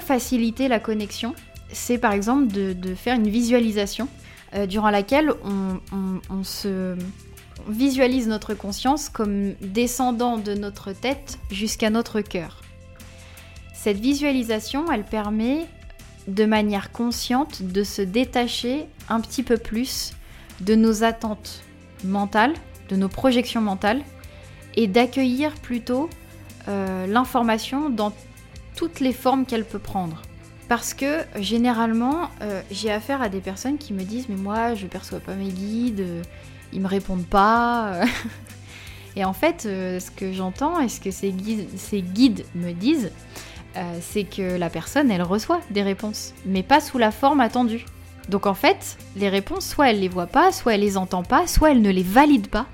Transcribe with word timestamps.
faciliter 0.00 0.68
la 0.68 0.80
connexion, 0.80 1.34
c'est 1.72 1.98
par 1.98 2.12
exemple 2.12 2.46
de, 2.48 2.94
faire 2.94 3.16
une 3.16 3.28
visualisation 3.28 4.08
euh, 4.54 4.66
durant 4.66 4.90
laquelle 4.90 5.32
on, 5.42 6.44
se 6.44 6.96
visualise 7.68 8.28
notre 8.28 8.54
conscience 8.54 9.08
comme 9.08 9.54
descendant 9.60 10.36
de 10.36 10.54
notre 10.54 10.92
tête 10.92 11.38
jusqu'à 11.50 11.90
notre 11.90 12.20
cœur. 12.20 12.62
Cette 13.74 13.98
visualisation, 13.98 14.90
elle 14.92 15.04
permet 15.04 15.66
de 16.28 16.44
manière 16.44 16.92
consciente 16.92 17.62
de 17.62 17.82
se 17.82 18.02
détacher 18.02 18.86
un 19.08 19.20
petit 19.20 19.42
peu 19.42 19.56
plus 19.56 20.12
de 20.60 20.74
nos 20.74 21.04
attentes 21.04 21.62
mentales, 22.04 22.54
de 22.88 22.96
nos 22.96 23.08
projections 23.08 23.60
mentales, 23.60 24.02
et 24.76 24.86
d'accueillir 24.86 25.54
plutôt 25.54 26.10
euh, 26.68 27.06
l'information 27.06 27.90
dans 27.90 28.12
toutes 28.76 29.00
les 29.00 29.12
formes 29.12 29.46
qu'elle 29.46 29.64
peut 29.64 29.80
prendre. 29.80 30.22
Parce 30.68 30.94
que 30.94 31.24
généralement, 31.36 32.28
euh, 32.42 32.60
j'ai 32.70 32.92
affaire 32.92 33.22
à 33.22 33.28
des 33.28 33.40
personnes 33.40 33.78
qui 33.78 33.92
me 33.92 34.02
disent 34.02 34.28
Mais 34.28 34.36
moi, 34.36 34.74
je 34.74 34.86
perçois 34.86 35.20
pas 35.20 35.34
mes 35.34 35.48
guides, 35.48 36.00
euh, 36.00 36.22
ils 36.72 36.80
me 36.80 36.88
répondent 36.88 37.26
pas. 37.26 38.00
et 39.16 39.24
en 39.24 39.32
fait, 39.32 39.62
ce 39.62 40.10
que 40.10 40.32
j'entends 40.32 40.80
et 40.80 40.88
ce 40.88 41.00
que 41.00 41.10
ces 41.10 41.32
guides, 41.32 41.68
ces 41.76 42.02
guides 42.02 42.44
me 42.54 42.72
disent, 42.72 43.10
c'est 44.00 44.24
que 44.24 44.56
la 44.56 44.70
personne, 44.70 45.10
elle 45.10 45.22
reçoit 45.22 45.60
des 45.70 45.82
réponses, 45.82 46.32
mais 46.46 46.62
pas 46.62 46.80
sous 46.80 46.96
la 46.96 47.10
forme 47.10 47.40
attendue. 47.40 47.84
Donc 48.28 48.46
en 48.46 48.54
fait, 48.54 48.96
les 49.16 49.28
réponses, 49.28 49.66
soit 49.66 49.90
elle 49.90 50.00
les 50.00 50.08
voit 50.08 50.26
pas, 50.26 50.50
soit 50.52 50.74
elle 50.74 50.80
les 50.80 50.96
entend 50.96 51.22
pas, 51.22 51.46
soit 51.46 51.70
elle 51.70 51.82
ne 51.82 51.90
les 51.90 52.02
valide 52.02 52.48
pas, 52.48 52.66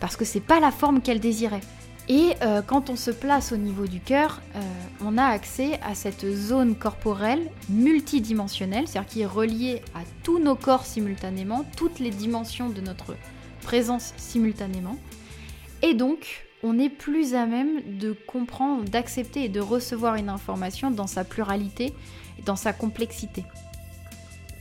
parce 0.00 0.16
que 0.16 0.24
c'est 0.24 0.40
pas 0.40 0.60
la 0.60 0.70
forme 0.70 1.00
qu'elle 1.00 1.20
désirait. 1.20 1.60
Et 2.08 2.32
euh, 2.40 2.62
quand 2.62 2.88
on 2.88 2.96
se 2.96 3.10
place 3.10 3.52
au 3.52 3.58
niveau 3.58 3.86
du 3.86 4.00
cœur, 4.00 4.40
euh, 4.56 4.60
on 5.04 5.18
a 5.18 5.24
accès 5.24 5.78
à 5.82 5.94
cette 5.94 6.26
zone 6.26 6.74
corporelle 6.74 7.50
multidimensionnelle, 7.68 8.88
c'est-à-dire 8.88 9.10
qui 9.10 9.20
est 9.20 9.26
reliée 9.26 9.82
à 9.94 10.00
tous 10.22 10.38
nos 10.38 10.54
corps 10.54 10.86
simultanément, 10.86 11.66
toutes 11.76 11.98
les 11.98 12.10
dimensions 12.10 12.70
de 12.70 12.80
notre 12.80 13.14
présence 13.60 14.14
simultanément. 14.16 14.96
Et 15.82 15.92
donc, 15.92 16.46
on 16.62 16.78
est 16.78 16.88
plus 16.88 17.34
à 17.34 17.44
même 17.44 17.98
de 17.98 18.16
comprendre, 18.26 18.84
d'accepter 18.84 19.44
et 19.44 19.48
de 19.50 19.60
recevoir 19.60 20.14
une 20.14 20.30
information 20.30 20.90
dans 20.90 21.06
sa 21.06 21.24
pluralité 21.24 21.92
et 22.38 22.42
dans 22.42 22.56
sa 22.56 22.72
complexité. 22.72 23.44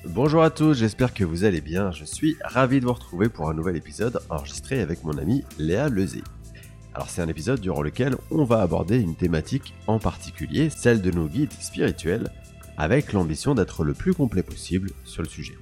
Bonjour 0.06 0.44
à 0.44 0.50
tous, 0.50 0.74
j'espère 0.74 1.14
que 1.14 1.24
vous 1.24 1.46
allez 1.46 1.62
bien. 1.62 1.92
Je 1.92 2.04
suis 2.04 2.36
ravi 2.44 2.82
de 2.82 2.86
vous 2.86 2.94
retrouver 2.94 3.30
pour 3.30 3.50
un 3.50 3.54
nouvel 3.54 3.78
épisode 3.78 4.20
enregistré 4.30 4.82
avec 4.82 5.04
mon 5.06 5.18
ami 5.18 5.44
Léa 5.58 5.90
Lezé. 5.90 6.22
Alors 6.98 7.12
c'est 7.12 7.22
un 7.22 7.28
épisode 7.28 7.62
durant 7.62 7.84
lequel 7.84 8.16
on 8.32 8.44
va 8.44 8.60
aborder 8.60 8.98
une 8.98 9.14
thématique 9.14 9.76
en 9.86 10.00
particulier, 10.00 10.72
celle 10.72 11.00
de 11.00 11.12
nos 11.12 11.28
guides 11.28 11.54
spirituels, 11.60 12.32
avec 12.76 13.14
l'ambition 13.14 13.54
d'être 13.54 13.84
le 13.84 13.94
plus 13.94 14.16
complet 14.16 14.42
possible 14.42 14.90
sur 15.04 15.22
le 15.22 15.30
sujet. 15.30 15.60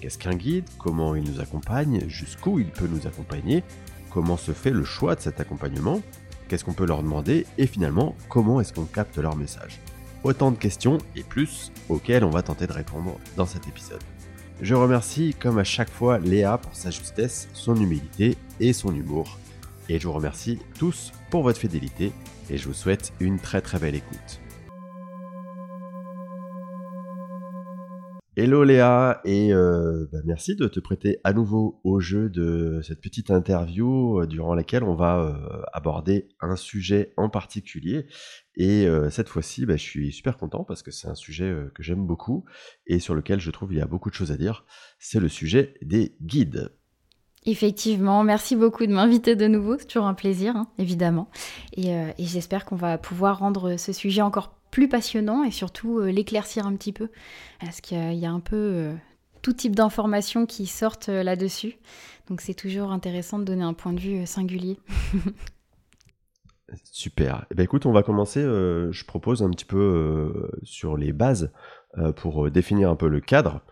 Qu'est-ce 0.00 0.16
qu'un 0.16 0.34
guide? 0.34 0.64
Comment 0.78 1.14
il 1.14 1.24
nous 1.24 1.40
accompagne? 1.40 2.08
Jusqu'où 2.08 2.58
il 2.58 2.70
peut 2.70 2.88
nous 2.90 3.06
accompagner? 3.06 3.62
Comment 4.08 4.38
se 4.38 4.52
fait 4.52 4.70
le 4.70 4.82
choix 4.82 5.14
de 5.14 5.20
cet 5.20 5.40
accompagnement? 5.40 6.00
Qu'est-ce 6.48 6.64
qu'on 6.64 6.72
peut 6.72 6.86
leur 6.86 7.02
demander? 7.02 7.44
Et 7.58 7.66
finalement, 7.66 8.16
comment 8.30 8.58
est-ce 8.58 8.72
qu'on 8.72 8.86
capte 8.86 9.18
leur 9.18 9.36
message? 9.36 9.78
Autant 10.24 10.52
de 10.52 10.56
questions 10.56 10.96
et 11.16 11.22
plus 11.22 11.70
auxquelles 11.90 12.24
on 12.24 12.30
va 12.30 12.42
tenter 12.42 12.66
de 12.66 12.72
répondre 12.72 13.18
dans 13.36 13.44
cet 13.44 13.68
épisode. 13.68 14.02
Je 14.62 14.74
remercie 14.74 15.34
comme 15.38 15.58
à 15.58 15.64
chaque 15.64 15.90
fois 15.90 16.18
Léa 16.18 16.56
pour 16.56 16.74
sa 16.74 16.90
justesse, 16.90 17.48
son 17.52 17.76
humilité 17.76 18.38
et 18.58 18.72
son 18.72 18.94
humour 18.94 19.38
et 19.88 19.98
je 19.98 20.06
vous 20.06 20.12
remercie 20.12 20.58
tous 20.78 21.12
pour 21.30 21.42
votre 21.42 21.58
fidélité 21.58 22.12
et 22.50 22.56
je 22.56 22.66
vous 22.66 22.74
souhaite 22.74 23.12
une 23.20 23.38
très 23.38 23.60
très 23.60 23.78
belle 23.78 23.94
écoute. 23.94 24.40
Hello 28.34 28.64
Léa 28.64 29.20
et 29.26 29.52
euh, 29.52 30.06
bah, 30.10 30.20
merci 30.24 30.56
de 30.56 30.66
te 30.66 30.80
prêter 30.80 31.18
à 31.22 31.34
nouveau 31.34 31.82
au 31.84 32.00
jeu 32.00 32.30
de 32.30 32.80
cette 32.82 33.02
petite 33.02 33.30
interview 33.30 34.22
euh, 34.22 34.26
durant 34.26 34.54
laquelle 34.54 34.84
on 34.84 34.94
va 34.94 35.20
euh, 35.20 35.62
aborder 35.74 36.30
un 36.40 36.56
sujet 36.56 37.12
en 37.18 37.28
particulier 37.28 38.06
et 38.56 38.86
cette 39.10 39.28
fois-ci 39.28 39.66
bah, 39.66 39.76
je 39.76 39.82
suis 39.82 40.12
super 40.12 40.38
content 40.38 40.64
parce 40.64 40.82
que 40.82 40.90
c'est 40.90 41.08
un 41.08 41.14
sujet 41.14 41.54
que 41.74 41.82
j'aime 41.82 42.06
beaucoup 42.06 42.44
et 42.86 43.00
sur 43.00 43.14
lequel 43.14 43.38
je 43.38 43.50
trouve 43.50 43.72
il 43.72 43.78
y 43.78 43.82
a 43.82 43.86
beaucoup 43.86 44.10
de 44.10 44.14
choses 44.14 44.32
à 44.32 44.36
dire, 44.36 44.64
c'est 44.98 45.20
le 45.20 45.28
sujet 45.28 45.74
des 45.82 46.16
guides. 46.22 46.70
Effectivement, 47.44 48.22
merci 48.22 48.54
beaucoup 48.54 48.86
de 48.86 48.92
m'inviter 48.92 49.34
de 49.34 49.48
nouveau, 49.48 49.76
c'est 49.76 49.86
toujours 49.86 50.06
un 50.06 50.14
plaisir, 50.14 50.54
hein, 50.56 50.68
évidemment. 50.78 51.28
Euh, 51.76 52.12
et, 52.16 52.24
j'espère 52.24 52.64
qu'on 52.64 52.76
va 52.76 52.98
pouvoir 52.98 53.40
rendre 53.40 53.76
ce 53.76 53.92
sujet 53.92 54.22
encore 54.22 54.54
plus 54.70 54.88
passionnant 54.88 55.42
et 55.42 55.50
surtout 55.50 55.98
euh, 55.98 56.12
l'éclaircir 56.12 56.66
un 56.66 56.76
petit 56.76 56.92
peu, 56.92 57.08
parce 57.60 57.80
qu'il 57.80 58.14
y 58.14 58.26
a 58.26 58.30
un 58.30 58.38
peu 58.38 58.56
euh, 58.56 58.94
tout 59.42 59.52
type 59.52 59.74
d'informations 59.74 60.46
qui 60.46 60.66
sortent 60.66 61.08
là-dessus. 61.08 61.78
Donc 62.28 62.40
c'est 62.40 62.54
toujours 62.54 62.92
intéressant 62.92 63.40
de 63.40 63.44
donner 63.44 63.64
un 63.64 63.74
point 63.74 63.92
de 63.92 64.00
vue 64.00 64.24
singulier. 64.24 64.78
Super. 66.84 67.44
Eh 67.50 67.56
ben, 67.56 67.64
écoute, 67.64 67.86
on 67.86 67.92
va 67.92 68.04
commencer, 68.04 68.40
je 68.40 69.04
propose 69.04 69.42
un 69.42 69.50
petit 69.50 69.64
peu 69.64 70.48
sur 70.62 70.96
les 70.96 71.12
bases 71.12 71.52
pour 72.16 72.50
définir 72.50 72.88
un 72.88 72.96
peu 72.96 73.08
le 73.08 73.20
cadre. 73.20 73.62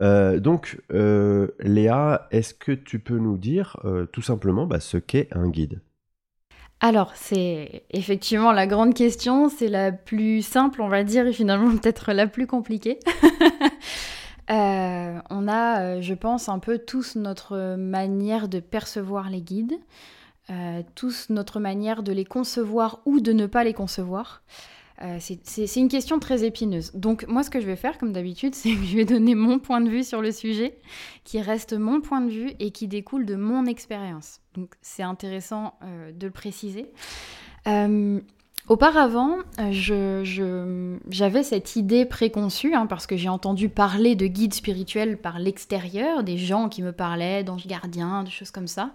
Euh, 0.00 0.38
donc, 0.38 0.80
euh, 0.92 1.48
Léa, 1.60 2.28
est-ce 2.30 2.54
que 2.54 2.72
tu 2.72 2.98
peux 2.98 3.18
nous 3.18 3.36
dire 3.36 3.76
euh, 3.84 4.06
tout 4.06 4.22
simplement 4.22 4.66
bah, 4.66 4.80
ce 4.80 4.96
qu'est 4.96 5.28
un 5.32 5.48
guide? 5.48 5.80
Alors, 6.80 7.12
c'est 7.16 7.82
effectivement 7.90 8.52
la 8.52 8.68
grande 8.68 8.94
question, 8.94 9.48
c'est 9.48 9.68
la 9.68 9.90
plus 9.90 10.42
simple, 10.42 10.80
on 10.80 10.88
va 10.88 11.02
dire, 11.02 11.26
et 11.26 11.32
finalement 11.32 11.76
peut-être 11.76 12.12
la 12.12 12.26
plus 12.28 12.46
compliquée. 12.46 13.00
on 14.48 15.48
a, 15.48 16.00
je 16.00 16.14
pense, 16.14 16.48
un 16.48 16.60
peu 16.60 16.78
tous 16.78 17.16
notre 17.16 17.76
manière 17.76 18.48
de 18.48 18.60
percevoir 18.60 19.28
les 19.28 19.42
guides, 19.42 19.74
tous 20.94 21.26
notre 21.28 21.60
manière 21.60 22.02
de 22.02 22.12
les 22.12 22.24
concevoir 22.24 23.00
ou 23.04 23.20
de 23.20 23.32
ne 23.32 23.46
pas 23.46 23.64
les 23.64 23.74
concevoir. 23.74 24.42
Euh, 25.02 25.18
c'est 25.20 25.76
une 25.76 25.88
question 25.88 26.18
très 26.18 26.44
épineuse. 26.44 26.90
Donc 26.94 27.26
moi, 27.28 27.42
ce 27.42 27.50
que 27.50 27.60
je 27.60 27.66
vais 27.66 27.76
faire, 27.76 27.98
comme 27.98 28.12
d'habitude, 28.12 28.54
c'est 28.54 28.74
que 28.74 28.84
je 28.84 28.96
vais 28.96 29.04
donner 29.04 29.34
mon 29.34 29.58
point 29.58 29.80
de 29.80 29.88
vue 29.88 30.04
sur 30.04 30.20
le 30.20 30.32
sujet, 30.32 30.78
qui 31.24 31.40
reste 31.40 31.72
mon 31.72 32.00
point 32.00 32.20
de 32.20 32.30
vue 32.30 32.52
et 32.58 32.70
qui 32.70 32.88
découle 32.88 33.24
de 33.24 33.36
mon 33.36 33.66
expérience. 33.66 34.40
Donc 34.54 34.74
c'est 34.82 35.02
intéressant 35.02 35.74
euh, 35.82 36.12
de 36.12 36.26
le 36.26 36.32
préciser. 36.32 36.86
Euh, 37.66 38.20
auparavant, 38.68 39.36
j'avais 39.70 41.42
cette 41.42 41.76
idée 41.76 42.04
préconçue, 42.04 42.74
hein, 42.74 42.86
parce 42.86 43.06
que 43.06 43.16
j'ai 43.16 43.28
entendu 43.28 43.68
parler 43.68 44.16
de 44.16 44.26
guides 44.26 44.54
spirituels 44.54 45.16
par 45.16 45.38
l'extérieur, 45.38 46.24
des 46.24 46.38
gens 46.38 46.68
qui 46.68 46.82
me 46.82 46.92
parlaient 46.92 47.44
d'anges 47.44 47.66
gardiens, 47.66 48.24
des 48.24 48.30
choses 48.30 48.50
comme 48.50 48.68
ça. 48.68 48.92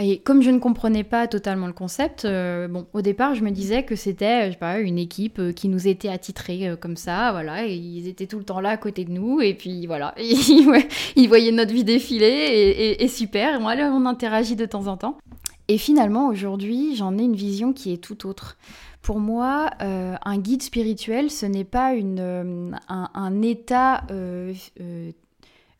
Et 0.00 0.20
comme 0.20 0.42
je 0.42 0.50
ne 0.50 0.60
comprenais 0.60 1.02
pas 1.02 1.26
totalement 1.26 1.66
le 1.66 1.72
concept, 1.72 2.24
euh, 2.24 2.68
bon, 2.68 2.86
au 2.92 3.02
départ, 3.02 3.34
je 3.34 3.42
me 3.42 3.50
disais 3.50 3.82
que 3.82 3.96
c'était, 3.96 4.56
une 4.80 4.98
équipe 4.98 5.40
euh, 5.40 5.52
qui 5.52 5.68
nous 5.68 5.88
était 5.88 6.08
attitrée 6.08 6.68
euh, 6.68 6.76
comme 6.76 6.96
ça, 6.96 7.32
voilà, 7.32 7.66
et 7.66 7.74
ils 7.74 8.06
étaient 8.06 8.28
tout 8.28 8.38
le 8.38 8.44
temps 8.44 8.60
là 8.60 8.70
à 8.70 8.76
côté 8.76 9.04
de 9.04 9.10
nous, 9.10 9.40
et 9.40 9.54
puis 9.54 9.88
voilà, 9.88 10.14
ils 10.18 11.26
voyaient 11.26 11.50
notre 11.50 11.72
vie 11.72 11.82
défiler, 11.82 12.96
et, 13.00 13.08
super, 13.08 13.60
moi, 13.60 13.74
on 13.76 14.06
interagit 14.06 14.54
de 14.54 14.66
temps 14.66 14.86
en 14.86 14.96
temps. 14.96 15.18
Et 15.66 15.78
finalement, 15.78 16.28
aujourd'hui, 16.28 16.94
j'en 16.94 17.18
ai 17.18 17.22
une 17.22 17.36
vision 17.36 17.72
qui 17.72 17.92
est 17.92 18.02
tout 18.02 18.28
autre. 18.28 18.56
Pour 19.02 19.18
moi, 19.18 19.70
un 19.80 20.38
guide 20.38 20.62
spirituel, 20.62 21.30
ce 21.30 21.44
n'est 21.44 21.64
pas 21.64 21.92
un, 21.92 22.72
un, 22.88 23.42
état 23.42 24.04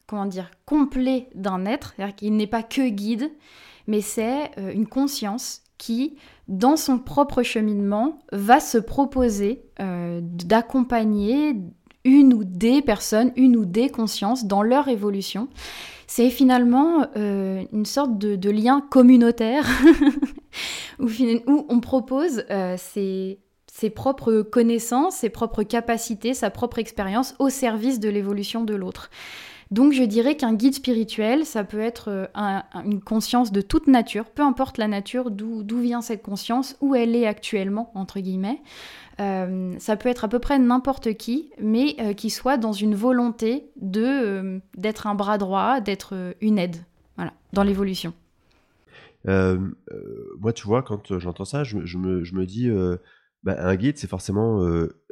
comment 0.06 0.26
dire, 0.26 0.50
complet 0.66 1.28
d'un 1.34 1.64
être, 1.66 1.94
c'est-à-dire 1.96 2.16
qu'il 2.16 2.36
n'est 2.36 2.46
pas 2.46 2.62
que 2.62 2.88
guide, 2.88 3.30
mais 3.88 4.02
c'est 4.02 4.52
euh, 4.58 4.70
une 4.72 4.86
conscience 4.86 5.62
qui, 5.78 6.16
dans 6.46 6.76
son 6.76 6.98
propre 6.98 7.42
cheminement, 7.42 8.20
va 8.30 8.60
se 8.60 8.78
proposer 8.78 9.62
euh, 9.80 10.20
d'accompagner 10.22 11.56
une 12.04 12.34
ou 12.34 12.44
des 12.44 12.82
personnes, 12.82 13.32
une 13.34 13.56
ou 13.56 13.64
des 13.64 13.88
consciences 13.88 14.44
dans 14.44 14.62
leur 14.62 14.88
évolution. 14.88 15.48
C'est 16.06 16.30
finalement 16.30 17.06
euh, 17.16 17.64
une 17.72 17.86
sorte 17.86 18.18
de, 18.18 18.50
lien 18.50 18.80
communautaire 18.90 19.66
où, 20.98 21.08
on 21.46 21.80
propose 21.80 22.44
ses, 22.76 23.40
ses 23.66 23.90
propres 23.90 24.42
connaissances, 24.42 25.16
ses 25.16 25.28
propres 25.28 25.62
capacités, 25.62 26.34
sa 26.34 26.50
propre 26.50 26.78
expérience 26.78 27.34
au 27.38 27.48
service 27.48 28.00
de 28.00 28.08
l'évolution 28.08 28.64
de 28.64 28.74
l'autre. 28.74 29.10
Donc 29.70 29.92
je 29.92 30.02
dirais 30.02 30.36
qu'un 30.36 30.54
guide 30.54 30.74
spirituel, 30.74 31.44
ça 31.44 31.62
peut 31.62 31.80
être 31.80 32.08
euh, 32.08 32.26
une 32.84 33.00
conscience 33.00 33.52
de 33.52 33.60
toute 33.60 33.86
nature, 33.86 34.24
peu 34.24 34.42
importe 34.42 34.78
la 34.78 34.88
nature, 34.88 35.30
d'où 35.30 35.80
vient 35.80 36.00
cette 36.00 36.22
conscience, 36.22 36.76
où 36.80 36.94
elle 36.94 37.14
est 37.14 37.26
actuellement, 37.26 37.90
entre 37.94 38.20
guillemets. 38.20 38.60
Euh, 39.20 39.74
ça 39.78 39.96
peut 39.96 40.08
être 40.08 40.24
à 40.24 40.28
peu 40.28 40.38
près 40.38 40.58
n'importe 40.58 41.14
qui, 41.14 41.50
mais 41.60 41.96
euh, 42.00 42.14
qui 42.14 42.30
soit 42.30 42.56
dans 42.56 42.72
une 42.72 42.94
volonté 42.94 43.68
de 43.76 44.60
d'être 44.76 45.06
un 45.06 45.14
bras 45.14 45.36
droit, 45.36 45.80
d'être 45.80 46.34
une 46.40 46.58
aide, 46.58 46.76
voilà, 47.16 47.32
dans 47.52 47.62
l'évolution. 47.62 48.14
moi, 49.26 50.52
tu 50.54 50.66
vois, 50.66 50.82
quand 50.82 51.18
j'entends 51.18 51.44
ça, 51.44 51.64
je, 51.64 51.76
me, 51.76 52.24
je, 52.24 52.34
me, 52.34 52.46
dis, 52.46 52.70
bah, 53.44 53.56
un 53.58 53.76
guide, 53.76 53.98
c'est 53.98 54.08
forcément 54.08 54.60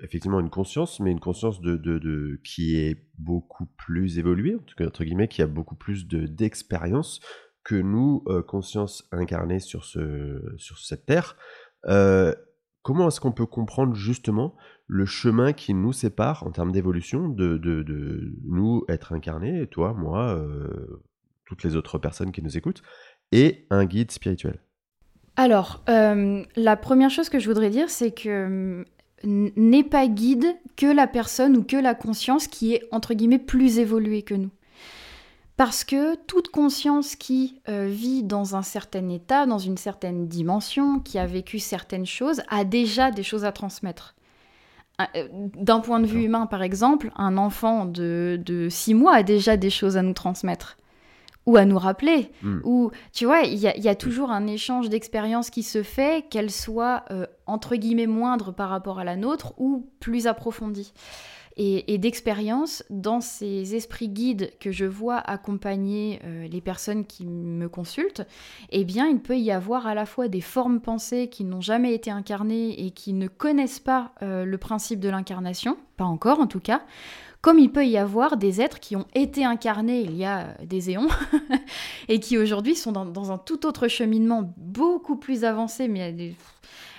effectivement 0.03 0.41
une 0.41 0.51
conscience, 0.51 1.01
mais 1.01 1.13
une 1.13 1.21
conscience 1.21 1.61
de, 1.61 1.77
de, 1.77 2.41
qui 2.45 2.77
est 2.77 3.09
beaucoup 3.19 3.67
plus 3.67 4.19
évoluée, 4.19 4.57
en 4.57 4.63
tout 4.63 4.75
cas, 4.77 4.87
entre 4.87 5.05
guillemets, 5.05 5.29
qui 5.29 5.43
a 5.43 5.47
beaucoup 5.47 5.77
plus 5.77 6.07
d'expérience 6.09 7.21
que 7.65 7.77
nous, 7.77 8.25
conscience 8.49 9.09
incarnée 9.13 9.61
sur, 9.61 9.85
ce, 9.85 10.43
sur 10.57 10.79
cette 10.79 11.07
terre. 11.07 11.37
comment 12.83 13.09
est-ce 13.09 13.21
qu'on 13.21 13.33
peut 13.33 13.47
comprendre 13.47 13.95
justement 13.95 14.57
le 14.89 15.07
chemin 15.07 15.53
qui 15.53 15.75
nous 15.75 15.93
sépare 15.93 16.45
en 16.45 16.51
termes 16.51 16.73
d'évolution 16.73 17.29
de, 17.29 17.59
de, 17.59 17.83
de, 17.83 18.35
nous 18.45 18.85
être 18.89 19.13
incarnés, 19.13 19.69
toi, 19.69 19.95
moi, 19.95 20.45
toutes 21.47 21.63
les 21.63 21.77
autres 21.77 21.99
personnes 21.99 22.33
qui 22.33 22.43
nous 22.43 22.57
écoutent, 22.57 22.83
et 23.33 23.67
un 23.71 23.85
guide 23.85 24.11
spirituel? 24.11 24.61
Alors, 25.37 25.83
euh, 25.89 26.43
la 26.57 26.77
première 26.77 27.11
chose 27.11 27.29
que 27.29 27.39
je 27.39 27.47
voudrais 27.47 27.71
dire, 27.71 27.91
c'est 27.91 28.11
que 28.11 28.85
n'est 29.25 29.85
pas 29.85 30.07
guide 30.07 30.57
que 30.77 30.87
la 30.87 31.07
personne 31.07 31.57
ou 31.57 31.63
que 31.63 31.77
la 31.77 31.95
conscience 31.95 32.47
qui 32.49 32.75
est, 32.75 32.83
entre 32.93 33.15
guillemets, 33.15 33.39
plus 33.39 33.79
évoluée 33.79 34.23
que 34.23 34.35
nous. 34.35 34.51
Parce 35.57 35.85
que 35.85 36.17
toute 36.27 36.49
conscience 36.49 37.17
qui 37.17 37.61
euh, 37.69 37.89
vit 37.91 38.23
dans 38.23 38.57
un 38.57 38.63
certain 38.63 39.09
état, 39.09 39.47
dans 39.47 39.59
une 39.59 39.79
certaine 39.79 40.29
dimension, 40.29 41.01
qui 41.01 41.19
a 41.19 41.27
vécu 41.27 41.59
certaines 41.59 42.07
choses, 42.07 42.43
a 42.49 42.65
déjà 42.65 43.11
des 43.11 43.23
choses 43.23 43.45
à 43.45 43.53
transmettre. 43.53 44.15
Euh, 45.01 45.29
d'un 45.33 45.81
point 45.81 46.01
de 46.01 46.07
vue 46.07 46.25
humain, 46.25 46.47
par 46.47 46.63
exemple, 46.63 47.11
un 47.17 47.37
enfant 47.37 47.87
de, 47.87 48.41
de 48.45 48.69
6 48.69 48.95
mois 48.95 49.15
a 49.17 49.23
déjà 49.23 49.57
des 49.57 49.71
choses 49.71 49.97
à 49.97 50.03
nous 50.03 50.15
transmettre 50.15 50.77
ou 51.47 51.57
à 51.57 51.65
nous 51.65 51.79
rappeler. 51.79 52.31
Hmm. 52.43 52.59
Ou, 52.65 52.91
tu 53.13 53.25
vois, 53.25 53.43
il 53.43 53.59
y, 53.59 53.89
a 53.89 53.95
toujours 53.95 54.31
un 54.31 54.47
échange 54.47 54.89
d'expériences 54.89 55.51
qui 55.51 55.63
se 55.63 55.83
fait, 55.83 56.29
qu'elle 56.29 56.51
soit 56.51 57.05
euh, 57.11 57.27
entre 57.47 57.77
guillemets 57.77 58.09
moindre 58.09 58.53
par 58.53 58.69
rapport 58.69 58.99
à 58.99 59.05
la 59.05 59.17
nôtre 59.17 59.55
ou 59.57 59.89
plus 60.01 60.27
approfondie. 60.27 60.93
Et, 61.59 61.97
d'expérience, 61.97 62.85
dans 62.91 63.23
ces 63.23 63.75
esprits 63.75 64.11
guides 64.11 64.51
que 64.61 64.71
je 64.71 64.85
vois 64.85 65.17
accompagner 65.17 66.21
euh, 66.25 66.47
les 66.49 66.61
personnes 66.61 67.07
qui 67.07 67.25
me 67.25 67.67
consultent, 67.71 68.27
eh 68.69 68.85
bien, 68.85 69.07
il 69.07 69.21
peut 69.21 69.39
y 69.39 69.51
avoir 69.51 69.87
à 69.87 69.95
la 69.95 70.05
fois 70.05 70.29
des 70.29 70.43
formes 70.43 70.81
pensées 70.81 71.29
qui 71.31 71.45
n'ont 71.45 71.63
jamais 71.63 71.95
été 71.95 72.11
incarnées 72.11 72.85
et 72.85 72.91
qui 72.91 73.15
ne 73.15 73.27
connaissent 73.27 73.81
pas 73.81 74.13
euh, 74.21 74.45
le 74.45 74.59
principe 74.59 75.01
de 75.01 75.09
l'incarnation, 75.09 75.79
pas 75.97 76.05
encore 76.05 76.41
en 76.41 76.47
tout 76.47 76.61
cas, 76.61 76.83
comme 77.47 77.61
il 77.61 77.71
peut 77.71 77.87
y 77.87 77.97
avoir 77.97 78.37
des 78.39 78.61
êtres 78.61 78.81
qui 78.81 78.97
ont 78.97 79.07
été 79.15 79.45
incarnés 79.45 80.01
il 80.01 80.17
y 80.17 80.25
a 80.25 80.57
des 80.65 80.91
éons 80.91 81.07
et 82.09 82.19
qui 82.19 82.39
aujourd'hui 82.39 82.75
sont 82.75 82.91
dans, 82.91 83.31
un 83.31 83.39
tout 83.39 83.67
autre 83.67 83.87
cheminement 83.87 84.53
beaucoup 84.57 85.15
plus 85.15 85.45
avancé, 85.45 85.87
mais 85.87 86.35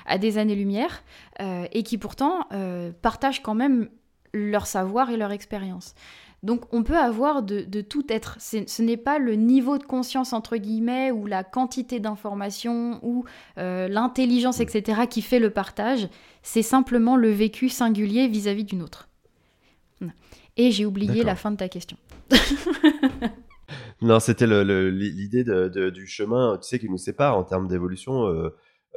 à 0.05 0.17
des, 0.17 0.37
années-lumière, 0.37 1.03
euh, 1.41 1.65
et 1.73 1.83
qui 1.83 1.97
pourtant 1.97 2.47
euh, 2.53 2.93
partagent 3.01 3.43
quand 3.43 3.55
même 3.55 3.89
leur 4.33 4.67
savoir 4.67 5.09
et 5.09 5.17
leur 5.17 5.33
expérience. 5.33 5.95
Donc 6.43 6.73
on 6.73 6.81
peut 6.81 6.97
avoir 6.97 7.43
de, 7.43 7.81
tout 7.81 8.05
être. 8.07 8.37
Ce 8.39 8.81
n'est 8.81 8.95
pas 8.95 9.19
le 9.19 9.35
niveau 9.35 9.77
de 9.77 9.83
conscience 9.83 10.31
entre 10.31 10.55
guillemets 10.55 11.11
ou 11.11 11.25
la 11.25 11.43
quantité 11.43 11.99
d'informations 11.99 13.01
ou 13.03 13.25
euh, 13.57 13.89
l'intelligence, 13.89 14.61
etc. 14.61 15.01
qui 15.09 15.21
fait 15.21 15.39
le 15.39 15.49
partage. 15.49 16.07
C'est 16.41 16.61
simplement 16.61 17.17
le 17.17 17.31
vécu 17.31 17.67
singulier 17.67 18.29
vis-à-vis 18.29 18.63
d'une 18.63 18.81
autre. 18.81 19.09
Et 20.57 20.71
j'ai 20.71 20.85
oublié 20.85 21.23
la 21.23 21.35
fin 21.35 21.51
de 21.51 21.57
ta 21.57 21.69
question. 21.69 21.97
non, 24.01 24.19
c'était 24.19 24.47
l'idée 24.47 25.43
du 25.91 26.07
chemin, 26.07 26.57
tu 26.57 26.67
sais, 26.67 26.79
qui 26.79 26.89
nous 26.89 26.97
sépare 26.97 27.37
en 27.37 27.43
termes 27.43 27.67
d'évolution. 27.67 28.25
Euh, 28.27 28.49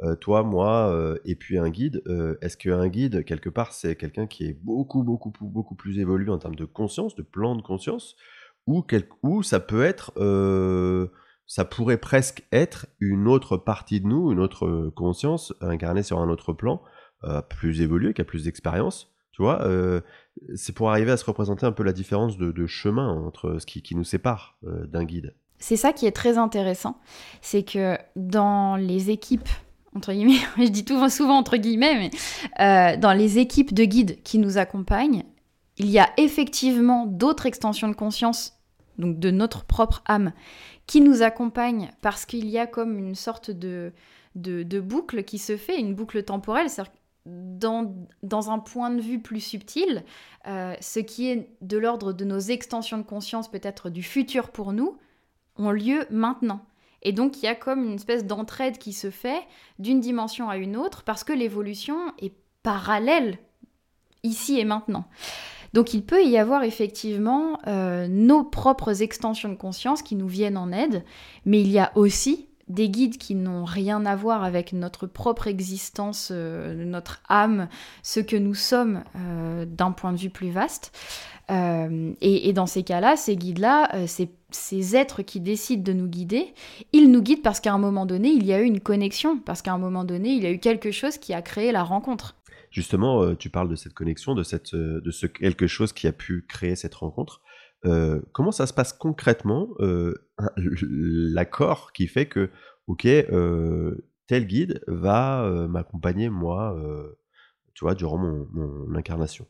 euh, 0.03 0.15
toi, 0.15 0.41
moi, 0.41 0.91
euh, 0.91 1.19
et 1.23 1.35
puis 1.35 1.59
un 1.59 1.69
guide. 1.69 2.01
Est-ce 2.41 2.57
qu'un 2.57 2.87
guide, 2.87 3.23
quelque 3.23 3.49
part, 3.49 3.73
c'est 3.73 3.95
quelqu'un 3.95 4.25
qui 4.25 4.45
est 4.45 4.57
beaucoup, 4.63 5.03
beaucoup, 5.03 5.31
beaucoup 5.39 5.75
plus 5.75 5.99
évolué 5.99 6.31
en 6.31 6.39
termes 6.39 6.55
de 6.55 6.65
conscience, 6.65 7.15
de 7.15 7.21
plan 7.21 7.55
de 7.55 7.61
conscience, 7.61 8.15
ou, 8.65 8.83
ou 9.21 9.43
ça 9.43 9.59
peut 9.59 9.83
être, 9.83 10.13
ça 11.45 11.65
pourrait 11.65 11.99
presque 11.99 12.43
être 12.51 12.87
une 12.99 13.27
autre 13.27 13.57
partie 13.57 14.01
de 14.01 14.07
nous, 14.07 14.31
une 14.31 14.39
autre 14.39 14.91
conscience 14.95 15.53
incarnée 15.61 16.03
sur 16.03 16.19
un 16.19 16.29
autre 16.29 16.53
plan, 16.53 16.81
plus 17.49 17.81
évolué, 17.81 18.15
qui 18.15 18.21
a 18.21 18.25
plus 18.25 18.45
d'expérience, 18.45 19.10
vois 19.41 19.67
c'est 20.55 20.73
pour 20.73 20.89
arriver 20.89 21.11
à 21.11 21.17
se 21.17 21.25
représenter 21.25 21.65
un 21.65 21.71
peu 21.71 21.83
la 21.83 21.93
différence 21.93 22.37
de, 22.37 22.67
chemin 22.67 23.09
entre 23.25 23.57
ce 23.59 23.65
qui, 23.65 23.95
nous 23.95 24.03
sépare 24.03 24.57
euh, 24.65 24.85
d'un 24.85 25.03
guide. 25.03 25.35
C'est 25.59 25.75
ça 25.75 25.93
qui 25.93 26.05
est 26.05 26.11
très 26.11 26.37
intéressant, 26.37 26.99
c'est 27.41 27.63
que 27.63 27.97
dans 28.15 28.75
les 28.75 29.09
équipes, 29.11 29.49
entre 29.95 30.11
guillemets, 30.13 30.39
je 30.57 30.67
dis 30.67 30.85
tout, 30.85 31.09
souvent 31.09 31.37
entre 31.37 31.57
guillemets, 31.57 31.95
mais 31.95 32.11
euh, 32.59 32.97
dans 32.97 33.13
les 33.13 33.39
équipes 33.39 33.73
de 33.73 33.83
guides 33.83 34.21
qui 34.23 34.39
nous 34.39 34.57
accompagnent, 34.57 35.23
il 35.77 35.87
y 35.87 35.99
a 35.99 36.09
effectivement 36.17 37.05
d'autres 37.05 37.45
extensions 37.45 37.87
de 37.87 37.95
conscience, 37.95 38.53
donc 38.97 39.19
de 39.19 39.31
notre 39.31 39.65
propre 39.65 40.03
âme, 40.05 40.33
qui 40.87 41.01
nous 41.01 41.21
accompagnent 41.21 41.91
parce 42.01 42.25
qu'il 42.25 42.47
y 42.47 42.57
a 42.57 42.67
comme 42.67 42.97
une 42.97 43.15
sorte 43.15 43.51
de, 43.51 43.93
de, 44.35 44.79
boucle 44.79 45.23
qui 45.23 45.37
se 45.37 45.57
fait, 45.57 45.79
une 45.79 45.95
boucle 45.95 46.23
temporelle. 46.23 46.69
Dans, 47.25 48.49
un 48.49 48.57
point 48.57 48.89
de 48.89 49.01
vue 49.01 49.19
plus 49.19 49.41
subtil, 49.41 50.03
euh, 50.47 50.73
ce 50.81 50.99
qui 50.99 51.29
est 51.29 51.49
de 51.61 51.77
l'ordre 51.77 52.13
de 52.13 52.25
nos 52.25 52.39
extensions 52.39 52.97
de 52.97 53.03
conscience, 53.03 53.49
peut-être 53.49 53.89
du 53.89 54.01
futur 54.01 54.49
pour 54.49 54.73
nous, 54.73 54.97
ont 55.57 55.71
lieu 55.71 56.05
maintenant. 56.09 56.65
Et 57.03 57.11
donc 57.11 57.37
il 57.37 57.45
y 57.45 57.47
a 57.47 57.55
comme 57.55 57.83
une 57.83 57.95
espèce 57.95 58.25
d'entraide 58.25 58.77
qui 58.77 58.93
se 58.93 59.09
fait 59.09 59.41
d'une 59.79 59.99
dimension 59.99 60.49
à 60.49 60.57
une 60.57 60.77
autre 60.77 61.03
parce 61.03 61.23
que 61.23 61.33
l'évolution 61.33 61.97
est 62.19 62.33
parallèle 62.63 63.37
ici 64.23 64.59
et 64.59 64.65
maintenant. 64.65 65.05
Donc 65.73 65.93
il 65.93 66.03
peut 66.03 66.23
y 66.23 66.37
avoir 66.37 66.63
effectivement 66.63 67.57
euh, 67.67 68.07
nos 68.07 68.43
propres 68.43 69.01
extensions 69.01 69.49
de 69.49 69.55
conscience 69.55 70.01
qui 70.01 70.15
nous 70.15 70.27
viennent 70.27 70.57
en 70.57 70.71
aide, 70.71 71.03
mais 71.45 71.61
il 71.61 71.69
y 71.69 71.79
a 71.79 71.91
aussi 71.95 72.49
des 72.71 72.89
guides 72.89 73.17
qui 73.17 73.35
n'ont 73.35 73.65
rien 73.65 74.05
à 74.05 74.15
voir 74.15 74.43
avec 74.43 74.73
notre 74.73 75.05
propre 75.05 75.47
existence, 75.47 76.29
euh, 76.31 76.73
notre 76.85 77.21
âme, 77.29 77.67
ce 78.03 78.19
que 78.19 78.35
nous 78.35 78.55
sommes 78.55 79.03
euh, 79.15 79.65
d'un 79.65 79.91
point 79.91 80.13
de 80.13 80.17
vue 80.17 80.29
plus 80.29 80.51
vaste. 80.51 80.91
Euh, 81.49 82.13
et, 82.21 82.53
dans 82.53 82.65
ces 82.65 82.83
cas-là, 82.83 83.17
ces 83.17 83.35
guides-là, 83.35 84.07
ces, 84.07 84.95
êtres 84.95 85.21
qui 85.21 85.41
décident 85.41 85.83
de 85.83 85.91
nous 85.91 86.07
guider, 86.07 86.53
ils 86.93 87.11
nous 87.11 87.21
guident 87.21 87.41
parce 87.41 87.59
qu'à 87.59 87.73
un 87.73 87.77
moment 87.77 88.05
donné, 88.05 88.29
il 88.29 88.45
y 88.45 88.53
a 88.53 88.61
eu 88.61 88.65
une 88.65 88.79
connexion, 88.79 89.37
parce 89.37 89.61
qu'à 89.61 89.73
un 89.73 89.77
moment 89.77 90.05
donné, 90.05 90.29
il 90.29 90.43
y 90.43 90.45
a 90.45 90.51
eu 90.51 90.59
quelque 90.59 90.91
chose 90.91 91.17
qui 91.17 91.33
a 91.33 91.41
créé 91.41 91.73
la 91.73 91.83
rencontre. 91.83 92.35
Justement, 92.69 93.35
tu 93.35 93.49
parles 93.49 93.67
de 93.67 93.75
cette 93.75 93.93
connexion, 93.93 94.33
de, 94.33 94.43
cette, 94.43 94.75
de 94.75 95.11
ce 95.11 95.25
quelque 95.25 95.67
chose 95.67 95.91
qui 95.91 96.07
a 96.07 96.13
pu 96.13 96.45
créer 96.47 96.77
cette 96.77 96.95
rencontre. 96.95 97.41
Euh, 97.85 98.21
comment 98.31 98.51
ça 98.51 98.67
se 98.67 98.73
passe 98.73 98.93
concrètement, 98.93 99.69
euh, 99.79 100.13
l'accord 100.61 101.93
qui 101.93 102.07
fait 102.07 102.27
que, 102.27 102.49
ok, 102.87 103.05
euh, 103.05 104.07
tel 104.27 104.45
guide 104.45 104.81
va 104.87 105.67
m'accompagner 105.67 106.29
moi, 106.29 106.75
tu 107.73 107.83
vois, 107.83 107.95
durant 107.95 108.17
mon 108.17 108.95
incarnation? 108.95 109.45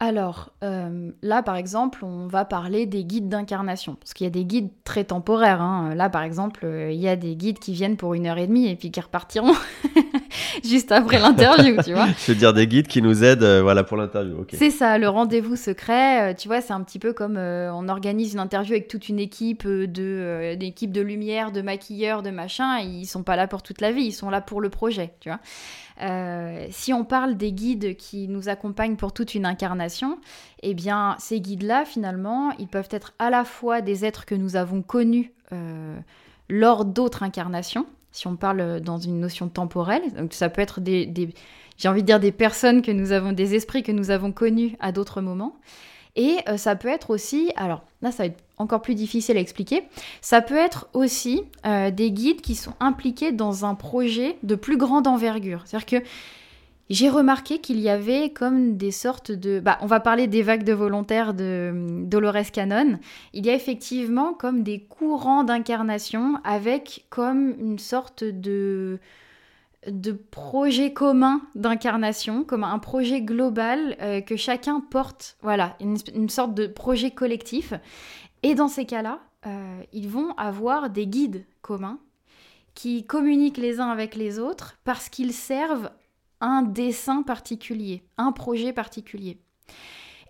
Alors, 0.00 0.52
là, 0.62 1.42
par 1.42 1.56
exemple, 1.56 2.04
on 2.04 2.28
va 2.28 2.44
parler 2.44 2.86
des 2.86 3.04
guides 3.04 3.28
d'incarnation. 3.28 3.96
Parce 3.96 4.14
qu'il 4.14 4.24
y 4.24 4.28
a 4.28 4.30
des 4.30 4.44
guides 4.44 4.70
très 4.84 5.02
temporaires. 5.02 5.60
Hein. 5.60 5.96
Là, 5.96 6.08
par 6.08 6.22
exemple, 6.22 6.68
il 6.90 7.00
y 7.00 7.08
a 7.08 7.16
des 7.16 7.34
guides 7.34 7.58
qui 7.58 7.72
viennent 7.72 7.96
pour 7.96 8.14
une 8.14 8.26
heure 8.26 8.38
et 8.38 8.46
demie 8.46 8.68
et 8.68 8.76
puis 8.76 8.92
qui 8.92 9.00
repartiront 9.00 9.54
juste 10.64 10.92
après 10.92 11.18
l'interview, 11.18 11.76
tu 11.82 11.92
vois. 11.92 12.06
Je 12.26 12.32
veux 12.32 12.38
dire 12.38 12.52
des 12.52 12.66
guides 12.66 12.88
qui 12.88 13.02
nous 13.02 13.24
aident 13.24 13.42
euh, 13.42 13.62
voilà, 13.62 13.84
pour 13.84 13.96
l'interview. 13.96 14.44
C'est 14.52 14.70
ça, 14.70 14.98
le 14.98 15.08
rendez-vous 15.08 15.56
secret. 15.56 16.34
tu 16.34 16.48
vois, 16.48 16.60
c'est 16.60 16.72
un 16.72 16.82
petit 16.82 16.98
peu 16.98 17.12
comme 17.12 17.36
on 17.36 17.88
organise 17.88 18.34
une 18.34 18.40
interview 18.40 18.72
avec 18.72 18.88
toute 18.88 19.08
une 19.08 19.18
équipe 19.18 19.66
de, 19.66 20.54
d'équipe 20.54 20.92
de 20.92 21.00
lumière, 21.00 21.52
de 21.52 21.62
maquilleurs, 21.62 22.22
de 22.22 22.30
machin. 22.30 22.78
Ils 22.80 23.06
sont 23.06 23.22
pas 23.22 23.36
là 23.36 23.46
pour 23.46 23.62
toute 23.62 23.80
la 23.80 23.92
vie, 23.92 24.04
ils 24.04 24.12
sont 24.12 24.30
là 24.30 24.40
pour 24.40 24.60
le 24.60 24.68
projet, 24.68 25.12
tu 25.20 25.28
vois. 25.28 25.40
Euh, 26.00 26.66
si 26.70 26.92
on 26.92 27.04
parle 27.04 27.36
des 27.36 27.52
guides 27.52 27.96
qui 27.96 28.28
nous 28.28 28.48
accompagnent 28.48 28.96
pour 28.96 29.12
toute 29.12 29.34
une 29.34 29.46
incarnation, 29.46 30.18
eh 30.62 30.74
bien, 30.74 31.16
ces 31.18 31.40
guides-là, 31.40 31.84
finalement, 31.84 32.52
ils 32.58 32.68
peuvent 32.68 32.88
être 32.90 33.14
à 33.18 33.30
la 33.30 33.44
fois 33.44 33.80
des 33.80 34.04
êtres 34.04 34.24
que 34.24 34.34
nous 34.34 34.56
avons 34.56 34.82
connus 34.82 35.32
euh, 35.52 35.98
lors 36.48 36.84
d'autres 36.84 37.22
incarnations, 37.22 37.86
si 38.12 38.26
on 38.26 38.36
parle 38.36 38.80
dans 38.80 38.98
une 38.98 39.20
notion 39.20 39.48
temporelle. 39.48 40.02
Donc, 40.16 40.32
ça 40.32 40.48
peut 40.48 40.62
être 40.62 40.80
des, 40.80 41.32
j'ai 41.76 41.88
envie 41.88 42.02
de 42.02 42.06
dire 42.06 42.20
des 42.20 42.32
personnes 42.32 42.82
que 42.82 42.90
nous 42.90 43.12
avons, 43.12 43.32
des 43.32 43.54
esprits 43.54 43.82
que 43.82 43.92
nous 43.92 44.10
avons 44.10 44.32
connus 44.32 44.76
à 44.80 44.92
d'autres 44.92 45.20
moments. 45.20 45.56
Et 46.16 46.38
euh, 46.48 46.56
ça 46.56 46.74
peut 46.74 46.88
être 46.88 47.10
aussi, 47.10 47.52
alors 47.54 47.84
là, 48.02 48.10
ça 48.10 48.24
va 48.24 48.26
être 48.26 48.42
encore 48.56 48.82
plus 48.82 48.96
difficile 48.96 49.36
à 49.36 49.40
expliquer. 49.40 49.84
Ça 50.20 50.40
peut 50.40 50.56
être 50.56 50.88
aussi 50.92 51.42
euh, 51.64 51.92
des 51.92 52.10
guides 52.10 52.40
qui 52.40 52.56
sont 52.56 52.74
impliqués 52.80 53.30
dans 53.30 53.64
un 53.64 53.76
projet 53.76 54.36
de 54.42 54.56
plus 54.56 54.76
grande 54.76 55.06
envergure. 55.06 55.62
C'est-à-dire 55.64 55.86
que 55.86 56.06
j'ai 56.90 57.08
remarqué 57.10 57.60
qu'il 57.60 57.80
y 57.80 57.88
avait 57.88 58.30
comme 58.30 58.76
des 58.76 58.90
sortes 58.90 59.30
de... 59.30 59.60
Bah, 59.60 59.78
on 59.82 59.86
va 59.86 60.00
parler 60.00 60.26
des 60.26 60.42
vagues 60.42 60.64
de 60.64 60.72
volontaires 60.72 61.34
de 61.34 61.68
hum, 61.70 62.08
Dolores 62.08 62.50
Cannon. 62.52 62.98
Il 63.34 63.44
y 63.44 63.50
a 63.50 63.54
effectivement 63.54 64.32
comme 64.32 64.62
des 64.62 64.80
courants 64.80 65.44
d'incarnation 65.44 66.40
avec 66.44 67.06
comme 67.10 67.54
une 67.60 67.78
sorte 67.78 68.24
de 68.24 68.98
de 69.86 70.12
projet 70.12 70.92
commun 70.92 71.40
d'incarnation, 71.54 72.44
comme 72.44 72.64
un 72.64 72.78
projet 72.78 73.22
global 73.22 73.96
euh, 74.00 74.20
que 74.20 74.36
chacun 74.36 74.80
porte, 74.80 75.36
voilà, 75.40 75.76
une, 75.80 76.28
sorte 76.28 76.52
de 76.52 76.66
projet 76.66 77.12
collectif. 77.12 77.72
Et 78.42 78.54
dans 78.54 78.68
ces 78.68 78.86
cas-là, 78.86 79.20
euh, 79.46 79.80
ils 79.92 80.08
vont 80.08 80.32
avoir 80.36 80.90
des 80.90 81.06
guides 81.06 81.46
communs 81.62 82.00
qui 82.74 83.04
communiquent 83.04 83.56
les 83.56 83.80
uns 83.80 83.88
avec 83.88 84.14
les 84.14 84.38
autres 84.38 84.76
parce 84.84 85.08
qu'ils 85.08 85.32
servent 85.32 85.90
un 86.40 86.62
dessin 86.62 87.22
particulier, 87.22 88.04
un 88.16 88.32
projet 88.32 88.72
particulier. 88.72 89.38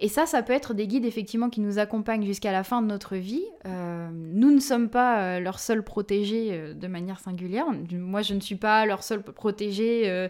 Et 0.01 0.09
ça, 0.09 0.27
ça 0.27 0.43
peut 0.43 0.53
être 0.53 0.75
des 0.75 0.87
guides 0.87 1.05
effectivement 1.05 1.51
qui 1.51 1.61
nous 1.61 1.79
accompagnent 1.79 2.25
jusqu'à 2.25 2.53
la 2.53 2.63
fin 2.63 2.83
de 2.83 2.87
notre 2.87 3.17
vie. 3.17 3.45
Euh, 3.67 4.09
nous 4.13 4.53
ne 4.53 4.61
sommes 4.61 4.89
pas 4.89 5.19
euh, 5.19 5.41
leur 5.41 5.59
seul 5.59 5.83
protégé 5.83 6.51
euh, 6.53 6.73
de 6.73 6.87
manière 6.87 7.19
singulière. 7.19 7.67
Moi, 7.93 8.23
je 8.23 8.35
ne 8.35 8.41
suis 8.41 8.55
pas 8.55 8.87
leur 8.87 9.03
seul 9.03 9.23
protégé. 9.23 10.29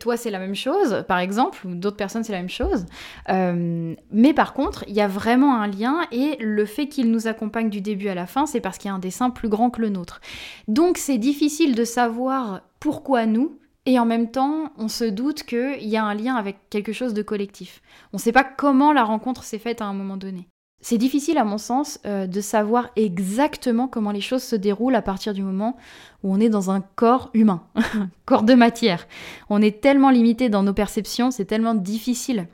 toi, 0.00 0.16
c'est 0.16 0.30
la 0.30 0.38
même 0.38 0.54
chose, 0.54 1.04
par 1.06 1.18
exemple, 1.18 1.66
ou 1.66 1.74
d'autres 1.74 1.96
personnes, 1.96 2.24
c'est 2.24 2.32
la 2.32 2.38
même 2.38 2.48
chose. 2.48 2.86
mais 3.28 4.34
par 4.34 4.52
contre, 4.52 4.84
il 4.88 4.94
y 4.94 5.00
a 5.00 5.08
vraiment 5.08 5.60
un 5.60 5.66
lien 5.66 6.00
et 6.10 6.36
le 6.40 6.64
fait 6.64 6.88
qu'ils 6.88 7.10
nous 7.10 7.26
accompagnent 7.26 7.70
du 7.70 7.80
début 7.80 8.08
à 8.08 8.14
la 8.14 8.26
fin, 8.26 8.46
c'est 8.46 8.60
parce 8.60 8.78
qu'il 8.78 8.88
y 8.88 8.92
a 8.92 8.94
un 8.94 8.98
dessin 8.98 9.30
plus 9.30 9.48
grand 9.48 9.70
que 9.70 9.80
le 9.80 9.90
nôtre. 9.90 10.20
Donc, 10.66 10.98
c'est 10.98 11.18
difficile 11.18 11.74
de 11.74 11.84
savoir 11.84 12.62
pourquoi 12.80 13.26
nous, 13.26 13.58
et 13.86 13.98
en 13.98 14.06
même 14.06 14.30
temps, 14.30 14.72
on 14.78 14.88
se 14.88 15.04
doute 15.04 15.42
qu'il 15.42 15.86
y 15.86 15.96
a 15.96 16.04
un 16.04 16.14
lien 16.14 16.36
avec 16.36 16.56
quelque 16.70 16.92
chose 16.92 17.12
de 17.12 17.22
collectif. 17.22 17.82
On 18.12 18.16
ne 18.16 18.20
sait 18.20 18.32
pas 18.32 18.44
comment 18.44 18.92
la 18.92 19.04
rencontre 19.04 19.44
s'est 19.44 19.58
faite 19.58 19.82
à 19.82 19.86
un 19.86 19.92
moment 19.92 20.16
donné. 20.16 20.48
C'est 20.80 20.98
difficile, 20.98 21.38
à 21.38 21.44
mon 21.44 21.58
sens, 21.58 21.98
euh, 22.04 22.26
de 22.26 22.40
savoir 22.40 22.90
exactement 22.96 23.88
comment 23.88 24.10
les 24.10 24.20
choses 24.20 24.42
se 24.42 24.56
déroulent 24.56 24.96
à 24.96 25.02
partir 25.02 25.32
du 25.32 25.42
moment 25.42 25.76
où 26.22 26.32
on 26.34 26.40
est 26.40 26.50
dans 26.50 26.70
un 26.70 26.80
corps 26.80 27.30
humain, 27.32 27.62
corps 28.26 28.42
de 28.42 28.54
matière. 28.54 29.06
On 29.48 29.62
est 29.62 29.80
tellement 29.80 30.10
limité 30.10 30.48
dans 30.48 30.62
nos 30.62 30.74
perceptions, 30.74 31.30
c'est 31.30 31.46
tellement 31.46 31.74
difficile 31.74 32.48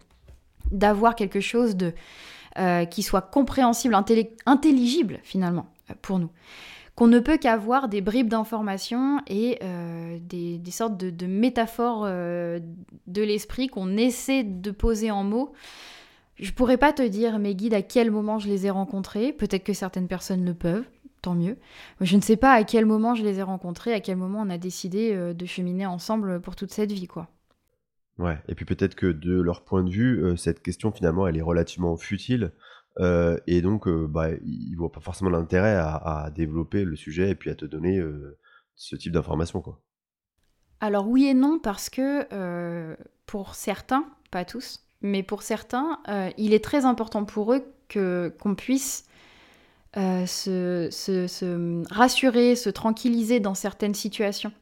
d'avoir 0.70 1.16
quelque 1.16 1.40
chose 1.40 1.76
euh, 2.58 2.84
qui 2.84 3.02
soit 3.02 3.22
compréhensible, 3.22 3.96
intelligible 4.46 5.18
finalement 5.24 5.66
pour 6.02 6.20
nous 6.20 6.30
qu'on 7.00 7.06
ne 7.06 7.18
peut 7.18 7.38
qu'avoir 7.38 7.88
des 7.88 8.02
bribes 8.02 8.28
d'informations 8.28 9.22
et 9.26 9.58
euh, 9.62 10.18
des, 10.20 10.60
sortes 10.70 10.98
de, 10.98 11.26
métaphores 11.26 12.04
euh, 12.04 12.60
de 13.06 13.22
l'esprit 13.22 13.68
qu'on 13.68 13.96
essaie 13.96 14.44
de 14.44 14.70
poser 14.70 15.10
en 15.10 15.24
mots. 15.24 15.54
Je 16.38 16.52
pourrais 16.52 16.76
pas 16.76 16.92
te 16.92 17.00
dire, 17.00 17.38
mes 17.38 17.54
guides, 17.54 17.72
à 17.72 17.80
quel 17.80 18.10
moment 18.10 18.38
je 18.38 18.48
les 18.48 18.66
ai 18.66 18.70
rencontrés. 18.70 19.32
Peut-être 19.32 19.64
que 19.64 19.72
certaines 19.72 20.08
personnes 20.08 20.44
le 20.44 20.52
peuvent, 20.52 20.84
tant 21.22 21.34
mieux. 21.34 21.56
Je 22.02 22.16
ne 22.16 22.20
sais 22.20 22.36
pas 22.36 22.52
à 22.52 22.64
quel 22.64 22.84
moment 22.84 23.14
je 23.14 23.24
les 23.24 23.38
ai 23.38 23.42
rencontrés, 23.42 23.94
à 23.94 24.00
quel 24.00 24.18
moment 24.18 24.42
on 24.42 24.50
a 24.50 24.58
décidé 24.58 25.14
euh, 25.14 25.32
de 25.32 25.46
cheminer 25.46 25.86
ensemble 25.86 26.42
pour 26.42 26.54
toute 26.54 26.70
cette 26.70 26.92
vie, 26.92 27.06
quoi. 27.06 27.30
Ouais, 28.18 28.36
et 28.46 28.54
puis 28.54 28.66
peut-être 28.66 28.94
que 28.94 29.06
de 29.06 29.40
leur 29.40 29.64
point 29.64 29.84
de 29.84 29.90
vue, 29.90 30.36
cette 30.36 30.62
question 30.62 30.92
finalement, 30.92 31.26
elle 31.26 31.38
est 31.38 31.40
relativement 31.40 31.96
futile. 31.96 32.52
Euh, 32.98 33.38
et 33.46 33.62
donc, 33.62 33.86
euh, 33.86 34.06
bah, 34.08 34.28
ils 34.44 34.74
voient 34.74 34.92
pas 34.92 35.00
forcément 35.00 35.30
l'intérêt 35.30 35.74
à, 35.76 36.30
développer 36.34 36.84
le 36.84 36.96
sujet 36.96 37.30
et 37.30 37.34
puis 37.34 37.50
à 37.50 37.54
te 37.54 37.64
donner 37.64 37.98
euh, 37.98 38.38
ce 38.74 38.96
type 38.96 39.12
d'informations, 39.12 39.60
quoi. 39.60 39.80
Alors 40.82 41.06
oui 41.06 41.26
et 41.26 41.34
non, 41.34 41.58
parce 41.58 41.90
que 41.90 42.96
pour 43.26 43.54
certains, 43.54 44.06
pas 44.30 44.46
tous, 44.46 44.80
mais 45.02 45.22
pour 45.22 45.42
certains, 45.42 46.00
il 46.38 46.54
est 46.54 46.64
très 46.64 46.86
important 46.86 47.26
pour 47.26 47.52
eux 47.52 47.62
qu'on 47.92 48.54
puisse 48.54 49.04
se, 49.94 50.88
se, 50.90 51.92
rassurer, 51.92 52.56
se 52.56 52.70
tranquilliser 52.70 53.40
dans 53.40 53.54
certaines 53.54 53.92
situations. 53.92 54.52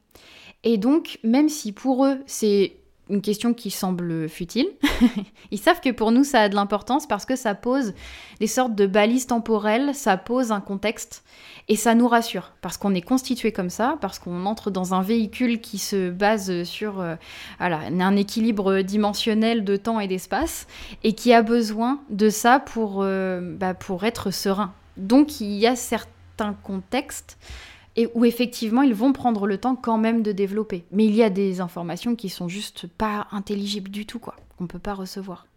Et 0.65 0.77
donc, 0.77 1.21
même 1.23 1.49
si 1.49 1.71
pour 1.71 2.05
eux, 2.05 2.19
c'est 2.27 2.81
une 3.09 3.23
question 3.23 3.55
qui 3.55 3.71
semble 3.71 4.29
futile. 4.29 4.69
Ils 5.51 5.59
savent 5.59 5.81
que 5.81 5.91
pour 5.91 6.13
nous, 6.13 6.25
ça 6.25 6.43
a 6.43 6.49
de 6.49 6.55
l'importance 6.55 7.07
parce 7.07 7.25
que 7.25 7.37
ça 7.37 7.55
pose 7.55 7.95
des 8.41 8.47
sortes 8.47 8.75
de 8.75 8.87
balises 8.87 9.27
temporelles, 9.27 9.95
ça 9.95 10.17
pose 10.17 10.53
un 10.53 10.61
contexte 10.61 11.25
et 11.69 11.77
ça 11.77 11.95
nous 11.95 12.09
rassure 12.09 12.53
parce 12.61 12.77
qu'on 12.77 12.95
est 12.95 13.03
constitué 13.03 13.53
comme 13.53 13.71
ça, 13.71 13.99
parce 14.01 14.19
qu'on 14.19 14.47
entre 14.47 14.71
dans 14.71 14.95
un 14.95 15.03
véhicule 15.03 15.61
qui 15.61 15.79
se 15.79 16.11
base 16.11 16.65
sur 16.65 17.01
euh, 17.01 17.17
un 17.61 18.17
équilibre 18.17 18.81
dimensionnel 18.81 19.65
de 19.65 19.77
temps 19.77 20.01
et 20.01 20.09
d'espace 20.09 20.67
et 21.05 21.15
qui 21.15 21.33
a 21.33 21.43
besoin 21.43 22.01
de 22.11 22.31
ça 22.31 22.59
pour, 22.59 23.01
euh, 23.03 23.41
bah, 23.43 23.75
pour 23.75 24.05
être 24.05 24.31
serein. 24.31 24.73
Donc 24.97 25.41
il 25.41 25.53
y 25.53 25.67
a 25.67 25.77
certains 25.77 26.55
contextes 26.63 27.39
et 27.99 28.09
où 28.15 28.25
effectivement 28.25 28.83
ils 28.83 28.95
vont 28.95 29.13
prendre 29.13 29.49
le 29.49 29.59
temps 29.59 29.75
quand 29.75 29.99
même 29.99 30.23
de 30.23 30.31
développer. 30.31 30.85
Mais 30.93 31.05
il 31.05 31.15
y 31.17 31.25
a 31.25 31.31
des 31.31 31.61
informations 31.61 32.15
qui 32.15 32.29
sont 32.29 32.47
juste 32.47 32.87
pas 32.87 33.27
intelligibles 33.33 33.91
du 33.91 34.07
tout, 34.07 34.21
quoi, 34.21 34.37
qu'on 34.57 34.69
peut 34.69 34.79
pas 34.79 34.95
recevoir. 34.95 35.49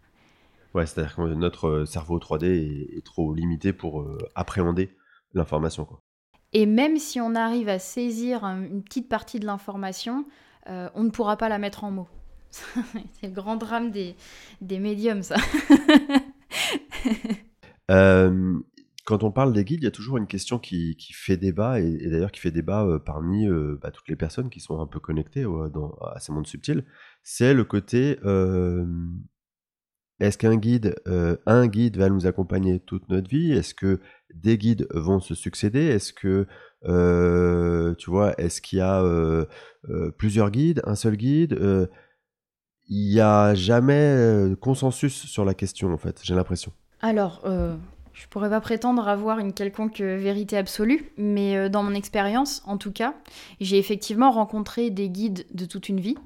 Ouais, 0.74 0.84
c'est-à-dire 0.84 1.14
que 1.14 1.34
notre 1.34 1.68
euh, 1.68 1.86
cerveau 1.86 2.18
3D 2.18 2.96
est, 2.96 3.04
trop 3.04 3.32
limité 3.32 3.72
pour 3.72 4.00
euh, 4.00 4.18
appréhender 4.34 4.90
l'information, 5.34 5.84
quoi. 5.84 6.00
Et 6.52 6.66
même 6.66 6.98
si 6.98 7.20
on 7.20 7.36
arrive 7.36 7.68
à 7.68 7.78
saisir 7.78 8.44
une 8.44 8.82
petite 8.82 9.08
partie 9.08 9.38
de 9.38 9.46
l'information, 9.46 10.26
euh, 10.68 10.90
on 10.94 11.04
ne 11.04 11.10
pourra 11.10 11.36
pas 11.36 11.48
la 11.48 11.58
mettre 11.58 11.84
en 11.84 11.92
mots. 11.92 12.08
c'est 12.50 13.28
le 13.28 13.32
grand 13.32 13.56
drame 13.56 13.92
des, 13.92 14.16
des 14.60 14.80
médiums, 14.80 15.22
ça. 15.22 15.36
Quand 19.04 19.24
on 19.24 19.32
parle 19.32 19.52
des 19.52 19.64
guides, 19.64 19.80
il 19.82 19.84
y 19.84 19.88
a 19.88 19.92
toujours 19.92 20.16
une 20.16 20.26
question 20.26 20.58
qui, 20.58 20.96
fait 21.12 21.36
débat, 21.36 21.80
et, 21.80 22.08
d'ailleurs 22.08 22.30
qui 22.30 22.40
fait 22.40 22.52
débat 22.52 22.84
euh, 22.84 22.98
parmi 22.98 23.48
euh, 23.48 23.78
bah, 23.82 23.90
toutes 23.90 24.08
les 24.08 24.16
personnes 24.16 24.48
qui 24.48 24.60
sont 24.60 24.80
un 24.80 24.86
peu 24.86 25.00
connectées 25.00 25.42
dans, 25.42 25.96
à 26.14 26.20
ces 26.20 26.32
mondes 26.32 26.46
subtils. 26.46 26.84
C'est 27.22 27.52
le 27.52 27.64
côté 27.64 28.18
euh, 28.24 28.86
est-ce 30.20 30.38
qu'un 30.38 30.56
guide, 30.56 30.94
un 31.46 31.66
guide 31.66 31.96
va 31.96 32.08
nous 32.08 32.26
accompagner 32.26 32.78
toute 32.78 33.08
notre 33.08 33.28
vie? 33.28 33.50
Est-ce 33.50 33.74
que 33.74 33.98
des 34.32 34.56
guides 34.56 34.86
vont 34.94 35.18
se 35.18 35.34
succéder? 35.34 35.80
Est-ce 35.80 36.12
que, 36.12 36.46
tu 37.96 38.10
vois, 38.10 38.38
est-ce 38.38 38.60
qu'il 38.60 38.78
y 38.78 38.82
a 38.82 39.02
plusieurs 40.16 40.52
guides, 40.52 40.80
un 40.84 40.94
seul 40.94 41.16
guide? 41.16 41.58
Il 42.88 43.08
n'y 43.08 43.18
a 43.18 43.54
jamais 43.54 44.54
consensus 44.60 45.26
sur 45.26 45.44
la 45.44 45.54
question, 45.54 45.92
en 45.92 45.98
fait, 45.98 46.20
j'ai 46.22 46.36
l'impression. 46.36 46.72
Alors, 47.00 47.42
je 48.14 48.26
pourrais 48.28 48.50
pas 48.50 48.60
prétendre 48.60 49.08
avoir 49.08 49.38
une 49.38 49.52
quelconque 49.52 50.00
vérité 50.00 50.56
absolue, 50.56 51.10
mais 51.16 51.56
euh, 51.56 51.68
dans 51.68 51.82
mon 51.82 51.94
expérience, 51.94 52.62
en 52.66 52.76
tout 52.76 52.92
cas, 52.92 53.14
j'ai 53.60 53.78
effectivement 53.78 54.30
rencontré 54.30 54.90
des 54.90 55.08
guides 55.08 55.46
de 55.52 55.64
toute 55.64 55.88
une 55.88 56.00
vie, 56.00 56.16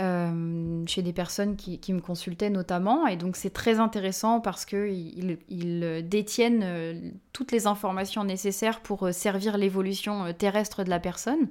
euh, 0.00 0.84
chez 0.86 1.02
des 1.02 1.12
personnes 1.12 1.56
qui, 1.56 1.92
me 1.92 2.00
consultaient 2.00 2.50
notamment, 2.50 3.06
et 3.06 3.16
donc 3.16 3.36
c'est 3.36 3.50
très 3.50 3.80
intéressant 3.80 4.40
parce 4.40 4.64
qu'ils 4.64 5.38
ils 5.48 6.06
détiennent 6.08 6.62
euh, 6.62 7.10
toutes 7.32 7.52
les 7.52 7.66
informations 7.66 8.22
nécessaires 8.22 8.80
pour 8.80 9.08
servir 9.12 9.56
l'évolution 9.56 10.32
terrestre 10.34 10.84
de 10.84 10.90
la 10.90 11.00
personne. 11.00 11.48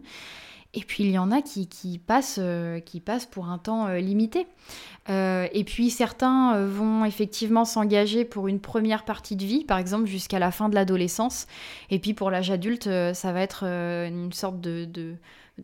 Et 0.74 0.82
puis 0.82 1.04
il 1.04 1.12
y 1.12 1.18
en 1.18 1.32
a 1.32 1.42
qui, 1.42 2.02
passent, 2.06 2.40
euh, 2.42 2.80
qui 2.80 3.00
passent 3.00 3.26
pour 3.26 3.50
un 3.50 3.58
temps 3.58 3.88
euh, 3.88 3.98
limité. 3.98 4.48
Euh, 5.10 5.48
et 5.54 5.64
puis 5.64 5.90
certains 5.90 6.66
vont 6.66 7.06
effectivement 7.06 7.66
s'engager 7.66 8.26
pour 8.26 8.48
une 8.48 8.60
première 8.60 9.06
partie 9.06 9.36
de 9.36 9.46
vie, 9.46 9.64
par 9.64 9.78
exemple 9.78 10.06
jusqu'à 10.06 10.40
la 10.40 10.52
fin 10.52 10.70
de 10.70 10.76
l'adolescence. 10.76 11.48
Et 11.90 12.00
puis 12.00 12.14
pour 12.14 12.30
l'âge 12.30 12.52
adulte, 12.52 12.90
ça 13.14 13.32
va 13.32 13.42
être 13.42 13.64
une 13.64 14.34
sorte 14.34 14.60
de, 14.60 15.16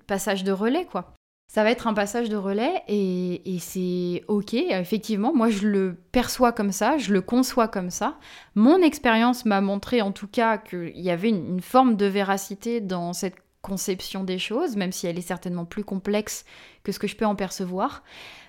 passage 0.08 0.44
de 0.44 0.52
relais, 0.52 0.86
quoi. 0.86 1.14
Ça 1.52 1.64
va 1.64 1.70
être 1.70 1.86
un 1.86 1.94
passage 1.94 2.30
de 2.30 2.38
relais 2.38 2.82
et, 2.88 3.58
c'est 3.60 4.24
ok, 4.28 4.56
effectivement, 4.56 5.36
moi 5.36 5.50
je 5.50 5.68
le 5.68 5.96
perçois 6.12 6.52
comme 6.52 6.72
ça, 6.72 6.98
je 6.98 7.14
le 7.14 7.22
conçois 7.22 7.68
comme 7.68 7.92
ça. 7.92 8.18
Mon 8.56 8.82
expérience 8.82 9.46
m'a 9.46 9.62
montré 9.62 10.02
en 10.02 10.12
tout 10.12 10.28
cas 10.28 10.58
qu'il 10.58 11.00
y 11.00 11.12
avait 11.12 11.30
une, 11.30 11.62
forme 11.62 11.96
de 11.96 12.08
véracité 12.08 12.82
dans 12.82 13.14
cette 13.14 13.36
conception 13.64 14.24
des 14.24 14.38
choses, 14.38 14.76
même 14.76 14.92
si 14.92 15.08
elle 15.08 15.18
est 15.18 15.22
certainement 15.22 15.66
plus 15.66 15.84
complexe 15.84 16.46
que 16.84 16.92
ce 16.92 17.00
que 17.00 17.08
je 17.08 17.16
peux 17.16 17.26
en 17.26 17.36
percevoir. 17.36 18.04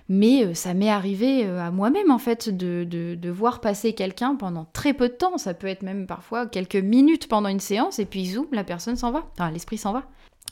Mais 0.07 0.45
euh, 0.45 0.53
ça 0.53 0.75
m'est 0.75 0.89
arrivé 0.89 1.45
euh, 1.45 1.59
à 1.59 1.71
moi-même, 1.71 2.11
en 2.11 2.19
fait, 2.19 2.49
de, 2.49 2.83
de, 2.83 3.29
voir 3.31 3.61
passer 3.61 3.93
quelqu'un 3.93 4.35
pendant 4.35 4.65
très 4.73 4.93
peu 4.93 5.09
de 5.09 5.13
temps. 5.13 5.39
Ça 5.39 5.55
peut 5.55 5.67
être 5.67 5.81
même 5.81 6.05
parfois 6.05 6.45
quelques 6.45 6.75
minutes 6.75 7.27
pendant 7.27 7.49
une 7.49 7.59
séance, 7.59 7.97
et 7.97 8.05
puis 8.05 8.27
zoom, 8.27 8.45
la 8.51 8.63
personne 8.63 8.97
s'en 8.97 9.11
va. 9.11 9.25
Enfin, 9.33 9.49
l'esprit 9.49 9.79
s'en 9.79 9.93
va. 9.93 10.03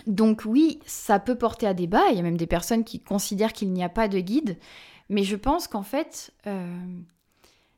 Donc 0.08 0.42
oui, 0.46 0.80
ça 0.88 1.20
peut 1.20 1.36
porter 1.36 1.68
à 1.68 1.76
débat. 1.76 2.10
Il 2.10 2.16
y 2.16 2.20
a 2.20 2.24
même 2.24 2.38
des 2.38 2.48
personnes 2.48 2.84
qui 2.84 3.00
considèrent 3.00 3.54
qu'il 3.54 3.72
n'y 3.72 3.84
a 3.84 3.90
pas 3.90 4.08
de 4.08 4.20
guide. 4.20 4.58
Mais 5.10 5.24
je 5.24 5.36
pense 5.36 5.68
qu'en 5.68 5.84
fait, 5.84 6.34
euh, 6.48 6.66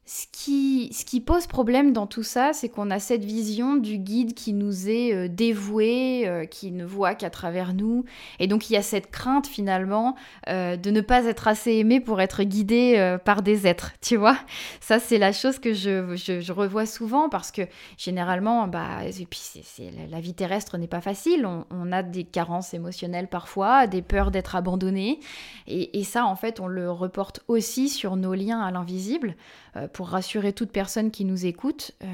ce 0.07 0.27
qui, 0.31 1.19
pose 1.21 1.47
problème 1.47 1.91
dans 1.91 2.05
tout 2.05 2.21
ça, 2.21 2.53
c'est 2.53 2.69
qu'on 2.69 2.91
a 2.91 2.99
cette 2.99 3.25
vision 3.25 3.75
du 3.75 3.97
guide 3.97 4.35
qui 4.35 4.53
nous 4.53 4.87
est 4.87 5.13
euh, 5.13 5.27
dévoué, 5.27 6.27
euh, 6.27 6.45
qui 6.45 6.71
ne 6.71 6.85
voit 6.85 7.15
qu'à 7.15 7.31
travers 7.31 7.73
nous. 7.73 8.05
Et 8.39 8.45
donc 8.45 8.69
il 8.69 8.73
y 8.73 8.77
a 8.77 8.83
cette 8.83 9.09
crainte 9.09 9.47
finalement 9.47 10.15
euh, 10.47 10.77
de 10.77 10.91
ne 10.91 11.01
pas 11.01 11.25
être 11.25 11.47
assez 11.47 11.71
aimé 11.73 11.99
pour 11.99 12.21
être 12.21 12.43
guidé 12.43 13.17
par 13.25 13.41
des 13.41 13.65
êtres, 13.65 13.93
tu 14.01 14.15
vois. 14.15 14.37
Ça 14.79 14.99
c'est 14.99 15.17
la 15.17 15.31
chose 15.31 15.57
que 15.57 15.73
je, 15.73 16.51
revois 16.51 16.85
souvent 16.85 17.27
parce 17.27 17.51
que 17.51 17.63
généralement, 17.97 18.67
bah, 18.67 19.03
et 19.05 20.07
la 20.11 20.19
vie 20.19 20.35
terrestre 20.35 20.77
n'est 20.77 20.87
pas 20.87 21.01
facile. 21.01 21.47
On, 21.71 21.91
a 21.91 22.03
des 22.03 22.23
carences 22.23 22.73
émotionnelles 22.73 23.27
parfois, 23.27 23.87
des 23.87 24.01
peurs 24.01 24.29
d'être 24.29 24.55
abandonné. 24.55 25.19
Et 25.67 26.03
ça 26.03 26.25
en 26.25 26.35
fait 26.35 26.59
on 26.59 26.67
le 26.67 26.91
reporte 26.91 27.39
aussi 27.47 27.89
sur 27.89 28.15
nos 28.15 28.35
liens 28.35 28.61
à 28.61 28.69
l'invisible. 28.69 29.35
Euh, 29.77 29.87
pour 29.87 30.07
rassurer 30.07 30.53
toute 30.53 30.71
personne 30.71 31.11
qui 31.11 31.25
nous 31.25 31.45
écoute, 31.45 31.91
euh, 32.03 32.07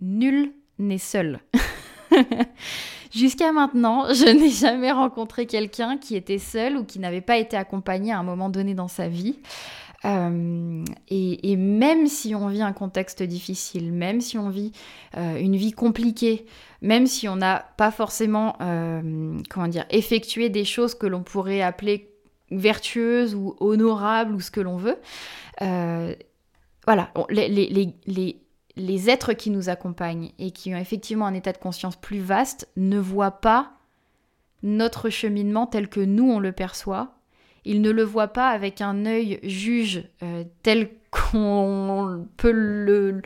nul 0.00 0.52
n'est 0.78 0.98
seul. 0.98 1.40
Jusqu'à 3.12 3.52
maintenant, 3.52 4.12
je 4.14 4.30
n'ai 4.30 4.50
jamais 4.50 4.92
rencontré 4.92 5.46
quelqu'un 5.46 5.98
qui 5.98 6.14
était 6.14 6.38
seul 6.38 6.76
ou 6.76 6.84
qui 6.84 6.98
n'avait 6.98 7.20
pas 7.20 7.38
été 7.38 7.56
accompagné 7.56 8.12
à 8.12 8.18
un 8.18 8.22
moment 8.22 8.48
donné 8.48 8.74
dans 8.74 8.88
sa 8.88 9.08
vie. 9.08 9.38
Euh, 10.04 10.84
et, 11.08 11.56
même 11.56 12.06
si 12.06 12.34
on 12.34 12.48
vit 12.48 12.62
un 12.62 12.72
contexte 12.72 13.22
difficile, 13.22 13.92
même 13.92 14.20
si 14.20 14.36
on 14.38 14.48
vit 14.48 14.72
une 15.14 15.54
vie 15.54 15.72
compliquée, 15.72 16.46
même 16.80 17.06
si 17.06 17.28
on 17.28 17.36
n'a 17.36 17.66
pas 17.76 17.92
forcément, 17.92 18.56
comment 19.48 19.68
dire, 19.68 19.84
effectué 19.90 20.48
des 20.48 20.64
choses 20.64 20.96
que 20.96 21.06
l'on 21.06 21.22
pourrait 21.22 21.62
appeler 21.62 22.10
vertueuses 22.50 23.36
ou 23.36 23.54
honorables 23.60 24.34
ou 24.34 24.40
ce 24.40 24.50
que 24.50 24.60
l'on 24.60 24.76
veut, 24.76 24.96
voilà, 26.84 27.12
les, 27.28 29.10
êtres 29.10 29.32
qui 29.34 29.50
nous 29.50 29.68
accompagnent 29.68 30.32
et 30.38 30.50
qui 30.50 30.74
ont 30.74 30.78
effectivement 30.78 31.26
un 31.26 31.34
état 31.34 31.52
de 31.52 31.58
conscience 31.58 31.96
plus 31.96 32.20
vaste 32.20 32.68
ne 32.76 32.98
voient 32.98 33.40
pas 33.40 33.72
notre 34.62 35.10
cheminement 35.10 35.66
tel 35.66 35.88
que 35.88 36.00
nous 36.00 36.30
on 36.30 36.38
le 36.38 36.52
perçoit. 36.52 37.14
Ils 37.64 37.80
ne 37.80 37.90
le 37.90 38.02
voient 38.02 38.32
pas 38.32 38.48
avec 38.48 38.80
un 38.80 39.06
œil 39.06 39.38
juge 39.44 40.04
euh, 40.22 40.44
tel 40.62 40.90
qu'on 41.12 42.26
peut 42.36 42.50
le, 42.50 43.22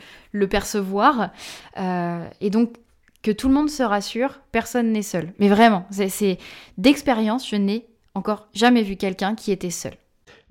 percevoir. 0.49 1.31
Euh, 1.79 2.29
et 2.41 2.51
donc, 2.51 2.75
que 3.23 3.31
tout 3.31 3.49
le 3.49 3.55
monde 3.55 3.71
se 3.71 3.83
rassure, 3.83 4.41
personne 4.53 4.93
n'est 4.93 5.03
seul. 5.03 5.33
Mais 5.39 5.49
vraiment, 5.49 5.87
c'est 5.91 6.39
d'expérience, 6.77 7.49
je 7.49 7.57
n'ai 7.57 7.87
encore 8.15 8.49
jamais 8.53 8.83
vu 8.83 8.97
quelqu'un 8.97 9.35
qui 9.35 9.53
était 9.53 9.71
seul. 9.71 9.95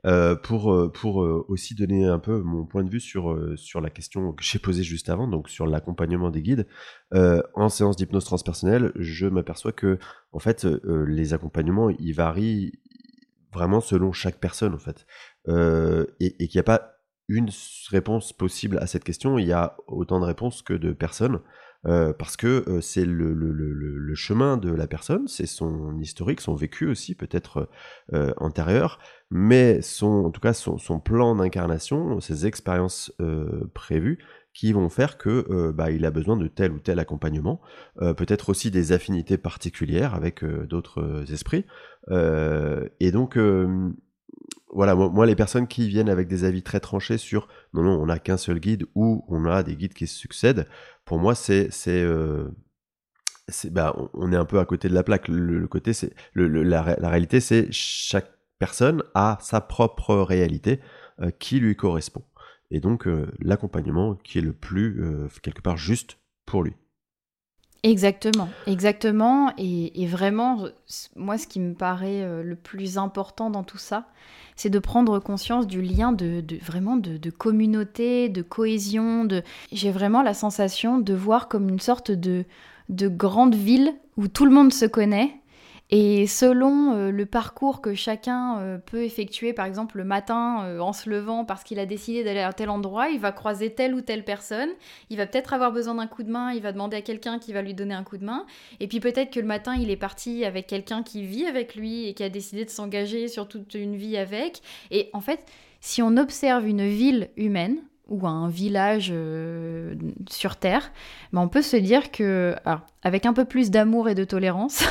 Euh, 0.05 0.35
pour 0.35 0.71
euh, 0.71 0.91
euh, 1.03 1.45
aussi 1.47 1.74
donner 1.74 2.05
un 2.05 2.19
peu 2.19 2.39
mon 2.41 2.63
point 2.63 2.83
de 2.83 2.89
vue 2.91 3.00
sur 3.00 3.35
sur 3.57 3.81
la 3.81 3.89
question 3.89 4.33
que 4.33 4.43
j'ai 4.43 4.59
posée 4.59 4.83
juste 4.83 5.09
avant, 5.09 5.27
donc 5.27 5.50
sur 5.50 5.65
l'accompagnement 5.65 6.29
des 6.29 6.41
guides. 6.41 6.67
en 7.12 7.69
séance 7.69 7.95
d'hypnose 7.95 8.25
transpersonnelle, 8.25 8.91
je 8.95 9.25
m'aperçois 9.27 9.71
que 9.71 9.97
en 10.31 10.39
fait 10.39 10.65
les 11.07 11.33
accompagnements 11.33 11.89
ils 11.89 12.13
varient 12.13 12.74
vraiment 13.51 13.81
selon 13.81 14.12
chaque 14.12 14.39
personne 14.39 14.74
en 14.75 14.79
fait, 14.79 15.07
et, 16.19 16.43
et 16.43 16.47
qu'il 16.47 16.57
n'y 16.57 16.59
a 16.59 16.63
pas 16.63 16.95
une 17.27 17.50
réponse 17.89 18.33
possible 18.33 18.77
à 18.77 18.88
cette 18.88 19.03
question. 19.03 19.39
Il 19.39 19.47
y 19.47 19.53
a 19.53 19.77
autant 19.88 20.19
de 20.19 20.25
réponses 20.25 20.62
que 20.62 20.74
de 20.74 20.91
personnes. 20.91 21.39
Euh, 21.87 22.13
parce 22.13 22.35
que 22.35 22.63
euh, 22.67 22.81
c'est 22.81 23.05
le, 23.05 23.33
le, 23.33 23.51
le, 23.51 24.15
chemin 24.15 24.57
de 24.57 24.71
la 24.71 24.87
personne, 24.87 25.27
c'est 25.27 25.45
son 25.45 25.99
historique, 25.99 26.41
son 26.41 26.55
vécu 26.55 26.87
aussi, 26.87 27.15
peut-être 27.15 27.69
euh, 28.13 28.33
antérieur, 28.37 28.97
mais 29.29 29.81
son, 29.81 30.25
en 30.25 30.31
tout 30.31 30.41
cas 30.41 30.53
son, 30.53 30.77
son 30.77 30.99
plan 30.99 31.35
d'incarnation, 31.35 32.19
ses 32.21 32.47
expériences 32.47 33.11
prévues, 33.73 34.19
qui 34.53 34.71
vont 34.71 34.87
faire 34.87 35.17
que 35.17 35.71
bah, 35.71 35.91
il 35.91 36.05
a 36.05 36.11
besoin 36.11 36.37
de 36.37 36.47
tel 36.47 36.71
ou 36.71 36.79
tel 36.79 36.99
accompagnement, 36.99 37.59
peut-être 37.99 38.49
aussi 38.49 38.71
des 38.71 38.93
affinités 38.93 39.37
particulières 39.37 40.15
avec 40.15 40.45
d'autres 40.45 41.25
esprits, 41.29 41.65
et 42.09 43.11
donc 43.11 43.37
voilà, 44.75 44.94
moi, 44.94 45.25
les 45.25 45.36
personnes 45.36 45.67
qui 45.67 45.88
viennent 45.88 46.10
avec 46.10 46.27
des 46.27 46.44
avis 46.44 46.62
très 46.62 46.82
tranchés 46.82 47.17
sur 47.17 47.48
non, 47.74 47.84
non, 47.84 48.01
on 48.01 48.08
n'a 48.08 48.20
qu'un 48.20 48.36
seul 48.36 48.60
guide 48.60 48.86
ou 48.94 49.24
on 49.29 49.46
a 49.46 49.63
des 49.63 49.75
guides 49.77 49.94
qui 49.94 50.05
se 50.05 50.17
succèdent, 50.17 50.67
pour 51.05 51.17
moi, 51.17 51.34
c'est. 51.34 51.70
c'est 51.72 52.01
euh, 52.01 52.50
bah, 53.72 53.96
on 54.14 54.33
est 54.33 54.35
un 54.35 54.46
peu 54.46 54.59
à 54.59 54.66
côté 54.66 54.90
de 54.90 54.94
la 54.94 55.03
plaque. 55.03 55.27
Le, 55.29 55.66
côté, 55.68 55.94
c'est 55.94 56.14
la, 56.35 56.81
réalité, 56.81 57.40
c'est 57.40 57.72
chaque 57.72 58.29
personne 58.59 59.03
a 59.14 59.38
sa 59.40 59.61
propre 59.61 60.16
réalité 60.16 60.81
euh, 61.22 61.31
qui 61.31 61.59
lui 61.59 61.75
correspond. 61.75 62.24
Et 62.72 62.79
donc 62.79 63.07
euh, 63.07 63.31
l'accompagnement 63.40 64.16
qui 64.16 64.40
est 64.40 64.42
le 64.42 64.53
plus 64.53 65.00
quelque 65.44 65.61
part 65.61 65.77
juste 65.77 66.18
pour 66.46 66.64
lui. 66.64 66.74
Exactement, 67.85 68.50
exactement. 68.65 69.53
Et, 69.59 70.07
vraiment, 70.07 70.65
moi, 71.15 71.37
ce 71.37 71.45
qui 71.45 71.59
me 71.59 71.75
paraît 71.75 72.24
euh, 72.24 72.41
le 72.41 72.55
plus 72.55 72.98
important 72.98 73.51
dans 73.51 73.63
tout 73.63 73.77
ça, 73.77 74.07
c'est 74.55 74.71
de 74.71 74.79
prendre 74.79 75.19
conscience 75.19 75.67
du 75.67 75.83
lien 75.83 76.11
de, 76.11 76.43
vraiment 76.63 76.98
de, 76.98 77.29
communauté, 77.29 78.27
de 78.27 78.41
cohésion. 78.41 79.24
De... 79.24 79.43
J'ai 79.71 79.91
vraiment 79.91 80.24
la 80.24 80.33
sensation 80.33 80.98
de 80.98 81.13
voir 81.13 81.48
comme 81.48 81.69
une 81.69 81.79
sorte 81.79 82.09
de, 82.09 82.45
de 82.89 83.07
grande 83.07 83.53
ville 83.53 83.93
où 84.17 84.27
tout 84.27 84.45
le 84.45 84.51
monde 84.51 84.74
se 84.74 84.85
connaît 84.85 85.39
et 85.91 86.25
selon 86.25 86.93
euh, 86.93 87.11
le 87.11 87.25
parcours 87.27 87.79
que 87.79 87.93
chacun 87.93 88.57
euh, 88.59 88.77
peut 88.79 89.03
effectuer, 89.03 89.53
par 89.53 89.67
exemple 89.67 89.98
le 89.98 90.03
matin 90.03 90.63
euh, 90.63 90.79
en 90.79 90.93
se 90.93 91.07
levant 91.09 91.45
parce 91.45 91.63
qu'il 91.63 91.77
a 91.77 91.85
décidé 91.85 92.24
d'aller 92.24 92.39
à 92.39 92.53
tel 92.53 92.71
endroit, 92.71 93.09
il 93.09 93.19
va 93.19 93.31
croiser 93.31 93.71
telle 93.71 93.93
ou 93.93 94.01
telle 94.01 94.24
personne, 94.24 94.69
il 95.11 95.17
va 95.17 95.27
peut-être 95.27 95.53
avoir 95.53 95.71
besoin 95.71 95.95
d'un 95.95 96.07
coup 96.07 96.24
de 96.24 96.31
main, 96.31 96.53
il 96.53 96.61
va 96.61 96.71
demander 96.71 96.98
à 96.98 97.01
quelqu'un 97.01 97.37
qui 97.37 97.53
va 97.53 97.61
lui 97.61 97.75
donner 97.75 97.93
un 97.93 98.03
coup 98.03 98.17
de 98.17 98.25
main, 98.25 98.48
et 98.79 98.87
puis 98.87 99.00
peut-être 99.00 99.31
que 99.31 99.39
le 99.39 99.45
matin 99.45 99.75
il 99.75 99.91
est 99.91 99.95
parti 99.95 100.43
avec 100.43 100.65
quelqu'un 100.65 101.03
qui 101.03 101.24
vit 101.24 101.45
avec 101.45 101.75
lui 101.75 102.07
et 102.07 102.15
qui 102.15 102.24
a 102.24 102.29
décidé 102.29 102.65
de 102.65 102.71
s'engager 102.71 103.27
sur 103.27 103.48
toute 103.48 103.75
une 103.75 103.95
vie 103.95 104.17
avec. 104.17 104.61
Et 104.89 105.11
en 105.13 105.21
fait, 105.21 105.45
si 105.81 106.01
on 106.01 106.17
observe 106.17 106.67
une 106.67 106.87
ville 106.87 107.29
humaine, 107.37 107.77
ou 108.07 108.27
un 108.27 108.50
village 108.50 109.09
euh, 109.11 109.96
sur 110.29 110.57
Terre, 110.57 110.91
mais 111.31 111.39
on 111.39 111.48
peut 111.48 111.61
se 111.61 111.77
dire 111.77 112.11
que, 112.11 112.55
avec 113.03 113.25
un 113.25 113.33
peu 113.33 113.46
plus 113.46 113.72
d'amour 113.72 114.09
et 114.09 114.15
de 114.15 114.24
tolérance, 114.24 114.83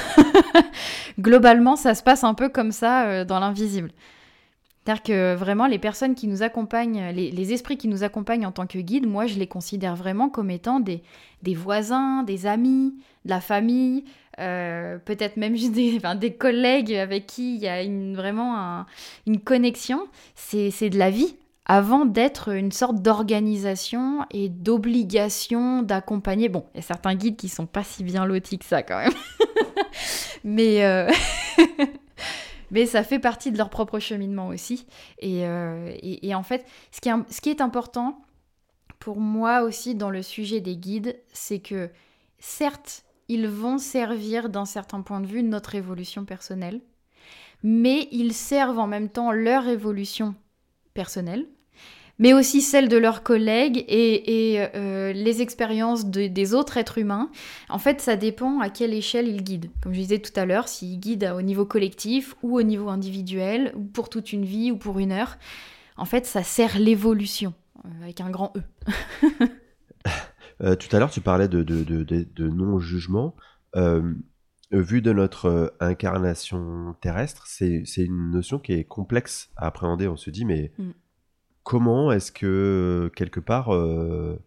globalement, 1.20 1.76
ça 1.76 1.94
se 1.94 2.02
passe 2.02 2.24
un 2.24 2.34
peu 2.34 2.48
comme 2.48 2.72
ça 2.72 3.06
euh, 3.06 3.24
dans 3.24 3.38
l'invisible. 3.38 3.90
C'est-à-dire 4.84 5.02
que 5.02 5.34
vraiment, 5.34 5.66
les 5.66 5.78
personnes 5.78 6.14
qui 6.14 6.26
nous 6.26 6.42
accompagnent, 6.42 7.10
les, 7.14 7.52
esprits 7.54 7.78
qui 7.78 7.88
nous 7.88 8.02
accompagnent 8.02 8.44
en 8.44 8.52
tant 8.52 8.66
que 8.66 8.78
guides, 8.78 9.06
moi, 9.06 9.26
je 9.26 9.38
les 9.38 9.46
considère 9.46 9.96
vraiment 9.96 10.28
comme 10.28 10.50
étant 10.50 10.78
des, 10.78 11.02
des 11.42 11.54
voisins, 11.54 12.22
des 12.22 12.44
amis, 12.44 12.94
de 13.24 13.30
la 13.30 13.40
famille, 13.40 14.04
euh, 14.40 14.98
peut-être 14.98 15.38
même 15.38 15.56
juste 15.56 15.72
des, 15.72 16.32
collègues 16.38 16.94
avec 16.94 17.26
qui 17.26 17.54
il 17.54 17.62
y 17.62 17.68
a 17.68 17.82
vraiment 18.14 18.84
une 19.26 19.40
connexion. 19.40 20.06
C'est 20.34 20.90
de 20.90 20.98
la 20.98 21.08
vie 21.08 21.34
avant 21.66 22.04
d'être 22.04 22.54
une 22.54 22.72
sorte 22.72 23.00
d'organisation 23.00 24.26
et 24.30 24.48
d'obligation 24.48 25.82
d'accompagner. 25.82 26.48
Bon, 26.48 26.66
il 26.74 26.78
y 26.78 26.80
a 26.80 26.82
certains 26.82 27.14
guides 27.14 27.36
qui 27.36 27.48
sont 27.48 27.66
pas 27.66 27.84
si 27.84 28.04
bien 28.04 28.26
lotis 28.26 28.58
que 28.58 28.64
ça 28.64 28.82
quand 28.82 28.98
même. 28.98 29.14
mais, 30.44 30.84
euh, 30.84 31.10
mais 32.70 32.84
ça 32.84 33.02
fait 33.02 33.18
partie 33.18 33.50
de 33.50 33.56
leur 33.56 33.70
propre 33.70 33.98
cheminement 33.98 34.48
aussi. 34.48 34.86
Et, 35.20 35.46
euh, 35.46 35.94
et, 36.02 36.34
en 36.34 36.42
fait, 36.42 36.66
ce 36.90 37.00
qui, 37.00 37.08
ce 37.30 37.40
qui 37.40 37.48
est 37.48 37.62
important 37.62 38.20
pour 38.98 39.18
moi 39.18 39.62
aussi 39.62 39.94
dans 39.94 40.10
le 40.10 40.22
sujet 40.22 40.60
des 40.60 40.76
guides, 40.76 41.18
c'est 41.32 41.60
que 41.60 41.90
certes, 42.38 43.04
ils 43.28 43.48
vont 43.48 43.78
servir 43.78 44.50
d'un 44.50 44.66
certain 44.66 45.00
point 45.00 45.20
de 45.20 45.26
vue 45.26 45.42
notre 45.42 45.74
évolution 45.74 46.26
personnelle, 46.26 46.82
mais 47.62 48.06
ils 48.12 48.34
servent 48.34 48.78
en 48.78 48.86
même 48.86 49.08
temps 49.08 49.32
leur 49.32 49.66
évolution 49.66 50.34
personnelle, 50.92 51.46
mais 52.18 52.32
aussi 52.32 52.60
celle 52.60 52.88
de 52.88 52.96
leurs 52.96 53.22
collègues 53.22 53.84
et, 53.88 54.56
euh, 54.74 55.12
les 55.12 55.42
expériences 55.42 56.06
des 56.06 56.54
autres 56.54 56.76
êtres 56.76 56.98
humains. 56.98 57.30
En 57.68 57.78
fait, 57.78 58.00
ça 58.00 58.16
dépend 58.16 58.60
à 58.60 58.70
quelle 58.70 58.94
échelle 58.94 59.28
ils 59.28 59.42
guident. 59.42 59.70
Comme 59.82 59.92
je 59.92 60.00
disais 60.00 60.18
tout 60.18 60.38
à 60.38 60.46
l'heure, 60.46 60.68
s'ils 60.68 60.98
guident 60.98 61.34
au 61.36 61.42
niveau 61.42 61.64
collectif 61.64 62.34
ou 62.42 62.58
au 62.58 62.62
niveau 62.62 62.88
individuel, 62.88 63.72
ou 63.76 63.84
pour 63.84 64.08
toute 64.08 64.32
une 64.32 64.44
vie 64.44 64.70
ou 64.70 64.76
pour 64.76 64.98
une 64.98 65.12
heure, 65.12 65.36
en 65.96 66.04
fait, 66.04 66.26
ça 66.26 66.42
sert 66.42 66.78
l'évolution, 66.78 67.54
euh, 67.84 68.02
avec 68.02 68.20
un 68.20 68.30
grand 68.30 68.52
E. 68.56 68.60
Euh, 70.62 70.76
tout 70.76 70.94
à 70.94 71.00
l'heure, 71.00 71.10
tu 71.10 71.20
parlais 71.20 71.48
de, 71.48 71.64
de, 71.64 72.48
non-jugement. 72.48 73.34
vu 74.70 75.02
de 75.02 75.12
notre 75.12 75.74
incarnation 75.80 76.94
terrestre, 77.00 77.48
c'est 77.48 77.82
une 77.96 78.30
notion 78.30 78.60
qui 78.60 78.72
est 78.74 78.84
complexe 78.84 79.50
à 79.56 79.66
appréhender. 79.66 80.06
On 80.06 80.16
se 80.16 80.30
dit, 80.30 80.44
mais 80.44 80.70
mm 80.78 80.92
comment 81.64 82.12
est-ce 82.12 82.30
que, 82.30 83.10
quelque 83.16 83.40
part, 83.40 83.74
euh, 83.74 84.38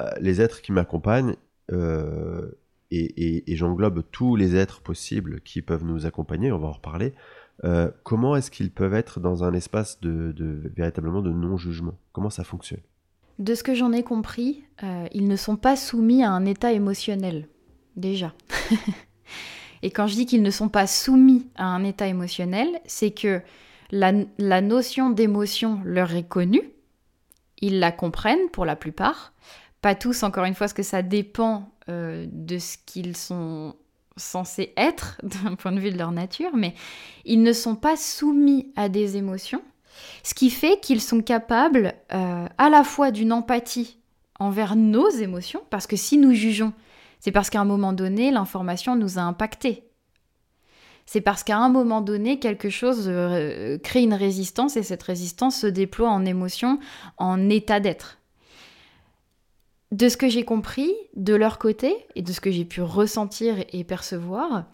euh, 0.00 0.10
les 0.20 0.42
êtres 0.42 0.60
qui 0.60 0.72
m'accompagnent, 0.72 1.36
euh, 1.72 2.50
et, 2.90 3.44
j'englobe 3.54 4.02
tous 4.10 4.34
les 4.36 4.56
êtres 4.56 4.82
possibles 4.82 5.40
qui 5.42 5.62
peuvent 5.62 5.84
nous 5.84 6.06
accompagner, 6.06 6.50
on 6.50 6.58
va 6.58 6.68
en 6.68 6.72
reparler, 6.72 7.14
comment 8.02 8.36
est-ce 8.36 8.50
qu'ils 8.50 8.72
peuvent 8.72 8.94
être 8.94 9.20
dans 9.20 9.44
un 9.44 9.52
espace 9.52 10.00
de, 10.00 10.34
véritablement 10.74 11.22
de 11.22 11.30
non-jugement? 11.30 11.94
Comment 12.12 12.30
ça 12.30 12.42
fonctionne? 12.42 12.80
De 13.38 13.54
ce 13.54 13.62
que 13.62 13.74
j'en 13.74 13.92
ai 13.92 14.02
compris, 14.02 14.64
euh, 14.82 15.06
ils 15.12 15.28
ne 15.28 15.36
sont 15.36 15.56
pas 15.56 15.76
soumis 15.76 16.22
à 16.24 16.30
un 16.30 16.44
état 16.44 16.72
émotionnel, 16.72 17.48
déjà. 17.96 18.34
Et 19.82 19.90
quand 19.90 20.06
je 20.06 20.14
dis 20.14 20.26
qu'ils 20.26 20.42
ne 20.42 20.50
sont 20.50 20.68
pas 20.68 20.86
soumis 20.86 21.46
à 21.54 21.64
un 21.64 21.84
état 21.84 22.06
émotionnel, 22.06 22.68
c'est 22.84 23.12
que 23.12 23.40
la, 23.90 24.60
notion 24.60 25.10
d'émotion 25.10 25.80
leur 25.84 26.14
est 26.14 26.28
connue, 26.28 26.70
ils 27.60 27.78
la 27.78 27.92
comprennent 27.92 28.48
pour 28.52 28.64
la 28.64 28.76
plupart, 28.76 29.32
pas 29.82 29.94
tous, 29.94 30.22
encore 30.22 30.44
une 30.44 30.54
fois, 30.54 30.66
parce 30.66 30.72
que 30.72 30.82
ça 30.82 31.02
dépend 31.02 31.72
euh, 31.88 32.26
de 32.30 32.58
ce 32.58 32.76
qu'ils 32.86 33.16
sont 33.16 33.74
censés 34.16 34.72
être 34.76 35.20
d'un 35.44 35.54
point 35.54 35.72
de 35.72 35.80
vue 35.80 35.90
de 35.90 35.98
leur 35.98 36.12
nature, 36.12 36.50
mais 36.54 36.74
ils 37.24 37.42
ne 37.42 37.52
sont 37.52 37.76
pas 37.76 37.96
soumis 37.96 38.72
à 38.76 38.88
des 38.88 39.16
émotions, 39.16 39.62
ce 40.22 40.34
qui 40.34 40.50
fait 40.50 40.80
qu'ils 40.80 41.00
sont 41.00 41.20
capables 41.20 41.94
euh, 42.12 42.46
à 42.58 42.70
la 42.70 42.84
fois 42.84 43.10
d'une 43.10 43.32
empathie 43.32 43.98
envers 44.38 44.76
nos 44.76 45.08
émotions, 45.10 45.62
parce 45.68 45.86
que 45.86 45.96
si 45.96 46.16
nous 46.16 46.32
jugeons, 46.32 46.72
c'est 47.18 47.32
parce 47.32 47.50
qu'à 47.50 47.60
un 47.60 47.66
moment 47.66 47.92
donné, 47.92 48.30
l'information 48.30 48.96
nous 48.96 49.18
a 49.18 49.22
impactés. 49.22 49.89
C'est 51.12 51.20
parce 51.20 51.42
qu'à 51.42 51.58
un 51.58 51.70
moment 51.70 52.02
donné, 52.02 52.38
quelque 52.38 52.70
chose 52.70 53.06
euh, 53.08 53.78
crée 53.78 54.00
une 54.00 54.14
résistance 54.14 54.76
et 54.76 54.84
cette 54.84 55.02
résistance 55.02 55.58
se 55.58 55.66
déploie 55.66 56.08
en 56.08 56.24
émotion, 56.24 56.78
en 57.16 57.50
état 57.50 57.80
d'être. 57.80 58.18
De 59.90 60.08
ce 60.08 60.16
que 60.16 60.28
j'ai 60.28 60.44
compris 60.44 60.94
de 61.16 61.34
leur 61.34 61.58
côté 61.58 61.96
et 62.14 62.22
de 62.22 62.30
ce 62.30 62.40
que 62.40 62.52
j'ai 62.52 62.64
pu 62.64 62.80
ressentir 62.80 63.56
et 63.72 63.82
percevoir, 63.82 64.66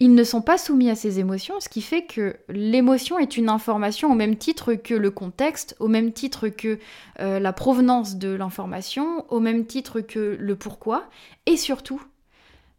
ils 0.00 0.14
ne 0.14 0.24
sont 0.24 0.40
pas 0.40 0.56
soumis 0.56 0.88
à 0.88 0.94
ces 0.94 1.20
émotions, 1.20 1.60
ce 1.60 1.68
qui 1.68 1.82
fait 1.82 2.06
que 2.06 2.38
l'émotion 2.48 3.18
est 3.18 3.36
une 3.36 3.50
information 3.50 4.10
au 4.10 4.14
même 4.14 4.36
titre 4.36 4.72
que 4.72 4.94
le 4.94 5.10
contexte, 5.10 5.76
au 5.80 5.88
même 5.88 6.14
titre 6.14 6.48
que 6.48 6.78
euh, 7.20 7.38
la 7.38 7.52
provenance 7.52 8.16
de 8.16 8.30
l'information, 8.30 9.26
au 9.28 9.38
même 9.38 9.66
titre 9.66 10.00
que 10.00 10.34
le 10.40 10.56
pourquoi, 10.56 11.10
et 11.44 11.58
surtout, 11.58 12.02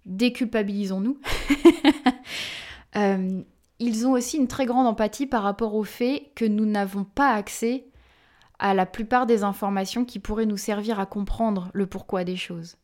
déculpabilisons-nous, 0.07 1.19
euh, 2.97 3.41
ils 3.79 4.07
ont 4.07 4.13
aussi 4.13 4.37
une 4.37 4.47
très 4.47 4.65
grande 4.65 4.87
empathie 4.87 5.27
par 5.27 5.43
rapport 5.43 5.75
au 5.75 5.83
fait 5.83 6.31
que 6.35 6.45
nous 6.45 6.65
n'avons 6.65 7.03
pas 7.03 7.33
accès 7.33 7.85
à 8.59 8.73
la 8.73 8.85
plupart 8.85 9.25
des 9.25 9.43
informations 9.43 10.05
qui 10.05 10.19
pourraient 10.19 10.45
nous 10.45 10.57
servir 10.57 10.99
à 10.99 11.05
comprendre 11.05 11.69
le 11.73 11.87
pourquoi 11.87 12.23
des 12.23 12.37
choses. 12.37 12.77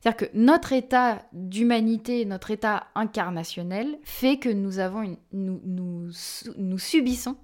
C'est-à-dire 0.00 0.28
que 0.28 0.36
notre 0.36 0.72
état 0.74 1.22
d'humanité, 1.32 2.26
notre 2.26 2.50
état 2.50 2.88
incarnationnel 2.94 3.98
fait 4.02 4.36
que 4.36 4.50
nous, 4.50 4.78
avons 4.78 5.16
nous, 5.32 5.60
nous, 5.64 6.78
subissons 6.78 7.36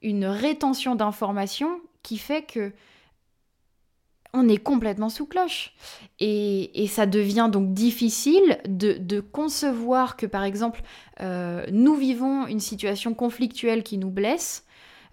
une 0.00 0.24
rétention 0.24 0.94
d'informations 0.94 1.80
qui 2.02 2.16
fait 2.16 2.42
que 2.42 2.72
on 4.34 4.48
est 4.48 4.58
complètement 4.58 5.08
sous 5.08 5.26
cloche. 5.26 5.74
Et, 6.20 6.86
ça 6.88 7.06
devient 7.06 7.48
donc 7.50 7.72
difficile 7.72 8.58
de, 8.68 9.20
concevoir 9.20 10.16
que, 10.16 10.26
par 10.26 10.44
exemple, 10.44 10.82
euh, 11.20 11.66
nous 11.72 11.94
vivons 11.94 12.46
une 12.46 12.60
situation 12.60 13.14
conflictuelle 13.14 13.82
qui 13.82 13.98
nous 13.98 14.10
blesse. 14.10 14.64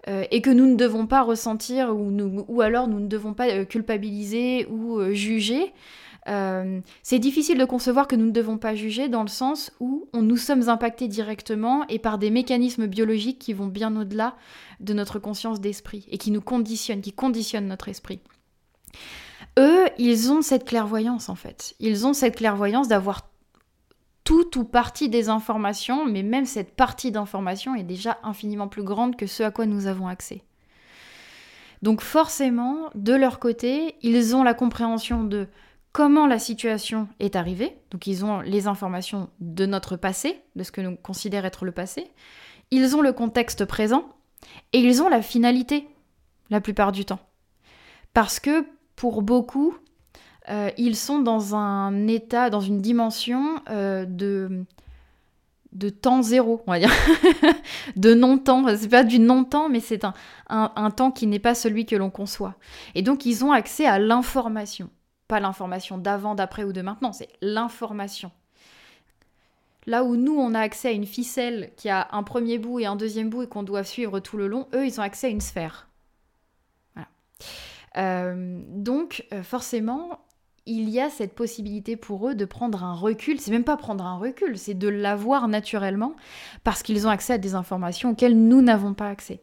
Euh, 0.08 0.24
et 0.30 0.40
que 0.40 0.48
nous 0.48 0.64
ne 0.64 0.76
devons 0.76 1.06
pas 1.06 1.20
ressentir 1.20 1.94
ou, 1.94 2.62
alors 2.62 2.88
nous 2.88 3.00
ne 3.00 3.06
devons 3.06 3.34
pas 3.34 3.50
euh, 3.50 3.66
culpabiliser 3.66 4.66
ou 4.70 4.98
juger, 5.12 5.74
c'est 7.02 7.18
difficile 7.18 7.58
de 7.58 7.64
concevoir 7.66 8.06
que 8.06 8.16
nous 8.16 8.24
ne 8.24 8.30
devons 8.30 8.56
pas 8.56 8.74
juger 8.74 9.08
dans 9.08 9.22
le 9.22 9.28
sens 9.28 9.72
où 9.80 10.08
nous 10.14 10.36
sommes 10.36 10.68
impactés 10.70 11.08
directement 11.08 11.86
et 11.88 11.98
par 11.98 12.18
des 12.18 12.30
mécanismes 12.30 12.86
biologiques 12.86 13.40
qui 13.40 13.52
vont 13.52 13.66
bien 13.66 13.94
au-delà 13.94 14.36
de 14.78 14.94
notre 14.94 15.18
conscience 15.18 15.60
d'esprit 15.60 16.06
et 16.10 16.18
qui 16.18 16.30
nous 16.30 16.40
conditionnent, 16.40 17.00
qui 17.02 17.12
conditionnent 17.12 17.66
notre 17.66 17.88
esprit. 17.88 18.20
Eux, 19.58 19.86
ils 19.98 20.32
ont 20.32 20.42
cette 20.42 20.64
clairvoyance 20.64 21.28
en 21.28 21.34
fait. 21.34 21.74
Ils 21.80 22.06
ont 22.06 22.12
cette 22.12 22.36
clairvoyance 22.36 22.88
d'avoir 22.88 23.28
tout 24.24 24.58
ou 24.58 24.64
partie 24.64 25.08
des 25.08 25.28
informations, 25.28 26.06
mais 26.06 26.22
même 26.22 26.46
cette 26.46 26.76
partie 26.76 27.10
d'information 27.10 27.74
est 27.74 27.82
déjà 27.82 28.18
infiniment 28.22 28.68
plus 28.68 28.82
grande 28.82 29.16
que 29.16 29.26
ce 29.26 29.42
à 29.42 29.50
quoi 29.50 29.66
nous 29.66 29.86
avons 29.86 30.08
accès. 30.08 30.42
Donc 31.82 32.02
forcément, 32.02 32.90
de 32.94 33.14
leur 33.14 33.38
côté, 33.38 33.96
ils 34.02 34.36
ont 34.36 34.42
la 34.42 34.54
compréhension 34.54 35.24
de 35.24 35.48
comment 35.92 36.26
la 36.26 36.38
situation 36.38 37.08
est 37.18 37.36
arrivée. 37.36 37.76
Donc 37.90 38.06
ils 38.06 38.24
ont 38.24 38.40
les 38.40 38.66
informations 38.66 39.30
de 39.40 39.66
notre 39.66 39.96
passé, 39.96 40.40
de 40.56 40.62
ce 40.62 40.72
que 40.72 40.80
nous 40.80 40.96
considère 40.96 41.44
être 41.44 41.64
le 41.64 41.72
passé. 41.72 42.10
Ils 42.70 42.94
ont 42.94 43.00
le 43.00 43.12
contexte 43.12 43.64
présent 43.64 44.08
et 44.72 44.78
ils 44.78 45.02
ont 45.02 45.08
la 45.08 45.22
finalité 45.22 45.88
la 46.50 46.60
plupart 46.60 46.92
du 46.92 47.04
temps. 47.04 47.20
Parce 48.12 48.40
que 48.40 48.66
pour 49.00 49.22
beaucoup, 49.22 49.74
euh, 50.50 50.70
ils 50.76 50.94
sont 50.94 51.20
dans 51.20 51.54
un 51.54 52.06
état, 52.06 52.50
dans 52.50 52.60
une 52.60 52.82
dimension 52.82 53.58
euh, 53.70 54.04
de, 54.04 54.66
de 55.72 55.88
temps 55.88 56.20
zéro, 56.20 56.62
on 56.66 56.72
va 56.72 56.78
dire, 56.80 56.92
de 57.96 58.12
non-temps. 58.12 58.66
C'est 58.76 58.90
pas 58.90 59.02
du 59.02 59.18
non-temps, 59.18 59.70
mais 59.70 59.80
c'est 59.80 60.04
un, 60.04 60.12
un 60.50 60.90
temps 60.90 61.12
qui 61.12 61.26
n'est 61.26 61.38
pas 61.38 61.54
celui 61.54 61.86
que 61.86 61.96
l'on 61.96 62.10
conçoit. 62.10 62.56
Et 62.94 63.00
donc, 63.00 63.24
ils 63.24 63.42
ont 63.42 63.52
accès 63.52 63.86
à 63.86 63.98
l'information. 63.98 64.90
Pas 65.28 65.40
l'information 65.40 65.96
d'avant, 65.96 66.34
d'après 66.34 66.64
ou 66.64 66.74
de 66.74 66.82
maintenant, 66.82 67.14
c'est 67.14 67.30
l'information. 67.40 68.30
Là 69.86 70.04
où 70.04 70.14
nous, 70.16 70.36
on 70.36 70.52
a 70.52 70.60
accès 70.60 70.88
à 70.88 70.92
une 70.92 71.06
ficelle 71.06 71.70
qui 71.78 71.88
a 71.88 72.08
un 72.12 72.22
premier 72.22 72.58
bout 72.58 72.80
et 72.80 72.86
un 72.86 72.96
deuxième 72.96 73.30
bout 73.30 73.44
et 73.44 73.46
qu'on 73.46 73.62
doit 73.62 73.82
suivre 73.82 74.20
tout 74.20 74.36
le 74.36 74.46
long, 74.46 74.68
eux, 74.74 74.84
ils 74.84 75.00
ont 75.00 75.02
accès 75.02 75.28
à 75.28 75.30
une 75.30 75.40
sphère. 75.40 75.86
Euh, 77.96 78.60
donc, 78.68 79.24
euh, 79.32 79.42
forcément, 79.42 80.20
il 80.66 80.88
y 80.88 81.00
a 81.00 81.10
cette 81.10 81.34
possibilité 81.34 81.96
pour 81.96 82.28
eux 82.28 82.34
de 82.34 82.44
prendre 82.44 82.84
un 82.84 82.94
recul. 82.94 83.40
C'est 83.40 83.50
même 83.50 83.64
pas 83.64 83.76
prendre 83.76 84.04
un 84.04 84.16
recul, 84.16 84.58
c'est 84.58 84.74
de 84.74 84.88
l'avoir 84.88 85.48
naturellement 85.48 86.14
parce 86.64 86.82
qu'ils 86.82 87.06
ont 87.06 87.10
accès 87.10 87.34
à 87.34 87.38
des 87.38 87.54
informations 87.54 88.10
auxquelles 88.10 88.36
nous 88.36 88.62
n'avons 88.62 88.94
pas 88.94 89.08
accès. 89.08 89.40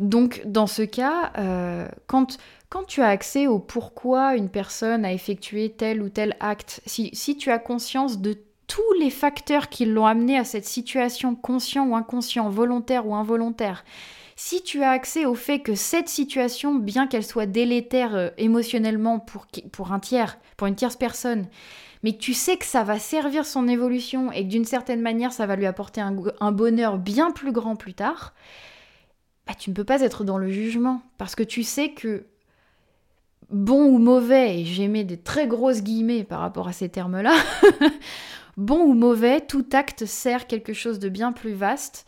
Donc, 0.00 0.42
dans 0.46 0.66
ce 0.66 0.82
cas, 0.82 1.32
euh, 1.38 1.86
quand, 2.06 2.38
quand 2.70 2.84
tu 2.84 3.02
as 3.02 3.08
accès 3.08 3.46
au 3.46 3.58
pourquoi 3.58 4.36
une 4.36 4.48
personne 4.48 5.04
a 5.04 5.12
effectué 5.12 5.70
tel 5.70 6.02
ou 6.02 6.08
tel 6.08 6.36
acte, 6.40 6.80
si, 6.86 7.10
si 7.12 7.36
tu 7.36 7.50
as 7.50 7.58
conscience 7.58 8.20
de 8.20 8.36
tous 8.66 8.92
les 8.98 9.10
facteurs 9.10 9.68
qui 9.68 9.84
l'ont 9.84 10.06
amené 10.06 10.38
à 10.38 10.44
cette 10.44 10.64
situation, 10.64 11.34
conscient 11.34 11.86
ou 11.86 11.94
inconscient, 11.94 12.48
volontaire 12.48 13.06
ou 13.06 13.14
involontaire, 13.14 13.84
si 14.36 14.62
tu 14.62 14.82
as 14.82 14.90
accès 14.90 15.26
au 15.26 15.34
fait 15.34 15.60
que 15.60 15.74
cette 15.74 16.08
situation, 16.08 16.74
bien 16.74 17.06
qu'elle 17.06 17.24
soit 17.24 17.46
délétère 17.46 18.14
euh, 18.14 18.30
émotionnellement 18.36 19.20
pour, 19.20 19.46
pour 19.72 19.92
un 19.92 20.00
tiers, 20.00 20.38
pour 20.56 20.66
une 20.66 20.74
tierce 20.74 20.96
personne, 20.96 21.46
mais 22.02 22.12
que 22.12 22.18
tu 22.18 22.34
sais 22.34 22.56
que 22.56 22.66
ça 22.66 22.84
va 22.84 22.98
servir 22.98 23.46
son 23.46 23.68
évolution 23.68 24.32
et 24.32 24.44
que 24.44 24.50
d'une 24.50 24.64
certaine 24.64 25.00
manière 25.00 25.32
ça 25.32 25.46
va 25.46 25.56
lui 25.56 25.66
apporter 25.66 26.00
un, 26.00 26.52
bonheur 26.52 26.98
bien 26.98 27.30
plus 27.30 27.52
grand 27.52 27.76
plus 27.76 27.94
tard, 27.94 28.34
bah, 29.46 29.54
tu 29.58 29.70
ne 29.70 29.74
peux 29.74 29.84
pas 29.84 30.02
être 30.02 30.24
dans 30.24 30.38
le 30.38 30.50
jugement. 30.50 31.02
Parce 31.16 31.34
que 31.34 31.42
tu 31.42 31.62
sais 31.62 31.90
que 31.90 32.26
bon 33.50 33.84
ou 33.84 33.98
mauvais, 33.98 34.60
et 34.60 34.64
j'ai 34.64 34.88
mis 34.88 35.04
des 35.04 35.16
très 35.16 35.46
grosses 35.46 35.82
guillemets 35.82 36.24
par 36.24 36.40
rapport 36.40 36.68
à 36.68 36.72
ces 36.72 36.88
termes-là, 36.88 37.34
bon 38.56 38.80
ou 38.80 38.94
mauvais, 38.94 39.40
tout 39.40 39.66
acte 39.72 40.04
sert 40.04 40.46
quelque 40.46 40.72
chose 40.72 40.98
de 40.98 41.08
bien 41.08 41.32
plus 41.32 41.54
vaste 41.54 42.06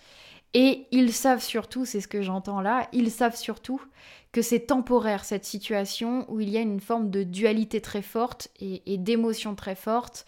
et 0.59 0.87
ils 0.91 1.13
savent 1.13 1.43
surtout, 1.43 1.85
c'est 1.85 2.01
ce 2.01 2.09
que 2.09 2.23
j'entends 2.23 2.63
là, 2.63 2.89
ils 2.95 3.11
savent 3.11 3.37
surtout 3.37 3.79
que 4.33 4.41
c'est 4.41 4.61
temporaire 4.61 5.27
cette 5.27 5.45
situation 5.45 6.25
où 6.31 6.41
il 6.41 6.49
y 6.49 6.57
a 6.57 6.63
une 6.63 6.81
forme 6.81 7.11
de 7.11 7.25
dualité 7.25 7.83
très 7.83 8.01
forte 8.01 8.49
et, 8.59 8.97
d'émotion 8.97 9.55
très 9.55 9.75
forte. 9.75 10.25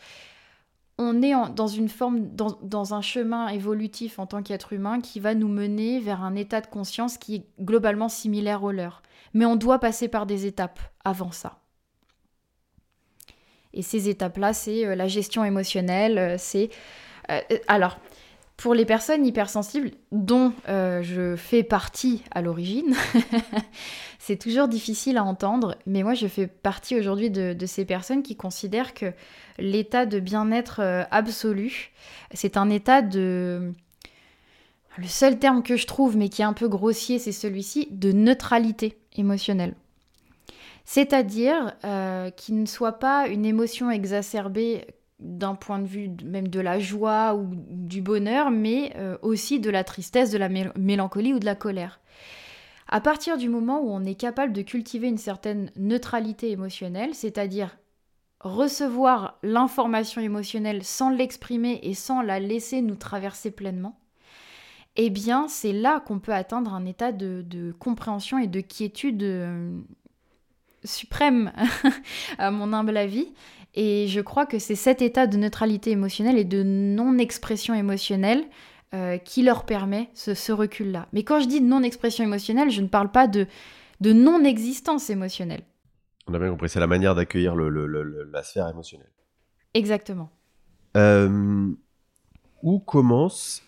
On 0.99 1.23
est 1.23 1.33
dans 1.55 1.67
une 1.67 1.89
forme, 1.89 2.29
dans, 2.29 2.93
un 2.93 3.01
chemin 3.01 3.49
évolutif 3.49 4.19
en 4.19 4.27
tant 4.27 4.43
qu'être 4.43 4.75
humain 4.75 5.01
qui 5.01 5.19
va 5.19 5.35
nous 5.35 5.49
mener 5.49 5.99
vers 5.99 6.23
un 6.23 6.37
état 6.37 6.61
de 6.61 6.67
conscience 6.67 7.17
qui 7.17 7.37
est 7.37 7.47
globalement 7.59 8.11
similaire 8.11 8.63
au 8.65 8.71
leur. 8.71 9.03
Mais 9.33 9.47
on 9.47 9.57
doit 9.57 9.79
passer 9.79 10.09
par 10.09 10.27
des 10.27 10.45
étapes 10.45 10.79
avant 11.07 11.33
ça. 11.33 11.63
Et 13.73 13.81
ces 13.81 14.11
étapes-là, 14.11 14.53
c'est 14.53 14.85
euh, 14.85 14.95
la 14.95 15.09
gestion 15.09 15.43
émotionnelle, 15.43 16.19
euh, 16.19 16.37
c'est... 16.37 16.69
Euh, 17.31 17.41
alors, 17.67 17.99
pour 18.59 18.75
les 18.75 18.85
personnes 18.85 19.25
hypersensibles, 19.25 19.93
dont 20.11 20.53
euh, 20.69 21.01
je 21.03 21.37
fais 21.37 21.63
partie 21.63 22.25
à 22.33 22.43
l'origine, 22.43 22.93
c'est 24.19 24.37
toujours 24.37 24.67
difficile 24.67 25.17
à 25.17 25.23
entendre, 25.23 25.77
mais 25.87 26.03
moi 26.03 26.15
je 26.15 26.27
fais 26.27 26.49
partie 26.49 26.99
aujourd'hui 26.99 27.31
de, 27.31 27.67
ces 27.67 27.85
personnes 27.85 28.25
qui 28.25 28.35
considèrent 28.35 28.95
que 28.95 29.13
l'état 29.59 30.07
de 30.07 30.19
bien-être 30.19 30.81
euh, 30.81 31.05
absolu, 31.13 31.93
c'est 32.35 32.57
un 32.57 32.69
état 32.69 33.01
de... 33.01 33.73
Le 34.97 35.07
seul 35.07 35.39
terme 35.39 35.63
que 35.63 35.77
je 35.77 35.87
trouve, 35.87 36.17
mais 36.17 36.29
qui 36.29 36.43
est 36.43 36.45
un 36.45 36.53
peu 36.53 36.67
grossier, 36.67 37.21
c'est 37.21 37.31
celui-ci, 37.31 37.87
de 37.93 38.11
neutralité 38.11 38.99
émotionnelle. 39.17 39.75
C'est-à-dire 40.85 41.75
euh, 41.85 42.31
qu'il 42.31 42.61
ne 42.61 42.67
soit 42.67 42.99
pas 42.99 43.29
une 43.29 43.47
émotion 43.47 43.89
exacerbée 43.93 44.85
d'un 45.21 45.55
point 45.55 45.79
de 45.79 45.87
vue 45.87 46.11
même 46.25 46.49
de 46.49 46.61
la 46.61 46.79
joie 46.79 47.35
ou 47.35 47.51
du 47.69 48.03
bonheur, 48.03 48.51
mais 48.51 48.93
euh, 48.97 49.19
aussi 49.23 49.59
de 49.61 49.71
la 49.71 49.85
tristesse, 49.85 50.31
de 50.31 50.39
la 50.39 50.49
mélancolie 50.49 51.35
ou 51.35 51.39
de 51.39 51.45
la 51.45 51.55
colère. 51.55 52.01
À 52.89 53.01
partir 53.01 53.37
du 53.37 53.49
moment 53.49 53.81
où 53.81 53.91
on 53.91 54.05
est 54.05 54.15
capable 54.15 54.53
de 54.53 54.63
cultiver 54.63 55.09
une 55.09 55.19
certaine 55.19 55.71
neutralité 55.77 56.51
émotionnelle, 56.51 57.15
c'est-à-dire 57.15 57.77
recevoir 58.41 59.39
l'information 59.43 60.21
émotionnelle 60.21 60.85
sans 60.85 61.11
l'exprimer 61.11 61.81
et 61.83 61.95
sans 61.95 62.23
la 62.23 62.41
laisser 62.41 62.81
nous 62.81 62.95
traverser 62.95 63.51
pleinement, 63.51 63.99
eh 64.97 65.11
bien 65.11 65.49
c'est 65.49 65.73
là 65.73 66.01
qu'on 66.01 66.19
peut 66.19 66.33
atteindre 66.33 66.73
un 66.73 66.87
état 66.87 67.13
de, 67.13 67.75
compréhension 67.79 68.39
et 68.39 68.47
de 68.47 68.61
quiétude 68.61 69.23
euh, 69.23 69.79
suprême, 70.85 71.53
à 72.39 72.51
mon 72.51 72.73
humble 72.73 72.97
avis. 72.97 73.33
Et 73.75 74.07
je 74.09 74.21
crois 74.21 74.47
que 74.47 74.59
c'est 74.59 74.75
cet 74.75 75.03
état 75.03 75.27
de 75.27 75.37
neutralité 75.37 75.91
émotionnelle 75.91 76.39
et 76.39 76.45
de 76.45 76.63
non-expression 76.63 77.75
émotionnelle 77.75 78.45
euh, 78.95 79.19
qui 79.19 79.43
leur 79.43 79.65
permet 79.67 80.09
ce, 80.15 80.53
recul-là. 80.53 81.07
Mais 81.13 81.23
quand 81.23 81.41
je 81.41 81.47
dis 81.47 81.61
non-expression 81.61 82.25
émotionnelle, 82.25 82.71
je 82.71 82.81
ne 82.81 82.89
parle 82.89 83.11
pas 83.11 83.29
de, 83.29 83.47
de 84.01 84.13
non-existence 84.13 85.11
émotionnelle. 85.11 85.63
On 86.27 86.35
a 86.35 86.39
bien 86.39 86.51
compris, 86.51 86.69
c'est 86.69 86.81
la 86.81 86.87
manière 86.87 87.15
d'accueillir 87.15 87.55
la 87.55 88.43
sphère 88.43 88.69
émotionnelle. 88.69 89.11
Exactement. 89.75 90.31
Euh, 90.97 91.71
où 92.63 92.79
commence 92.79 93.63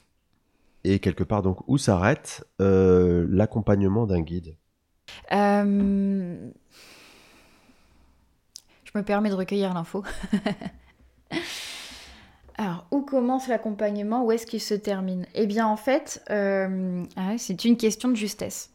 et 0.85 0.99
quelque 0.99 1.25
part 1.25 1.43
donc 1.43 1.59
où 1.69 1.77
s'arrête 1.79 2.45
euh, 2.61 3.27
l'accompagnement 3.29 4.07
d'un 4.07 4.23
guide? 4.23 4.57
Je 8.93 8.99
me 8.99 9.05
permets 9.05 9.31
de 9.31 9.35
recueillir 9.35 9.73
l'info. 9.73 10.03
Alors, 12.57 12.87
où 12.91 13.03
commence 13.03 13.47
l'accompagnement? 13.49 14.25
Où 14.25 14.33
est-ce 14.33 14.47
qu'il 14.47 14.61
se 14.61 14.75
termine? 14.75 15.27
Eh 15.35 15.47
bien, 15.47 15.67
en 15.67 15.77
fait, 15.77 16.23
euh, 16.31 17.05
ah 17.17 17.39
c'est 17.39 17.65
une 17.65 17.77
question 17.77 18.09
de 18.09 18.17
justesse. 18.17 18.71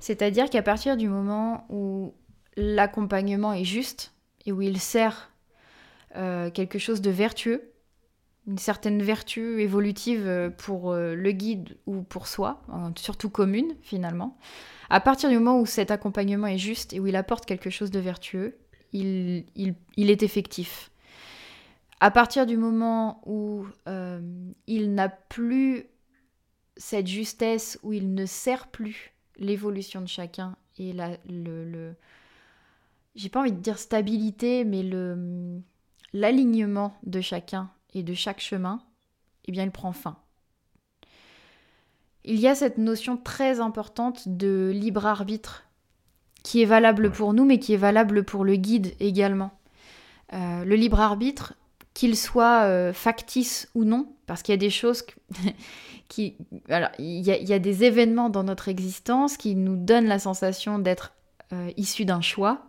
C'est-à-dire 0.00 0.50
qu'à 0.50 0.62
partir 0.62 0.96
du 0.96 1.08
moment 1.08 1.64
où 1.70 2.12
l'accompagnement 2.56 3.52
est 3.52 3.64
juste 3.64 4.12
et 4.44 4.52
où 4.52 4.60
il 4.60 4.78
sert 4.78 5.30
euh, 6.16 6.50
quelque 6.50 6.78
chose 6.78 7.00
de 7.00 7.10
vertueux, 7.10 7.72
une 8.46 8.58
certaine 8.58 9.02
vertu 9.02 9.62
évolutive 9.62 10.26
euh, 10.26 10.50
pour 10.50 10.92
le 10.94 11.32
guide 11.32 11.78
ou 11.86 12.02
pour 12.02 12.26
soi, 12.26 12.60
surtout 12.96 13.30
commune 13.30 13.74
finalement, 13.82 14.36
à 14.90 15.00
partir 15.00 15.30
du 15.30 15.36
moment 15.36 15.60
où 15.60 15.66
cet 15.66 15.90
accompagnement 15.90 16.48
est 16.48 16.58
juste 16.58 16.92
et 16.92 17.00
où 17.00 17.06
il 17.06 17.16
apporte 17.16 17.46
quelque 17.46 17.70
chose 17.70 17.90
de 17.90 18.00
vertueux, 18.00 18.58
il 18.92 19.44
est 19.96 20.22
effectif. 20.22 20.90
À 22.00 22.10
partir 22.10 22.46
du 22.46 22.56
moment 22.56 23.20
où 23.26 23.66
euh, 23.88 24.20
il 24.66 24.94
n'a 24.94 25.08
plus 25.08 25.86
cette 26.76 27.08
justesse, 27.08 27.78
où 27.82 27.92
il 27.92 28.14
ne 28.14 28.24
sert 28.24 28.68
plus 28.68 29.12
l'évolution 29.36 30.00
de 30.00 30.06
chacun 30.06 30.56
et 30.78 30.92
la, 30.92 31.16
le, 31.28 31.94
j'ai 33.16 33.28
pas 33.28 33.40
envie 33.40 33.52
de 33.52 33.60
dire 33.60 33.78
stabilité, 33.78 34.64
mais 34.64 34.84
l'alignement 36.12 36.96
de 37.04 37.20
chacun 37.20 37.68
et 37.94 38.04
de 38.04 38.14
chaque 38.14 38.40
chemin, 38.40 38.80
eh 39.46 39.52
bien, 39.52 39.64
il 39.64 39.72
prend 39.72 39.92
fin. 39.92 40.18
Il 42.24 42.38
y 42.38 42.46
a 42.46 42.54
cette 42.54 42.78
notion 42.78 43.16
très 43.16 43.58
importante 43.58 44.28
de 44.28 44.70
libre 44.72 45.06
arbitre 45.06 45.64
qui 46.48 46.62
est 46.62 46.64
valable 46.64 47.10
pour 47.10 47.34
nous, 47.34 47.44
mais 47.44 47.58
qui 47.58 47.74
est 47.74 47.76
valable 47.76 48.24
pour 48.24 48.42
le 48.42 48.56
guide 48.56 48.94
également. 49.00 49.50
Euh, 50.32 50.64
le 50.64 50.76
libre 50.76 50.98
arbitre, 50.98 51.52
qu'il 51.92 52.16
soit 52.16 52.62
euh, 52.62 52.94
factice 52.94 53.68
ou 53.74 53.84
non, 53.84 54.08
parce 54.26 54.42
qu'il 54.42 54.54
y 54.54 54.56
a 54.56 54.56
des 54.56 54.70
choses 54.70 55.04
qui... 56.08 56.36
Alors, 56.70 56.88
il 56.98 57.20
y, 57.20 57.52
a, 57.52 57.58
des 57.58 57.84
événements 57.84 58.30
dans 58.30 58.44
notre 58.44 58.68
existence 58.68 59.36
qui 59.36 59.56
nous 59.56 59.76
donnent 59.76 60.06
la 60.06 60.18
sensation 60.18 60.78
d'être 60.78 61.12
euh, 61.52 61.70
issus 61.76 62.06
d'un 62.06 62.22
choix 62.22 62.64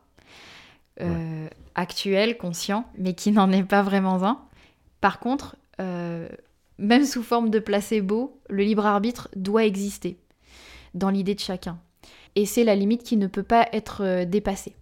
actuel, 1.75 2.37
conscient, 2.37 2.85
mais 2.97 3.13
qui 3.13 3.31
n'en 3.31 3.49
est 3.53 3.63
pas 3.63 3.81
vraiment 3.81 4.21
un. 4.25 4.41
Par 4.99 5.21
contre, 5.21 5.55
même 5.77 7.05
sous 7.05 7.23
forme 7.23 7.49
de 7.49 7.59
placebo, 7.59 8.41
le 8.49 8.63
libre 8.63 8.85
arbitre 8.85 9.29
doit 9.37 9.63
exister 9.63 10.17
dans 10.93 11.09
l'idée 11.09 11.35
de 11.35 11.39
chacun. 11.39 11.79
Et 12.35 12.45
c'est 12.45 12.63
la 12.63 12.75
limite 12.75 13.03
qui 13.03 13.17
ne 13.17 13.27
peut 13.27 13.43
pas 13.43 13.67
être 13.73 14.23
dépassée. 14.25 14.75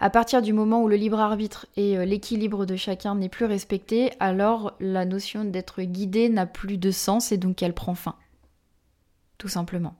À 0.00 0.10
partir 0.10 0.42
du 0.42 0.52
moment 0.52 0.82
où 0.82 0.88
le 0.88 0.96
libre 0.96 1.20
arbitre 1.20 1.66
et 1.76 1.96
euh, 1.96 2.04
l'équilibre 2.04 2.66
de 2.66 2.76
chacun 2.76 3.14
n'est 3.14 3.28
plus 3.28 3.44
respecté, 3.44 4.12
alors 4.20 4.74
la 4.80 5.04
notion 5.04 5.44
d'être 5.44 5.82
guidé 5.82 6.28
n'a 6.28 6.46
plus 6.46 6.78
de 6.78 6.90
sens 6.90 7.32
et 7.32 7.38
donc 7.38 7.62
elle 7.62 7.74
prend 7.74 7.94
fin. 7.94 8.16
Tout 9.38 9.48
simplement. 9.48 9.94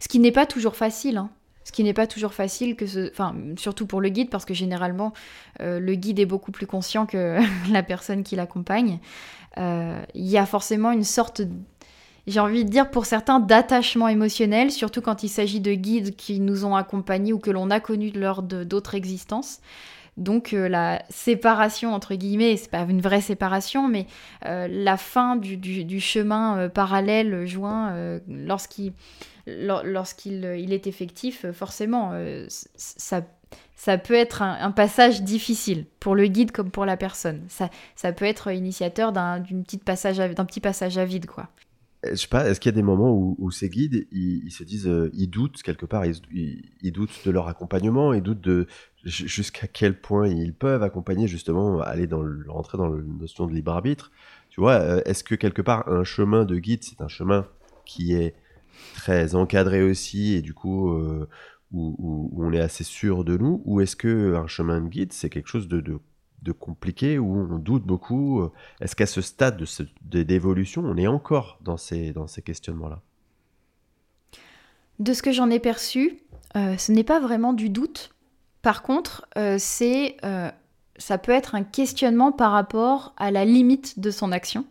Ce 0.00 0.08
qui 0.08 0.18
n'est 0.18 0.32
pas 0.32 0.46
toujours 0.46 0.76
facile, 0.76 1.16
hein. 1.16 1.30
Ce 1.64 1.70
qui 1.70 1.84
n'est 1.84 1.94
pas 1.94 2.08
toujours 2.08 2.34
facile, 2.34 2.74
que 2.74 2.86
surtout 3.56 3.86
pour 3.86 4.00
le 4.00 4.08
guide, 4.08 4.30
parce 4.30 4.44
que 4.44 4.52
généralement, 4.52 5.12
euh, 5.60 5.78
le 5.78 5.94
guide 5.94 6.18
est 6.18 6.26
beaucoup 6.26 6.50
plus 6.50 6.66
conscient 6.66 7.06
que 7.06 7.38
la 7.72 7.84
personne 7.84 8.24
qui 8.24 8.34
l'accompagne. 8.34 8.98
Euh, 9.58 10.02
il 10.14 10.26
y 10.26 10.38
a 10.38 10.46
forcément 10.46 10.90
une 10.90 11.04
sorte 11.04 11.42
j'ai 12.26 12.40
envie 12.40 12.64
de 12.64 12.70
dire 12.70 12.90
pour 12.90 13.06
certains 13.06 13.40
d'attachement 13.40 14.08
émotionnel, 14.08 14.70
surtout 14.70 15.00
quand 15.00 15.22
il 15.22 15.28
s'agit 15.28 15.60
de 15.60 15.74
guides 15.74 16.14
qui 16.14 16.40
nous 16.40 16.64
ont 16.64 16.76
accompagnés 16.76 17.32
ou 17.32 17.38
que 17.38 17.50
l'on 17.50 17.70
a 17.70 17.80
connus 17.80 18.12
lors 18.14 18.42
d'autres 18.42 18.94
existences. 18.94 19.60
Donc 20.18 20.52
euh, 20.52 20.68
la 20.68 21.02
séparation 21.08 21.94
entre 21.94 22.14
guillemets, 22.14 22.56
c'est 22.56 22.70
pas 22.70 22.82
une 22.82 23.00
vraie 23.00 23.22
séparation, 23.22 23.88
mais 23.88 24.06
euh, 24.46 24.68
la 24.70 24.96
fin 24.96 25.36
du, 25.36 26.00
chemin 26.00 26.58
euh, 26.58 26.68
parallèle 26.68 27.46
joint 27.46 28.20
lorsqu'il 28.28 28.92
lorsqu'il 29.46 30.44
il 30.58 30.72
est 30.72 30.86
effectif, 30.86 31.50
forcément, 31.50 32.12
ça, 32.76 33.22
ça 33.74 33.98
peut 33.98 34.14
être 34.14 34.42
un, 34.42 34.70
passage 34.70 35.22
difficile 35.22 35.86
pour 35.98 36.14
le 36.14 36.28
guide 36.28 36.52
comme 36.52 36.70
pour 36.70 36.84
la 36.84 36.96
personne. 36.96 37.42
Ça, 37.48 37.68
ça 37.96 38.12
peut 38.12 38.24
être 38.24 38.52
initiateur 38.52 39.10
d'un 39.10 39.40
petite 39.40 39.82
passage 39.82 40.18
d'un 40.18 40.44
petit 40.44 40.60
passage 40.60 40.96
à 40.96 41.04
vide, 41.04 41.26
quoi 41.26 41.48
je 42.04 42.14
sais 42.16 42.28
pas, 42.28 42.48
est-ce 42.48 42.58
qu'il 42.58 42.70
y 42.70 42.74
a 42.74 42.76
des 42.76 42.82
moments 42.82 43.12
où, 43.12 43.50
ces 43.50 43.68
guides, 43.68 44.06
ils, 44.10 44.50
se 44.50 44.64
disent, 44.64 44.88
euh, 44.88 45.10
ils 45.14 45.28
doutent 45.28 45.62
quelque 45.62 45.86
part, 45.86 46.04
ils, 46.04 46.92
doutent 46.92 47.24
de 47.24 47.30
leur 47.30 47.46
accompagnement, 47.48 48.12
ils 48.12 48.22
doutent 48.22 48.40
de 48.40 48.66
jusqu'à 49.04 49.66
quel 49.66 50.00
point 50.00 50.28
ils 50.28 50.54
peuvent 50.54 50.82
accompagner 50.82 51.26
justement, 51.28 51.80
aller 51.80 52.06
dans 52.06 52.22
le, 52.22 52.44
rentrer 52.48 52.78
dans 52.78 52.88
la 52.88 53.02
notion 53.02 53.46
de 53.46 53.52
libre 53.52 53.72
arbitre. 53.72 54.10
Tu 54.50 54.60
vois, 54.60 54.74
euh, 54.74 55.02
est-ce 55.04 55.24
que 55.24 55.34
quelque 55.34 55.62
part 55.62 55.88
un 55.88 56.04
chemin 56.04 56.44
de 56.44 56.58
guide, 56.58 56.82
c'est 56.82 57.00
un 57.00 57.08
chemin 57.08 57.46
qui 57.84 58.14
est 58.14 58.34
très 58.94 59.34
encadré 59.34 59.82
aussi 59.82 60.34
et 60.34 60.42
du 60.42 60.54
coup 60.54 60.90
euh, 60.90 61.28
où, 61.72 62.30
on 62.36 62.52
est 62.52 62.60
assez 62.60 62.84
sûr 62.84 63.24
de 63.24 63.36
nous, 63.36 63.62
ou 63.64 63.80
est-ce 63.80 63.96
que 63.96 64.34
un 64.34 64.46
chemin 64.46 64.80
de 64.80 64.88
guide, 64.88 65.12
c'est 65.12 65.30
quelque 65.30 65.48
chose 65.48 65.68
de, 65.68 65.80
de 65.80 65.98
de 66.42 66.52
compliqué, 66.52 67.18
où 67.18 67.36
on 67.36 67.58
doute 67.58 67.84
beaucoup 67.84 68.48
Est-ce 68.80 68.96
qu'à 68.96 69.06
ce 69.06 69.20
stade 69.20 69.62
d'évolution, 70.02 70.82
on 70.84 70.96
est 70.96 71.06
encore 71.06 71.58
dans 71.62 71.76
ces, 71.76 72.12
dans 72.12 72.26
ces 72.26 72.42
questionnements-là? 72.42 73.00
De 74.98 75.14
ce 75.14 75.22
que 75.22 75.32
j'en 75.32 75.50
ai 75.50 75.58
perçu, 75.58 76.22
euh, 76.56 76.76
ce 76.76 76.92
n'est 76.92 77.04
pas 77.04 77.20
vraiment 77.20 77.52
du 77.52 77.70
doute. 77.70 78.10
Par 78.62 78.82
contre, 78.82 79.26
euh, 79.36 79.56
c'est, 79.58 80.16
euh, 80.24 80.50
ça 80.96 81.18
peut 81.18 81.32
être 81.32 81.54
un 81.54 81.64
questionnement 81.64 82.30
par 82.30 82.52
rapport 82.52 83.14
à 83.16 83.30
la 83.30 83.44
limite 83.44 83.98
de 83.98 84.10
son 84.10 84.32
action. 84.32 84.64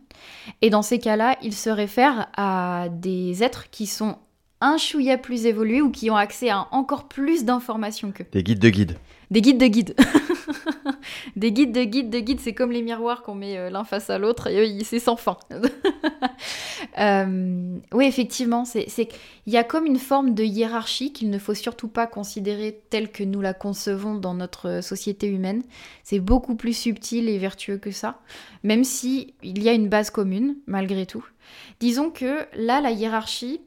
Et 0.60 0.70
dans 0.70 0.82
ces 0.82 0.98
cas-là, 0.98 1.36
il 1.42 1.52
se 1.52 1.68
réfère 1.68 2.28
à 2.36 2.86
des 2.90 3.42
êtres 3.42 3.68
qui 3.70 3.86
sont 3.86 4.16
un 4.60 4.76
chouïa 4.76 5.18
plus 5.18 5.46
évolués 5.46 5.82
ou 5.82 5.90
qui 5.90 6.10
ont 6.10 6.16
accès 6.16 6.48
à 6.48 6.68
encore 6.70 7.08
plus 7.08 7.44
d'informations 7.44 8.12
que. 8.12 8.22
Des 8.22 8.44
guides 8.44 8.60
de 8.60 8.68
guides. 8.68 8.96
Des 9.30 9.40
guides 9.40 9.58
de 9.58 9.66
guides. 9.66 9.96
des 11.36 11.52
guides 11.52 11.72
de 11.72 11.84
guides 11.84 12.10
de 12.10 12.18
guides, 12.20 12.40
c'est 12.40 12.54
comme 12.54 12.72
les 12.72 12.82
miroirs 12.82 13.22
qu'on 13.22 13.34
met 13.34 13.56
euh, 13.56 13.70
l'un 13.70 13.84
face 13.84 14.10
à 14.10 14.18
l'autre 14.18 14.48
et 14.48 14.82
c'est 14.84 14.98
sans 14.98 15.16
fin. 15.16 15.36
Euh, 16.98 17.78
oui, 17.92 18.04
effectivement, 18.04 18.64
c'est 18.64 18.86
il 19.46 19.52
y 19.52 19.56
a 19.56 19.64
comme 19.64 19.86
une 19.86 19.98
forme 19.98 20.34
de 20.34 20.44
hiérarchie 20.44 21.12
qu'il 21.12 21.30
ne 21.30 21.38
faut 21.38 21.54
surtout 21.54 21.88
pas 21.88 22.06
considérer 22.06 22.82
telle 22.90 23.10
que 23.10 23.22
nous 23.24 23.40
la 23.40 23.54
concevons 23.54 24.16
dans 24.16 24.34
notre 24.34 24.82
société 24.82 25.28
humaine. 25.28 25.62
C'est 26.02 26.18
beaucoup 26.18 26.54
plus 26.54 26.76
subtil 26.76 27.28
et 27.28 27.38
vertueux 27.38 27.78
que 27.78 27.92
ça, 27.92 28.20
même 28.62 28.84
si 28.84 29.34
il 29.42 29.62
y 29.62 29.68
a 29.68 29.72
une 29.72 29.88
base 29.88 30.10
commune 30.10 30.56
malgré 30.66 31.06
tout. 31.06 31.24
Disons 31.80 32.10
que 32.10 32.46
là, 32.54 32.80
la 32.80 32.90
hiérarchie, 32.90 33.60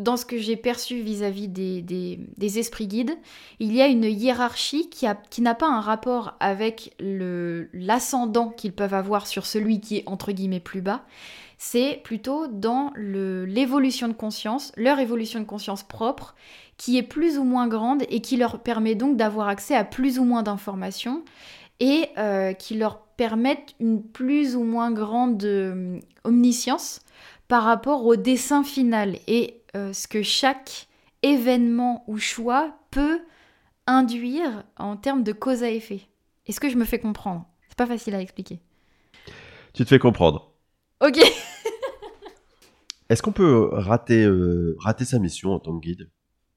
dans 0.00 0.16
ce 0.16 0.24
que 0.24 0.38
j'ai 0.38 0.56
perçu 0.56 1.00
vis-à-vis 1.00 1.48
des, 1.48 2.58
esprits 2.58 2.86
guides, 2.86 3.16
il 3.58 3.72
y 3.74 3.82
a 3.82 3.86
une 3.86 4.04
hiérarchie 4.04 4.88
qui, 4.88 5.06
qui 5.30 5.42
n'a 5.42 5.54
pas 5.54 5.68
un 5.68 5.80
rapport 5.80 6.34
avec 6.40 6.94
l'ascendant 6.98 8.48
qu'ils 8.48 8.72
peuvent 8.72 8.94
avoir 8.94 9.26
sur 9.26 9.46
celui 9.46 9.80
qui 9.80 9.98
est 9.98 10.02
entre 10.06 10.32
guillemets 10.32 10.60
plus 10.60 10.80
bas. 10.80 11.04
C'est 11.58 12.00
plutôt 12.02 12.46
dans 12.46 12.90
l'évolution 12.96 14.08
de 14.08 14.14
conscience, 14.14 14.72
leur 14.76 14.98
évolution 14.98 15.40
de 15.40 15.44
conscience 15.44 15.82
propre, 15.82 16.34
qui 16.78 16.96
est 16.96 17.02
plus 17.02 17.36
ou 17.36 17.44
moins 17.44 17.68
grande 17.68 18.02
et 18.08 18.22
qui 18.22 18.38
leur 18.38 18.60
permet 18.60 18.94
donc 18.94 19.18
d'avoir 19.18 19.48
accès 19.48 19.76
à 19.76 19.84
plus 19.84 20.18
ou 20.18 20.24
moins 20.24 20.42
d'informations 20.42 21.22
et 21.78 22.06
euh, 22.16 22.54
qui 22.54 22.74
leur 22.74 23.02
permettent 23.02 23.74
une 23.80 24.02
plus 24.02 24.56
ou 24.56 24.64
moins 24.64 24.90
grande 24.90 25.44
euh, 25.44 26.00
omniscience 26.24 27.00
par 27.48 27.64
rapport 27.64 28.06
au 28.06 28.16
dessin 28.16 28.62
final. 28.62 29.18
Et 29.26 29.59
euh, 29.76 29.92
ce 29.92 30.08
que 30.08 30.22
chaque 30.22 30.88
événement 31.22 32.04
ou 32.06 32.18
choix 32.18 32.78
peut 32.90 33.20
induire 33.86 34.64
en 34.76 34.96
termes 34.96 35.22
de 35.22 35.32
cause 35.32 35.62
à 35.62 35.70
effet. 35.70 36.02
Est-ce 36.46 36.60
que 36.60 36.68
je 36.68 36.76
me 36.76 36.84
fais 36.84 36.98
comprendre? 36.98 37.46
C'est 37.68 37.78
pas 37.78 37.86
facile 37.86 38.14
à 38.14 38.20
expliquer. 38.20 38.60
Tu 39.74 39.84
te 39.84 39.88
fais 39.88 39.98
comprendre. 39.98 40.52
Ok. 41.00 41.18
Est-ce 43.08 43.22
qu'on 43.22 43.32
peut 43.32 43.68
rater, 43.72 44.24
euh, 44.24 44.76
rater 44.78 45.04
sa 45.04 45.18
mission 45.18 45.52
en 45.52 45.58
tant 45.58 45.76
que 45.78 45.80
guide? 45.80 46.10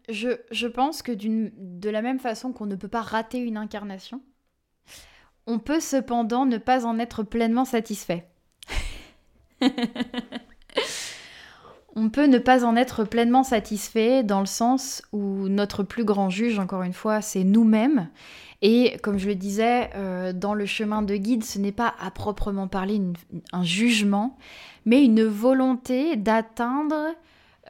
Je, 0.09 0.29
je 0.51 0.67
pense 0.67 1.01
que 1.01 1.11
de 1.11 1.89
la 1.89 2.01
même 2.01 2.19
façon 2.19 2.51
qu'on 2.51 2.65
ne 2.65 2.75
peut 2.75 2.87
pas 2.87 3.01
rater 3.01 3.39
une 3.39 3.57
incarnation, 3.57 4.21
on 5.47 5.59
peut 5.59 5.79
cependant 5.79 6.45
ne 6.45 6.57
pas 6.57 6.85
en 6.85 6.99
être 6.99 7.23
pleinement 7.23 7.65
satisfait. 7.65 8.27
on 11.95 12.09
peut 12.09 12.25
ne 12.25 12.39
pas 12.39 12.65
en 12.65 12.75
être 12.75 13.03
pleinement 13.03 13.43
satisfait 13.43 14.23
dans 14.23 14.39
le 14.39 14.45
sens 14.45 15.03
où 15.11 15.47
notre 15.47 15.83
plus 15.83 16.03
grand 16.03 16.29
juge, 16.29 16.59
encore 16.59 16.83
une 16.83 16.93
fois, 16.93 17.21
c'est 17.21 17.43
nous-mêmes. 17.43 18.09
Et 18.61 18.97
comme 19.03 19.17
je 19.17 19.27
le 19.27 19.35
disais, 19.35 19.89
euh, 19.95 20.33
dans 20.33 20.53
le 20.53 20.65
chemin 20.65 21.01
de 21.01 21.15
guide, 21.15 21.43
ce 21.43 21.59
n'est 21.59 21.73
pas 21.73 21.93
à 21.99 22.09
proprement 22.11 22.67
parler 22.67 23.01
un 23.51 23.63
jugement, 23.63 24.37
mais 24.85 25.03
une 25.03 25.23
volonté 25.23 26.15
d'atteindre 26.15 27.13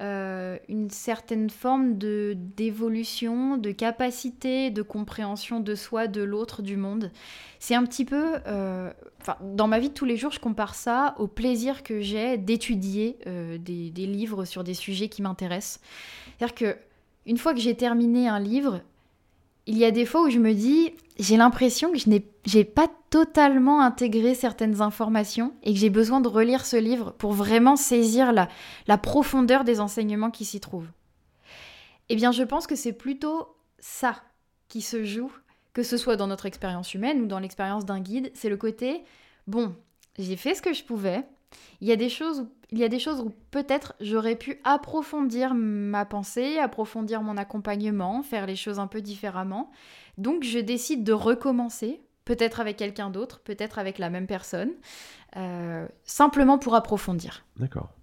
euh, 0.02 0.58
une 0.70 0.90
certaine 0.90 1.52
forme 1.52 2.00
de 2.00 2.36
d'évolution, 2.36 3.58
de 3.58 3.72
capacité, 3.72 4.72
de 4.72 4.82
compréhension 4.82 5.60
de 5.60 5.76
soi, 5.76 6.08
de 6.08 6.24
l'autre, 6.24 6.64
du 6.64 6.78
monde. 6.78 7.12
C'est 7.60 7.76
un 7.76 7.84
petit 7.86 8.04
peu, 8.04 8.38
euh, 8.48 8.92
dans 9.42 9.68
ma 9.68 9.78
vie 9.78 9.90
de 9.90 9.94
tous 9.94 10.06
les 10.06 10.18
jours, 10.18 10.32
je 10.32 10.40
compare 10.40 10.74
ça 10.74 11.14
au 11.20 11.28
plaisir 11.28 11.84
que 11.84 12.02
j'ai 12.02 12.40
d'étudier 12.40 13.18
euh, 13.28 13.60
des, 13.60 13.92
des, 13.92 14.08
livres 14.08 14.46
sur 14.46 14.64
des 14.64 14.74
sujets 14.74 15.10
qui 15.10 15.22
m'intéressent. 15.22 15.80
C'est-à-dire 16.38 16.56
que 16.56 16.78
une 17.28 17.38
fois 17.38 17.54
que 17.54 17.60
j'ai 17.60 17.76
terminé 17.76 18.28
un 18.28 18.40
livre, 18.40 18.82
il 19.66 19.78
y 19.78 19.86
a 19.86 19.92
des 19.92 20.06
fois 20.06 20.24
où 20.24 20.30
je 20.30 20.40
me 20.40 20.54
dis, 20.54 20.94
j'ai 21.18 21.38
l'impression 21.38 21.92
que 21.92 21.98
je 21.98 22.10
n'ai 22.10 22.64
pas 22.64 22.90
totalement 23.10 23.82
intégré 23.82 24.36
certaines 24.36 24.82
informations 24.82 25.54
et 25.64 25.74
que 25.74 25.80
j'ai 25.80 25.90
besoin 25.90 26.20
de 26.20 26.28
relire 26.28 26.66
ce 26.66 26.76
livre 26.76 27.12
pour 27.12 27.34
vraiment 27.34 27.76
saisir 27.76 28.34
la, 28.34 28.50
la 28.88 28.98
profondeur 28.98 29.64
des 29.64 29.80
enseignements 29.80 30.32
qui 30.32 30.46
s'y 30.46 30.60
trouvent. 30.60 30.92
Eh 32.10 32.16
bien, 32.16 32.32
je 32.32 32.44
pense 32.44 32.68
que 32.68 32.76
c'est 32.76 32.94
plutôt 32.94 33.56
ça 33.80 34.16
qui 34.68 34.82
se 34.82 35.04
joue, 35.04 35.32
que 35.74 35.84
ce 35.84 35.98
soit 35.98 36.16
dans 36.16 36.28
notre 36.28 36.46
expérience 36.46 36.94
humaine 36.94 37.22
ou 37.22 37.26
dans 37.26 37.40
l'expérience 37.40 37.86
d'un 37.86 38.00
guide, 38.00 38.32
c'est 38.34 38.50
le 38.50 38.58
côté, 38.58 39.04
bon, 39.48 39.76
j'ai 40.20 40.36
fait 40.36 40.56
ce 40.56 40.62
que 40.62 40.74
je 40.74 40.84
pouvais, 40.84 41.24
il 41.82 41.88
y 41.88 41.92
a 41.92 41.96
des 41.96 42.10
choses 42.10 42.46
il 42.74 42.80
y 42.80 42.84
a 42.84 42.90
des 42.90 42.98
choses 42.98 43.22
où 43.22 43.32
peut-être 43.52 43.94
j'aurais 44.02 44.36
pu 44.36 44.60
approfondir 44.64 45.54
ma 45.54 46.06
pensée, 46.06 46.58
approfondir 46.58 47.22
mon 47.22 47.38
accompagnement, 47.38 48.24
faire 48.24 48.48
les 48.48 48.56
choses 48.56 48.80
un 48.80 48.88
peu 48.88 49.00
différemment. 49.00 49.70
Donc 50.18 50.44
je 50.44 50.58
décide 50.58 51.04
de 51.04 51.14
recommencer, 51.14 52.02
peut-être 52.26 52.60
avec 52.60 52.78
quelqu'un 52.78 53.12
d'autre, 53.12 53.42
peut-être 53.42 53.78
avec 53.78 54.00
la 54.00 54.10
même 54.10 54.26
personne, 54.26 54.72
euh, 55.38 55.88
simplement 56.04 56.58
pour 56.58 56.74
approfondir. 56.74 57.46
D'accord. 57.58 57.94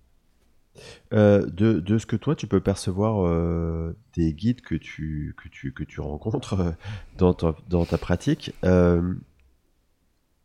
Euh, 1.13 1.45
de, 1.47 1.99
ce 1.99 2.07
que 2.07 2.15
toi 2.15 2.37
tu 2.37 2.47
peux 2.47 2.61
percevoir 2.61 3.27
euh, 3.27 3.97
des 4.15 4.33
guides 4.33 4.61
que 4.61 4.77
tu, 4.77 5.35
que 5.37 5.49
tu, 5.49 5.73
que 5.73 5.83
tu 5.83 6.01
rencontres 6.01 6.77
dans 7.19 7.35
ta, 7.35 7.57
dans 7.69 7.85
ta 7.85 7.99
pratique, 7.99 8.53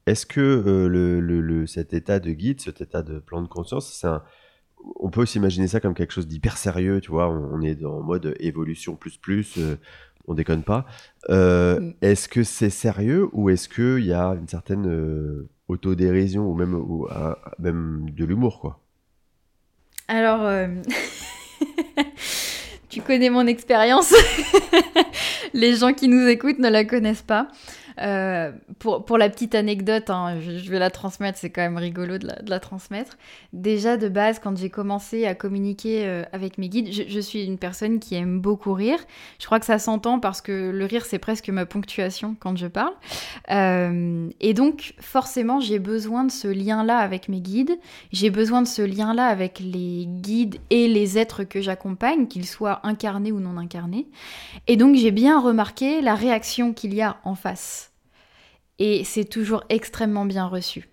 est-ce 0.06 0.26
que 0.26 0.40
euh, 0.40 1.20
le, 1.20 1.66
cet 1.66 1.94
état 1.94 2.20
de 2.20 2.32
guide, 2.32 2.62
cet 2.62 2.82
état 2.82 3.02
de 3.02 3.20
plan 3.20 3.42
de 3.42 3.48
conscience, 3.48 3.92
c'est 3.92 4.08
on 5.00 5.10
peut 5.10 5.22
aussi 5.22 5.40
imaginer 5.40 5.68
ça 5.68 5.80
comme 5.80 5.96
quelque 5.96 6.14
chose 6.14 6.28
d'hyper 6.28 6.58
sérieux, 6.58 7.02
tu 7.02 7.10
vois, 7.10 7.28
on, 7.28 7.60
est 7.62 7.84
en 7.84 8.02
mode 8.02 8.36
évolution 8.40 8.96
plus 8.96 9.18
plus, 9.18 9.58
euh, 9.58 9.78
on 10.28 10.36
déconne 10.36 10.62
pas. 10.62 10.86
Euh, 11.30 11.80
mm. 11.80 11.94
Est-ce 12.02 12.30
que 12.30 12.44
c'est 12.44 12.70
sérieux 12.70 13.28
ou 13.34 13.50
est-ce 13.50 13.68
qu'il 13.68 14.06
y 14.06 14.14
a 14.14 14.36
une 14.40 14.48
certaine 14.48 15.48
autodérision 15.68 16.48
ou 16.48 16.54
même, 16.54 16.76
ou, 16.76 17.08
même 17.58 18.12
de 18.12 18.26
l'humour, 18.26 18.60
quoi? 18.60 18.80
Alors, 20.08 20.48
tu 22.90 23.02
connais 23.02 23.32
mon 23.32 23.48
expérience. 23.48 24.14
Les 25.56 25.78
gens 25.78 25.94
qui 25.94 26.08
nous 26.08 26.28
écoutent 26.28 26.60
ne 26.60 26.70
la 26.70 26.86
connaissent 26.86 27.24
pas. 27.24 27.48
Euh, 28.02 28.52
pour, 28.80 29.18
la 29.18 29.30
petite 29.30 29.56
anecdote, 29.56 30.10
hein, 30.10 30.40
je, 30.40 30.70
vais 30.70 30.80
la 30.80 30.90
transmettre, 30.90 31.38
c'est 31.38 31.50
quand 31.50 31.62
même 31.62 31.78
rigolo 31.78 32.18
de 32.18 32.28
la, 32.46 32.60
transmettre. 32.60 33.18
Déjà, 33.54 33.98
de 33.98 34.10
base, 34.10 34.40
quand 34.40 34.58
j'ai 34.58 34.70
commencé 34.70 35.26
à 35.26 35.36
communiquer 35.36 36.06
euh, 36.06 36.24
avec 36.34 36.58
mes 36.58 36.70
guides, 36.70 36.92
je, 36.92 37.20
suis 37.20 37.46
une 37.46 37.58
personne 37.58 38.00
qui 38.00 38.16
aime 38.16 38.40
beaucoup 38.40 38.74
rire. 38.74 39.00
Je 39.40 39.46
crois 39.46 39.60
que 39.60 39.66
ça 39.66 39.80
s'entend 39.80 40.20
parce 40.20 40.42
que 40.42 40.72
le 40.72 40.86
rire, 40.86 41.06
c'est 41.06 41.20
presque 41.20 41.50
ma 41.50 41.66
ponctuation 41.66 42.36
quand 42.40 42.58
je 42.58 42.68
parle. 42.68 42.94
Euh, 43.52 44.30
et 44.42 44.54
donc, 44.54 44.94
forcément, 45.00 45.60
j'ai 45.60 45.80
besoin 45.80 46.26
de 46.26 46.32
ce 46.32 46.48
lien-là 46.48 46.98
avec 46.98 47.30
mes 47.30 47.40
guides. 47.40 47.78
J'ai 48.12 48.30
besoin 48.30 48.62
de 48.62 48.68
ce 48.68 48.82
lien-là 48.82 49.28
avec 49.28 49.60
les 49.60 50.06
guides 50.06 50.58
et 50.70 50.88
les 50.88 51.18
êtres 51.18 51.44
que 51.44 51.62
j'accompagne, 51.62 52.28
qu'ils 52.28 52.46
soient 52.46 52.82
incarnés 52.84 53.32
ou 53.32 53.40
non 53.40 53.58
incarnés. 53.58 54.08
Et 54.68 54.76
donc, 54.78 54.96
j'ai 54.96 55.12
bien 55.12 55.40
remarqué 55.40 56.02
la 56.02 56.16
réaction 56.16 56.74
qu'il 56.74 56.94
y 56.94 57.02
a 57.02 57.18
en 57.24 57.36
face 57.36 57.85
et 58.80 59.04
c'est 59.04 59.26
toujours 59.26 59.64
extrêmement 59.70 60.26
bien 60.26 60.48
reçu. 60.48 60.90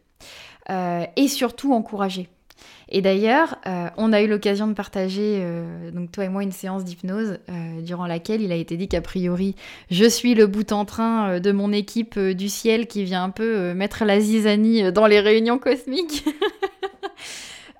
Euh, 0.70 1.04
et 1.16 1.28
surtout 1.28 1.72
encouragé. 1.72 2.28
Et 2.88 3.02
d'ailleurs, 3.02 3.56
euh, 3.66 3.88
on 3.96 4.12
a 4.12 4.22
eu 4.22 4.28
l'occasion 4.28 4.68
de 4.68 4.74
partager, 4.74 5.38
euh, 5.40 5.90
donc 5.90 6.12
toi 6.12 6.24
et 6.24 6.28
moi, 6.28 6.42
une 6.42 6.52
séance 6.52 6.84
d'hypnose 6.84 7.38
durant 7.80 8.06
laquelle 8.06 8.42
il 8.42 8.52
a 8.52 8.54
été 8.54 8.76
dit 8.76 8.86
qu'a 8.86 9.00
priori, 9.00 9.56
je 9.90 10.04
suis 10.04 10.34
le 10.34 10.46
bout 10.46 10.70
en 10.72 10.84
train 10.84 11.40
de 11.40 11.52
mon 11.52 11.72
équipe 11.72 12.18
du 12.18 12.48
ciel 12.48 12.86
qui 12.86 13.02
vient 13.02 13.24
un 13.24 13.30
peu 13.30 13.72
mettre 13.74 14.04
la 14.04 14.20
zizanie 14.20 14.92
dans 14.92 15.06
les 15.06 15.20
réunions 15.20 15.58
cosmiques. 15.58 16.24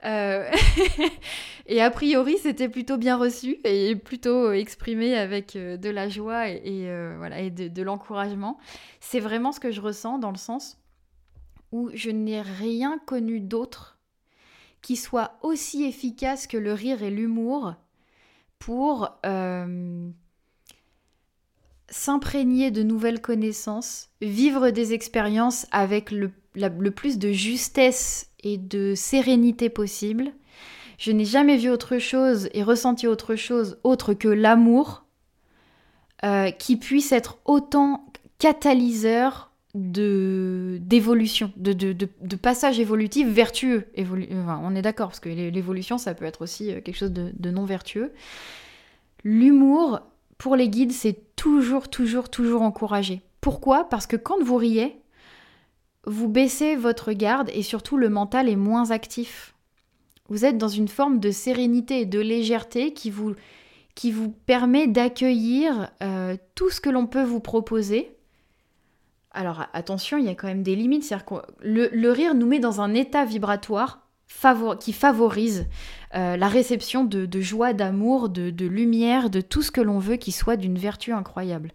et 1.72 1.80
a 1.80 1.90
priori, 1.90 2.36
c'était 2.38 2.68
plutôt 2.68 2.98
bien 2.98 3.16
reçu 3.16 3.58
et 3.64 3.96
plutôt 3.96 4.52
exprimé 4.52 5.16
avec 5.16 5.54
de 5.54 5.88
la 5.88 6.08
joie 6.08 6.48
et, 6.48 6.86
voilà, 7.16 7.40
et 7.40 7.50
de 7.50 7.82
l'encouragement. 7.82 8.58
C'est 9.00 9.20
vraiment 9.20 9.52
ce 9.52 9.60
que 9.60 9.70
je 9.70 9.80
ressens 9.80 10.18
dans 10.18 10.30
le 10.30 10.36
sens 10.36 10.78
où 11.72 11.90
je 11.94 12.10
n'ai 12.10 12.42
rien 12.42 12.98
connu 13.06 13.40
d'autre 13.40 13.98
qui 14.82 14.96
soit 14.96 15.38
aussi 15.42 15.84
efficace 15.84 16.46
que 16.46 16.56
le 16.56 16.72
rire 16.72 17.02
et 17.02 17.10
l'humour 17.10 17.74
pour 18.58 19.08
euh, 19.24 20.10
s'imprégner 21.88 22.70
de 22.70 22.82
nouvelles 22.82 23.20
connaissances, 23.20 24.10
vivre 24.20 24.70
des 24.70 24.92
expériences 24.92 25.66
avec 25.70 26.10
le, 26.10 26.30
plus 26.90 27.18
de 27.18 27.32
justesse 27.32 28.30
et 28.42 28.58
de 28.58 28.94
sérénité 28.94 29.70
possible. 29.70 30.32
Je 31.02 31.10
n'ai 31.10 31.24
jamais 31.24 31.56
vu 31.56 31.68
autre 31.68 31.98
chose 31.98 32.48
et 32.54 32.62
ressenti 32.62 33.08
autre 33.08 33.34
chose 33.34 33.76
autre 33.82 34.14
que 34.14 34.28
l'amour 34.28 35.04
euh, 36.22 36.52
qui 36.52 36.76
puisse 36.76 37.10
être 37.10 37.38
autant 37.44 38.06
catalyseur 38.38 39.50
de 39.74 40.78
d'évolution, 40.80 41.50
de, 41.56 41.72
de, 41.72 41.92
de, 41.92 42.36
passage 42.36 42.78
évolutif 42.78 43.26
vertueux. 43.26 43.88
on 43.98 44.76
est 44.76 44.82
d'accord, 44.82 45.08
parce 45.08 45.18
que 45.18 45.28
l'évolution, 45.28 45.98
ça 45.98 46.14
peut 46.14 46.24
être 46.24 46.42
aussi 46.42 46.70
euh, 46.70 46.80
quelque 46.80 46.98
chose 46.98 47.12
de, 47.12 47.50
non 47.50 47.64
vertueux. 47.64 48.12
L'humour, 49.24 50.02
pour 50.38 50.54
les 50.54 50.68
guides, 50.68 50.92
c'est 50.92 51.18
toujours, 51.34 51.88
toujours, 51.88 52.28
toujours 52.28 52.62
encouragé. 52.62 53.22
Pourquoi? 53.40 53.88
Parce 53.88 54.06
que 54.06 54.14
quand 54.14 54.40
vous 54.40 54.56
riez, 54.56 55.00
vous 56.06 56.28
baissez 56.28 56.76
votre 56.76 57.12
garde 57.12 57.50
et 57.52 57.64
surtout 57.64 57.96
le 57.96 58.08
mental 58.08 58.48
est 58.48 58.54
moins 58.54 58.92
actif. 58.92 59.51
Vous 60.28 60.44
êtes 60.44 60.58
dans 60.58 60.68
une 60.68 60.88
forme 60.88 61.18
de 61.18 61.30
sérénité 61.30 62.00
et 62.00 62.06
de 62.06 62.20
légèreté 62.20 62.92
qui 62.92 63.10
vous, 63.10 63.34
permet 64.46 64.86
d'accueillir 64.86 65.90
euh, 66.02 66.36
tout 66.54 66.70
ce 66.70 66.80
que 66.80 66.90
l'on 66.90 67.06
peut 67.06 67.24
vous 67.24 67.40
proposer 67.40 68.16
alors 69.34 69.64
attention, 69.72 70.18
il 70.18 70.26
y 70.26 70.28
a 70.28 70.34
quand 70.34 70.46
même 70.46 70.62
des 70.62 70.76
limites. 70.76 71.10
Le, 71.60 72.10
rire 72.10 72.34
nous 72.34 72.46
met 72.46 72.58
dans 72.58 72.80
un 72.80 72.94
état 72.94 73.24
vibratoire 73.24 74.06
qui 74.80 74.92
favorise 74.92 75.66
euh, 76.14 76.36
la 76.36 76.48
réception 76.48 77.04
de, 77.04 77.40
joie, 77.40 77.72
d'amour, 77.72 78.28
de, 78.28 78.66
lumière, 78.66 79.30
de 79.30 79.40
tout 79.40 79.62
ce 79.62 79.70
que 79.70 79.80
l'on 79.80 79.98
veut 79.98 80.16
qui 80.16 80.32
soit 80.32 80.56
d'une 80.56 80.76
vertu 80.78 81.12
incroyable. 81.12 81.72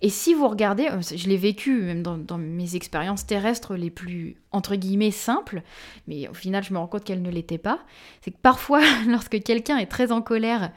Et 0.00 0.08
si 0.08 0.34
vous 0.34 0.48
regardez, 0.48 0.88
euh, 0.88 1.00
je 1.00 1.28
l'ai 1.28 1.36
vécu 1.36 1.82
même 1.82 2.02
dans, 2.02 2.38
mes 2.38 2.76
expériences 2.76 3.26
terrestres 3.26 3.74
les 3.74 3.90
plus, 3.90 4.36
entre 4.52 4.76
guillemets, 4.76 5.10
simples, 5.10 5.62
mais 6.06 6.28
au 6.28 6.34
final 6.34 6.62
je 6.62 6.72
me 6.72 6.78
rends 6.78 6.86
compte 6.86 7.04
qu'elles 7.04 7.22
ne 7.22 7.30
l'étaient 7.30 7.58
pas, 7.58 7.80
c'est 8.20 8.30
que 8.30 8.40
parfois 8.40 8.82
lorsque 9.08 9.42
quelqu'un 9.42 9.78
est 9.78 9.86
très 9.86 10.12
en 10.12 10.22
colère 10.22 10.70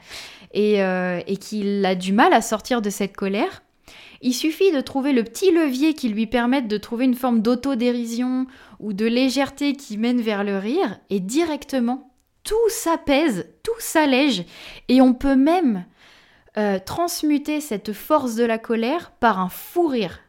et, 0.52 0.82
euh, 0.82 1.20
et 1.26 1.36
qu'il 1.36 1.84
a 1.84 1.94
du 1.94 2.12
mal 2.12 2.32
à 2.32 2.42
sortir 2.42 2.82
de 2.82 2.90
cette 2.90 3.16
colère, 3.16 3.62
il 4.22 4.32
suffit 4.32 4.72
de 4.72 4.80
trouver 4.80 5.12
le 5.12 5.22
petit 5.22 5.52
levier 5.52 5.94
qui 5.94 6.08
lui 6.08 6.26
permette 6.26 6.68
de 6.68 6.78
trouver 6.78 7.04
une 7.04 7.14
forme 7.14 7.40
d'autodérision 7.40 8.46
ou 8.80 8.92
de 8.92 9.06
légèreté 9.06 9.74
qui 9.74 9.98
mène 9.98 10.20
vers 10.20 10.42
le 10.42 10.58
rire 10.58 10.98
et 11.10 11.20
directement 11.20 12.05
tout 12.46 12.70
s'apaise, 12.70 13.52
tout 13.62 13.78
s'allège, 13.80 14.44
et 14.88 15.02
on 15.02 15.12
peut 15.12 15.34
même 15.34 15.84
euh, 16.56 16.78
transmuter 16.78 17.60
cette 17.60 17.92
force 17.92 18.36
de 18.36 18.44
la 18.44 18.56
colère 18.56 19.10
par 19.10 19.40
un 19.40 19.50
fou 19.50 19.88
rire. 19.88 20.20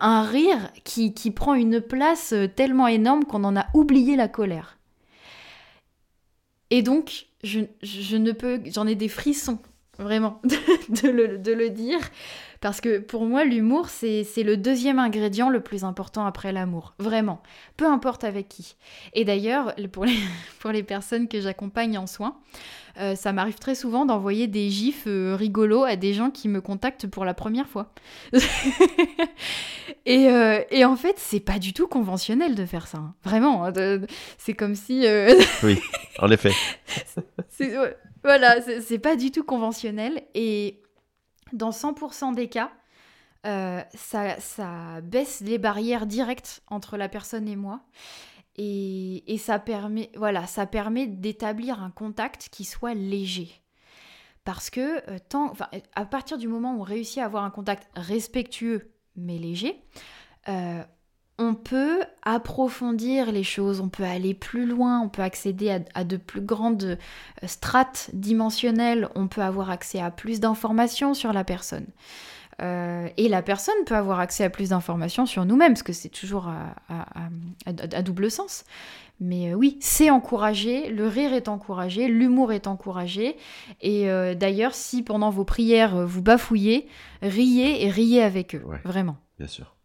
Un 0.00 0.22
rire 0.22 0.72
qui, 0.82 1.14
qui 1.14 1.30
prend 1.30 1.54
une 1.54 1.80
place 1.80 2.32
euh, 2.32 2.48
tellement 2.48 2.88
énorme 2.88 3.24
qu'on 3.24 3.44
en 3.44 3.56
a 3.56 3.66
oublié 3.74 4.16
la 4.16 4.26
colère. 4.26 4.78
Et 6.70 6.82
donc, 6.82 7.26
je, 7.44 7.60
ne 8.16 8.32
peux, 8.32 8.60
j'en 8.66 8.86
ai 8.86 8.94
des 8.96 9.08
frissons, 9.08 9.58
vraiment, 9.98 10.40
de 10.88 11.52
le 11.52 11.70
dire. 11.70 12.00
Parce 12.66 12.80
que 12.80 12.98
pour 12.98 13.26
moi, 13.26 13.44
l'humour, 13.44 13.88
c'est 13.88 14.24
le 14.42 14.56
deuxième 14.56 14.98
ingrédient 14.98 15.50
le 15.50 15.60
plus 15.60 15.84
important 15.84 16.26
après 16.26 16.50
l'amour. 16.50 16.94
Vraiment. 16.98 17.40
Peu 17.76 17.86
importe 17.86 18.24
avec 18.24 18.48
qui. 18.48 18.74
Et 19.12 19.24
d'ailleurs, 19.24 19.72
pour 19.92 20.04
les, 20.04 20.18
pour 20.58 20.72
les 20.72 20.82
personnes 20.82 21.28
que 21.28 21.40
j'accompagne 21.40 21.96
en 21.96 22.08
soins, 22.08 22.36
euh, 22.98 23.14
ça 23.14 23.32
m'arrive 23.32 23.60
très 23.60 23.76
souvent 23.76 24.04
d'envoyer 24.04 24.48
des 24.48 24.68
gifs 24.68 25.04
euh, 25.06 25.36
rigolos 25.36 25.84
à 25.84 25.94
des 25.94 26.12
gens 26.12 26.32
qui 26.32 26.48
me 26.48 26.60
contactent 26.60 27.06
pour 27.06 27.24
la 27.24 27.34
première 27.34 27.68
fois. 27.68 27.94
et, 30.04 30.28
euh, 30.28 30.60
et, 30.72 30.84
en 30.84 30.96
fait, 30.96 31.14
c'est 31.18 31.38
pas 31.38 31.60
du 31.60 31.72
tout 31.72 31.86
conventionnel 31.86 32.56
de 32.56 32.66
faire 32.66 32.88
ça. 32.88 32.98
Hein. 32.98 33.14
Vraiment. 33.22 33.64
Hein, 33.64 34.00
c'est 34.38 34.54
comme 34.54 34.74
si. 34.74 35.06
oui, 35.62 35.78
en 36.18 36.32
effet. 36.32 36.50
voilà, 38.24 38.56
c'est 38.80 38.98
pas 38.98 39.14
du 39.14 39.30
tout 39.30 39.44
conventionnel. 39.44 40.24
Et 40.34 40.80
dans 41.52 41.70
100% 41.70 42.34
des 42.34 42.48
cas, 42.48 42.72
euh, 43.46 43.82
ça, 43.94 44.40
ça, 44.40 45.00
baisse 45.02 45.40
les 45.40 45.58
barrières 45.58 46.06
directes 46.06 46.62
entre 46.68 46.96
la 46.96 47.08
personne 47.08 47.48
et 47.48 47.56
moi. 47.56 47.80
Et, 48.56 49.32
et 49.32 49.38
ça 49.38 49.58
permet, 49.58 50.10
voilà, 50.16 50.46
ça 50.46 50.66
permet 50.66 51.06
d'établir 51.06 51.82
un 51.82 51.90
contact 51.90 52.48
qui 52.50 52.64
soit 52.64 52.94
léger. 52.94 53.62
Parce 54.44 54.70
que 54.70 55.02
euh, 55.10 55.18
tant, 55.28 55.52
à 55.94 56.04
partir 56.06 56.38
du 56.38 56.48
moment 56.48 56.74
où 56.74 56.80
on 56.80 56.82
réussit 56.82 57.18
à 57.18 57.24
avoir 57.24 57.44
un 57.44 57.50
contact 57.50 57.88
respectueux 57.94 58.92
mais 59.16 59.38
léger, 59.38 59.82
euh, 60.48 60.82
on 61.38 61.54
peut 61.54 62.00
approfondir 62.22 63.30
les 63.30 63.42
choses, 63.42 63.80
on 63.80 63.88
peut 63.88 64.04
aller 64.04 64.32
plus 64.32 64.66
loin, 64.66 65.00
on 65.00 65.08
peut 65.08 65.22
accéder 65.22 65.82
à, 65.94 66.04
de 66.04 66.16
plus 66.16 66.40
grandes 66.40 66.84
euh, 67.42 67.46
strates 67.46 68.10
dimensionnelles, 68.14 69.08
on 69.14 69.28
peut 69.28 69.42
avoir 69.42 69.70
accès 69.70 70.00
à 70.00 70.10
plus 70.10 70.40
d'informations 70.40 71.12
sur 71.12 71.32
la 71.32 71.44
personne. 71.44 71.86
Euh, 72.62 73.08
et 73.18 73.28
la 73.28 73.42
personne 73.42 73.74
peut 73.84 73.96
avoir 73.96 74.18
accès 74.18 74.44
à 74.44 74.50
plus 74.50 74.70
d'informations 74.70 75.26
sur 75.26 75.44
nous-mêmes, 75.44 75.74
parce 75.74 75.82
que 75.82 75.92
c'est 75.92 76.08
toujours 76.08 76.50
à, 76.88 78.02
double 78.02 78.30
sens. 78.30 78.64
Mais 79.20 79.52
euh, 79.52 79.54
oui, 79.54 79.76
c'est 79.80 80.08
encouragé, 80.08 80.88
le 80.88 81.06
rire 81.06 81.34
est 81.34 81.48
encouragé, 81.48 82.08
l'humour 82.08 82.52
est 82.52 82.66
encouragé. 82.66 83.36
Et 83.82 84.06
d'ailleurs, 84.34 84.74
si 84.74 85.02
pendant 85.02 85.28
vos 85.28 85.44
prières 85.44 86.06
vous 86.06 86.22
bafouillez, 86.22 86.88
riez 87.20 87.84
et 87.84 87.90
riez 87.90 88.22
avec 88.22 88.54
eux, 88.54 88.64
vraiment. 88.84 89.18
Bien 89.38 89.48
sûr. 89.48 89.75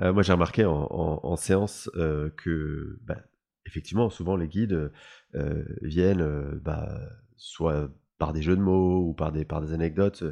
Euh, 0.00 0.12
moi, 0.12 0.22
j'ai 0.22 0.32
remarqué 0.32 0.64
en, 0.64 1.36
séance 1.36 1.90
euh, 1.96 2.30
que, 2.36 2.98
bah, 3.02 3.18
effectivement, 3.66 4.10
souvent 4.10 4.36
les 4.36 4.48
guides 4.48 4.90
euh, 5.34 5.64
viennent 5.82 6.58
bah, 6.62 7.00
soit 7.36 7.90
par 8.18 8.32
des 8.32 8.42
jeux 8.42 8.56
de 8.56 8.62
mots 8.62 9.06
ou 9.08 9.14
par 9.14 9.32
des, 9.32 9.44
par 9.44 9.60
des 9.60 9.72
anecdotes 9.72 10.24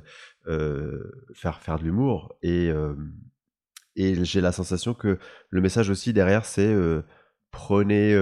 faire, 1.34 1.60
faire 1.60 1.78
de 1.78 1.84
l'humour. 1.84 2.36
Et, 2.42 2.72
et 3.94 4.24
j'ai 4.24 4.40
la 4.40 4.52
sensation 4.52 4.94
que 4.94 5.18
le 5.50 5.60
message 5.60 5.90
aussi 5.90 6.12
derrière, 6.12 6.44
c'est 6.44 6.74
prenez 7.52 8.18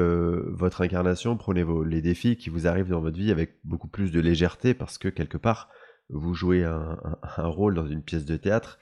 votre 0.49 0.83
incarnation, 0.83 1.39
prenez 1.39 1.62
vos, 1.62 1.83
les 1.83 2.03
défis 2.03 2.37
qui 2.37 2.51
vous 2.51 2.67
arrivent 2.67 2.91
dans 2.91 3.01
votre 3.01 3.17
vie 3.17 3.31
avec 3.31 3.59
beaucoup 3.65 3.89
plus 3.89 4.12
de 4.12 4.21
légèreté 4.21 4.75
parce 4.75 4.99
que 4.99 5.09
quelque 5.09 5.39
part, 5.39 5.71
vous 6.11 6.35
jouez 6.35 6.65
un, 6.65 6.99
un 7.23 7.47
rôle 7.47 7.75
dans 7.75 7.87
une 7.87 8.03
pièce 8.03 8.27
de 8.27 8.37
théâtre 8.37 8.79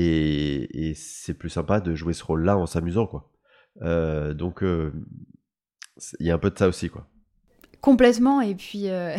et, 0.00 0.92
c'est 0.94 1.34
plus 1.34 1.50
sympa 1.50 1.80
de 1.80 1.94
jouer 1.94 2.12
ce 2.12 2.24
rôle-là 2.24 2.56
en 2.56 2.66
s'amusant, 2.66 3.06
quoi. 3.06 3.30
Euh, 3.82 4.34
donc, 4.34 4.62
euh, 4.62 4.92
il 6.20 6.26
y 6.26 6.30
a 6.30 6.34
un 6.34 6.38
peu 6.38 6.50
de 6.50 6.58
ça 6.58 6.68
aussi, 6.68 6.88
quoi. 6.88 7.06
Complètement, 7.80 8.40
et 8.40 8.54
puis 8.54 8.88
euh, 8.88 9.16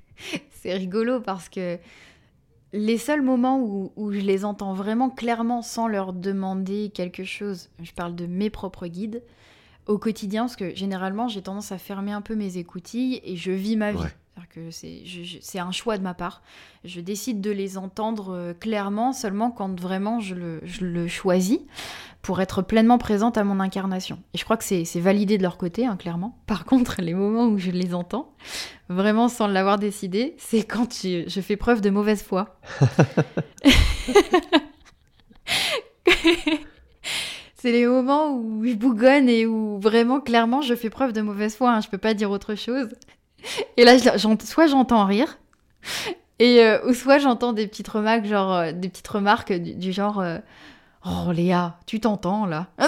c'est 0.50 0.74
rigolo 0.74 1.20
parce 1.20 1.48
que 1.48 1.78
les 2.74 2.98
seuls 2.98 3.22
moments 3.22 3.58
où, 3.60 3.92
où, 3.96 4.12
je 4.12 4.20
les 4.20 4.44
entends 4.44 4.74
vraiment 4.74 5.08
clairement 5.08 5.62
sans 5.62 5.88
leur 5.88 6.12
demander 6.12 6.90
quelque 6.90 7.24
chose, 7.24 7.70
je 7.82 7.92
parle 7.92 8.14
de 8.14 8.26
mes 8.26 8.50
propres 8.50 8.88
guides, 8.88 9.22
au 9.86 9.96
quotidien, 9.98 10.42
parce 10.42 10.56
que 10.56 10.74
généralement 10.74 11.28
j'ai 11.28 11.40
tendance 11.40 11.72
à 11.72 11.78
fermer 11.78 12.12
un 12.12 12.20
peu 12.20 12.34
mes 12.34 12.58
écoutilles 12.58 13.20
et 13.24 13.36
je 13.36 13.52
vis 13.52 13.76
ma 13.76 13.92
vie 13.92 14.04
que 14.54 14.70
c'est 14.70 15.58
un 15.58 15.72
choix 15.72 15.98
de 15.98 16.02
ma 16.02 16.14
part. 16.14 16.42
Je 16.84 17.00
décide 17.00 17.40
de 17.40 17.50
les 17.50 17.76
entendre 17.76 18.32
euh, 18.34 18.54
clairement 18.54 19.12
seulement 19.12 19.50
quand 19.50 19.80
vraiment 19.80 20.20
je 20.20 20.34
le, 20.34 21.08
choisis 21.08 21.58
pour 22.22 22.40
être 22.40 22.62
pleinement 22.62 22.98
présente 22.98 23.36
à 23.36 23.44
mon 23.44 23.60
incarnation. 23.60 24.18
Et 24.32 24.38
je 24.38 24.44
crois 24.44 24.56
que 24.56 24.64
c'est 24.64 24.84
validé 25.00 25.36
de 25.38 25.42
leur 25.42 25.58
côté, 25.58 25.86
hein, 25.86 25.96
clairement. 25.96 26.38
Par 26.46 26.64
contre, 26.70 27.02
les 27.02 27.14
moments 27.14 27.46
où 27.46 27.58
je 27.58 27.70
les 27.70 27.94
entends, 27.94 28.32
vraiment 28.88 29.28
sans 29.28 29.46
l'avoir 29.46 29.78
décidé, 29.78 30.34
c'est 30.38 30.62
quand 30.62 30.92
je, 30.92 31.24
je, 31.28 31.40
fais 31.40 31.56
preuve 31.56 31.80
de 31.80 31.90
mauvaise 31.90 32.22
foi. 32.22 32.58
c'est 37.56 37.72
les 37.72 37.86
moments 37.86 38.32
où 38.36 38.64
je 38.64 38.74
bougonne 38.74 39.28
et 39.28 39.46
où 39.46 39.78
vraiment, 39.80 40.20
clairement, 40.20 40.62
je 40.62 40.74
fais 40.74 40.90
preuve 40.90 41.12
de 41.12 41.20
mauvaise 41.20 41.56
foi. 41.56 41.72
Hein, 41.72 41.80
je 41.80 41.88
peux 41.88 41.98
pas 41.98 42.14
dire 42.14 42.30
autre 42.30 42.54
chose. 42.54 42.88
Et 43.76 43.84
là, 43.84 43.98
soit 43.98 44.66
j'entends 44.66 45.04
rire, 45.04 45.38
et 46.38 46.60
euh, 46.64 46.84
ou 46.86 46.94
soit 46.94 47.18
j'entends 47.18 47.52
des 47.52 47.66
petites 47.66 47.88
remarques, 47.88 48.24
genre 48.26 48.52
euh, 48.52 48.72
des 48.72 48.88
petites 48.88 49.08
remarques 49.08 49.52
du, 49.52 49.92
genre 49.92 50.20
euh, 50.20 50.38
Oh 51.04 51.30
Léa, 51.32 51.78
tu 51.86 52.00
t'entends 52.00 52.46
là? 52.46 52.68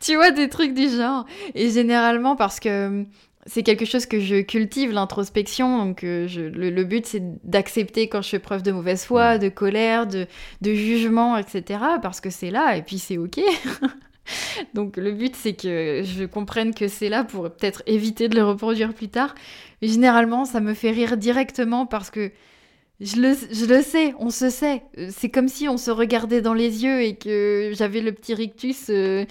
Tu, 0.00 0.14
vois, 0.14 0.30
des 0.30 0.48
trucs 0.48 0.72
du 0.74 0.88
genre. 0.88 1.26
Et 1.54 1.70
généralement, 1.70 2.34
parce 2.34 2.58
que 2.58 3.04
c'est 3.46 3.62
quelque 3.62 3.84
chose 3.84 4.06
que 4.06 4.18
je 4.18 4.40
cultive, 4.40 4.92
l'introspection. 4.92 5.84
Donc, 5.84 6.00
le, 6.02 6.84
but, 6.84 7.04
c'est 7.04 7.22
d'accepter 7.44 8.08
quand 8.08 8.22
je 8.22 8.30
fais 8.30 8.38
preuve 8.38 8.62
de 8.62 8.72
mauvaise 8.72 9.04
foi, 9.04 9.38
de 9.38 9.48
colère, 9.48 10.06
de, 10.06 10.26
de 10.62 10.72
jugement, 10.72 11.36
etc. 11.36 11.80
Parce 12.00 12.20
que 12.20 12.30
c'est 12.30 12.50
là, 12.50 12.76
et 12.76 12.82
puis 12.82 12.98
c'est 12.98 13.18
OK. 13.18 13.40
Donc 14.74 14.96
le 14.96 15.12
but 15.12 15.34
c'est 15.36 15.54
que 15.54 16.02
je 16.04 16.24
comprenne 16.24 16.74
que 16.74 16.88
c'est 16.88 17.08
là 17.08 17.24
pour 17.24 17.50
peut-être 17.50 17.82
éviter 17.86 18.28
de 18.28 18.36
le 18.36 18.44
reproduire 18.44 18.94
plus 18.94 19.08
tard. 19.08 19.34
Mais 19.82 19.88
généralement 19.88 20.44
ça 20.44 20.60
me 20.60 20.74
fait 20.74 20.90
rire 20.90 21.16
directement 21.16 21.86
parce 21.86 22.10
que 22.10 22.32
je 23.00 23.16
le, 23.16 23.32
je 23.32 23.64
le 23.64 23.82
sais, 23.82 24.14
on 24.18 24.28
se 24.28 24.50
sait. 24.50 24.82
C'est 25.08 25.30
comme 25.30 25.48
si 25.48 25.68
on 25.68 25.78
se 25.78 25.90
regardait 25.90 26.42
dans 26.42 26.52
les 26.52 26.84
yeux 26.84 27.02
et 27.02 27.16
que 27.16 27.70
j'avais 27.72 28.02
le 28.02 28.12
petit 28.12 28.34
rictus. 28.34 28.90
Euh, 28.90 29.24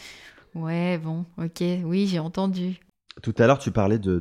ouais, 0.56 0.98
bon, 0.98 1.26
ok, 1.38 1.64
oui, 1.84 2.08
j'ai 2.08 2.18
entendu. 2.18 2.80
Tout 3.22 3.36
à 3.38 3.46
l'heure, 3.46 3.60
tu 3.60 3.72
parlais 3.72 4.00
de, 4.00 4.18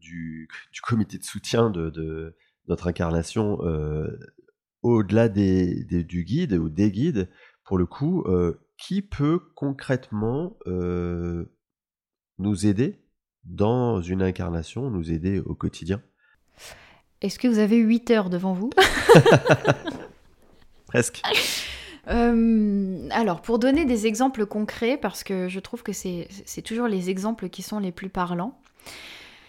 du, 0.00 0.48
comité 0.82 1.18
de 1.18 1.24
soutien 1.24 1.70
de, 1.70 2.36
notre 2.68 2.86
incarnation 2.86 3.58
euh, 3.62 4.06
au-delà 4.82 5.28
des, 5.28 5.84
du 5.84 6.22
guide 6.22 6.52
ou 6.52 6.68
des 6.68 6.92
guides. 6.92 7.28
Pour 7.64 7.78
le 7.78 7.86
coup, 7.86 8.22
euh, 8.26 8.60
qui 8.78 9.02
peut 9.02 9.40
concrètement 9.54 10.56
euh, 10.66 11.52
nous 12.38 12.66
aider 12.66 13.00
dans 13.44 14.00
une 14.00 14.22
incarnation, 14.22 14.90
nous 14.90 15.12
aider 15.12 15.40
au 15.40 15.54
quotidien? 15.54 16.02
Est-ce 17.22 17.38
que 17.38 17.48
vous 17.48 17.58
avez 17.58 17.78
8 17.78 18.10
heures 18.10 18.30
devant 18.30 18.52
vous? 18.52 18.70
Presque. 20.86 21.22
Euh, 22.08 23.08
alors, 23.10 23.42
pour 23.42 23.58
donner 23.58 23.84
des 23.84 24.06
exemples 24.06 24.46
concrets, 24.46 24.96
parce 24.96 25.24
que 25.24 25.48
je 25.48 25.60
trouve 25.60 25.82
que 25.82 25.92
c'est 25.92 26.62
toujours 26.62 26.86
les 26.86 27.10
exemples 27.10 27.48
qui 27.48 27.62
sont 27.62 27.78
les 27.78 27.92
plus 27.92 28.10
parlants, 28.10 28.58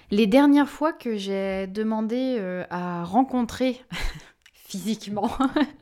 les 0.10 0.28
dernières 0.28 0.70
fois 0.70 0.94
que 0.94 1.18
j'ai 1.18 1.68
demandé 1.68 2.38
euh, 2.40 2.64
à 2.70 3.04
rencontrer 3.04 3.82
physiquement, 4.68 5.32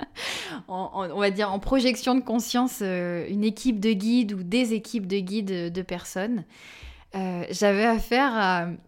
on 0.68 1.20
va 1.20 1.32
dire 1.32 1.52
en 1.52 1.58
projection 1.58 2.14
de 2.14 2.22
conscience, 2.22 2.80
euh, 2.84 3.26
une 3.28 3.44
équipe 3.44 3.80
de 3.80 3.92
guides 3.92 4.34
ou 4.34 4.44
des 4.44 4.74
équipes 4.74 5.08
de 5.08 5.18
guides 5.18 5.74
de 5.74 5.82
personnes. 5.82 6.44
Euh, 7.16 7.46
j'avais 7.50 7.86
affaire 7.86 8.32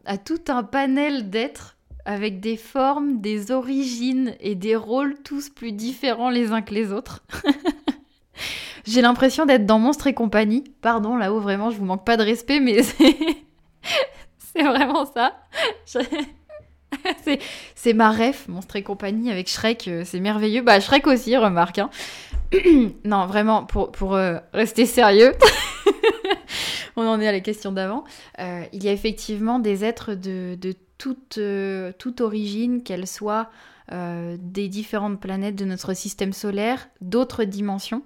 à, 0.06 0.18
tout 0.20 0.42
un 0.50 0.62
panel 0.62 1.32
d'êtres 1.32 1.78
avec 2.06 2.40
des 2.40 2.58
formes, 2.58 3.22
des 3.22 3.52
origines 3.52 4.36
et 4.40 4.54
des 4.54 4.76
rôles 4.76 5.16
tous 5.24 5.50
plus 5.50 5.72
différents 5.72 6.30
les 6.30 6.52
uns 6.52 6.62
que 6.62 6.76
les 6.76 6.92
autres. 6.92 7.24
J'ai 8.86 9.02
l'impression 9.02 9.48
d'être 9.48 9.66
dans 9.66 9.80
Monstre 9.80 10.08
et 10.08 10.14
compagnie. 10.14 10.64
Pardon, 10.82 11.18
là-haut, 11.18 11.40
vraiment, 11.40 11.72
je 11.72 11.78
vous 11.78 11.86
manque 11.86 12.06
pas 12.06 12.18
de 12.18 12.24
respect, 12.24 12.60
mais 12.60 12.84
c'est 14.38 14.64
vraiment 14.64 15.06
ça. 15.06 15.34
c'est 17.76 17.94
ma 17.94 18.12
ref, 18.12 18.48
Monstre 18.48 18.78
et 18.78 18.84
compagnie 18.84 19.32
avec 19.32 19.50
Shrek, 19.50 19.88
euh, 19.88 20.04
c'est 20.06 20.20
merveilleux. 20.20 20.62
Bah, 20.62 20.80
Shrek 20.80 21.08
aussi, 21.08 21.36
remarque. 21.36 21.80
Hein. 21.80 21.90
non, 23.04 23.26
vraiment, 23.26 23.66
pour, 23.66 23.92
pour 23.92 24.16
euh, 24.16 24.38
rester 24.54 24.86
sérieux. 24.86 25.34
on 26.96 27.06
en 27.06 27.20
est 27.20 27.28
à 27.28 27.32
la 27.32 27.40
question 27.40 27.72
d'avant. 27.72 28.04
Euh, 28.40 28.64
il 28.74 28.84
y 28.84 28.90
a 28.90 28.94
effectivement 28.94 29.60
des 29.60 29.84
êtres 29.84 30.14
de, 30.14 30.58
toute, 30.98 31.38
euh, 31.38 31.92
toute, 31.98 32.22
origine, 32.22 32.84
qu'elles 32.84 33.08
soient 33.08 33.50
des 33.90 34.68
différentes 34.68 35.22
planètes 35.22 35.56
de 35.56 35.64
notre 35.64 35.94
système 35.94 36.34
solaire, 36.34 36.90
d'autres 37.00 37.46
dimensions 37.46 38.04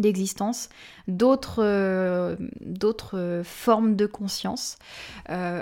d'existence, 0.00 0.68
d'autres 1.08 2.36
d'autres 2.60 3.42
formes 3.44 3.96
de 3.96 4.06
conscience. 4.06 4.78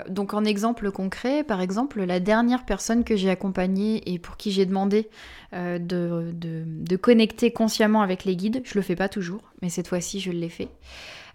donc 0.09 0.33
en 0.33 0.43
exemple 0.45 0.91
concret, 0.91 1.43
par 1.43 1.61
exemple, 1.61 2.03
la 2.03 2.19
dernière 2.19 2.65
personne 2.65 3.03
que 3.03 3.15
j'ai 3.15 3.29
accompagnée 3.29 4.01
et 4.11 4.19
pour 4.19 4.37
qui 4.37 4.51
j'ai 4.51 4.65
demandé 4.65 5.09
de, 5.53 5.77
de, 5.79 6.63
de, 6.65 6.95
connecter 6.95 7.51
consciemment 7.51 8.01
avec 8.01 8.25
les 8.25 8.35
guides, 8.35 8.61
je 8.63 8.75
le 8.75 8.81
fais 8.81 8.95
pas 8.95 9.09
toujours, 9.09 9.41
mais 9.61 9.69
cette 9.69 9.87
fois-ci 9.87 10.19
je 10.19 10.31
l'ai 10.31 10.49
fait. 10.49 10.69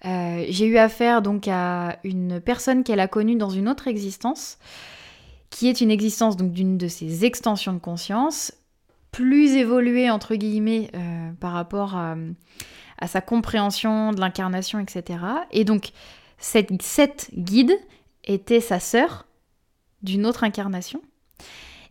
Euh, 0.05 0.45
j'ai 0.49 0.67
eu 0.67 0.77
affaire 0.77 1.23
donc 1.23 1.49
à 1.49 1.99
une 2.05 2.41
personne 2.41 2.85
qu'elle 2.85 3.01
a 3.01 3.09
connue 3.09 3.37
dans 3.37 3.51
une 3.51 3.69
autre 3.69 3.89
existence, 3.89 4.59
qui 5.51 5.69
est 5.69 5.81
une 5.81 5.91
existence 5.91 6.37
donc 6.37 6.53
d'une 6.53 6.77
de 6.77 6.89
ses 6.89 7.25
extensions 7.25 7.73
de 7.73 7.79
conscience, 7.79 8.53
plus 9.13 9.55
évoluée 9.55 10.11
entre 10.11 10.35
guillemets 10.35 10.91
euh, 10.95 11.31
par 11.41 11.53
rapport 11.53 11.97
à, 11.97 12.17
sa 13.07 13.21
compréhension 13.21 14.13
de 14.13 14.21
l'incarnation, 14.21 14.79
etc. 14.79 15.19
Et 15.51 15.65
donc 15.65 15.91
cette, 16.39 16.71
cette 16.83 17.31
guide 17.35 17.73
était 18.25 18.61
sa 18.61 18.81
sœur 18.81 19.27
d'une 20.03 20.27
autre 20.27 20.45
incarnation. 20.45 21.01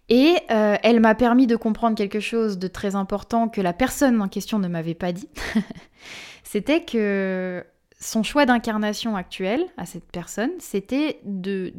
Et 0.09 0.35
euh, 0.51 0.75
elle 0.83 0.99
m'a 0.99 1.15
permis 1.15 1.47
de 1.47 1.55
comprendre 1.55 1.95
quelque 1.95 2.19
chose 2.19 2.57
de 2.57 2.67
très 2.67 2.95
important 2.95 3.47
que 3.47 3.61
la 3.61 3.73
personne 3.73 4.21
en 4.21 4.27
question 4.27 4.59
ne 4.59 4.67
m'avait 4.67 4.93
pas 4.93 5.11
dit. 5.11 5.29
C'était 6.43 6.83
que 6.83 7.63
son 8.03 8.21
choix 8.21 8.45
d'incarnation 8.45 9.15
actuel 9.15 9.65
à 9.77 9.85
cette 9.85 10.11
personne, 10.11 10.51
c'était 10.59 11.19
de, 11.23 11.73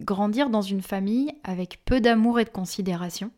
grandir 0.00 0.50
dans 0.50 0.62
une 0.62 0.82
famille 0.82 1.32
avec 1.44 1.84
peu 1.84 2.00
d'amour 2.00 2.40
et 2.40 2.44
de 2.44 2.50
considération, 2.50 3.30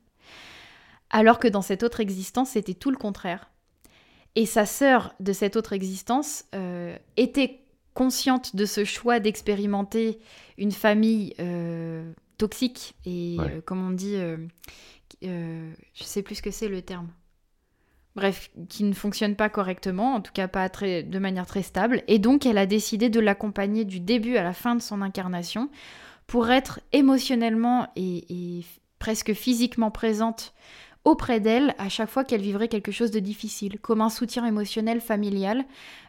alors 1.10 1.38
que 1.38 1.48
dans 1.48 1.62
cette 1.62 1.82
autre 1.82 2.00
existence, 2.00 2.50
c'était 2.50 2.74
tout 2.74 2.90
le 2.90 2.96
contraire. 2.96 3.50
Et 4.34 4.46
sa 4.46 4.66
sœur 4.66 5.14
de 5.20 5.32
cette 5.32 5.56
autre 5.56 5.72
existence 5.72 6.44
euh, 6.54 6.96
était 7.16 7.60
consciente 7.94 8.56
de 8.56 8.64
ce 8.64 8.84
choix 8.84 9.20
d'expérimenter 9.20 10.18
une 10.56 10.72
famille 10.72 11.34
euh, 11.38 12.10
toxique 12.38 12.94
et, 13.04 13.36
euh, 13.40 13.60
comme 13.60 13.86
on 13.86 13.90
dit, 13.90 14.16
je 15.22 16.02
sais 16.02 16.22
plus 16.22 16.36
ce 16.36 16.42
que 16.42 16.50
c'est 16.50 16.68
le 16.68 16.80
terme. 16.80 17.08
Bref, 18.14 18.50
qui 18.68 18.84
ne 18.84 18.92
fonctionne 18.92 19.36
pas 19.36 19.48
correctement, 19.48 20.14
en 20.14 20.20
tout 20.20 20.32
cas 20.32 20.48
pas 20.48 20.68
très, 20.68 21.02
de 21.02 21.18
manière 21.18 21.46
très 21.46 21.62
stable, 21.62 22.02
et 22.08 22.18
donc 22.18 22.44
elle 22.44 22.58
a 22.58 22.66
décidé 22.66 23.08
de 23.08 23.20
l'accompagner 23.20 23.86
du 23.86 24.00
début 24.00 24.36
à 24.36 24.42
la 24.42 24.52
fin 24.52 24.74
de 24.74 24.82
son 24.82 25.00
incarnation 25.00 25.70
pour 26.26 26.50
être 26.50 26.80
émotionnellement 26.92 27.88
et, 27.96 28.64
presque 28.98 29.32
physiquement 29.32 29.90
présente 29.90 30.54
auprès 31.04 31.40
d'elle 31.40 31.74
à 31.78 31.88
chaque 31.88 32.10
fois 32.10 32.24
qu'elle 32.24 32.42
vivrait 32.42 32.68
quelque 32.68 32.92
chose 32.92 33.10
de 33.10 33.20
difficile, 33.20 33.78
comme 33.80 34.00
un 34.00 34.10
soutien 34.10 34.46
émotionnel 34.46 35.00
familial, 35.00 35.64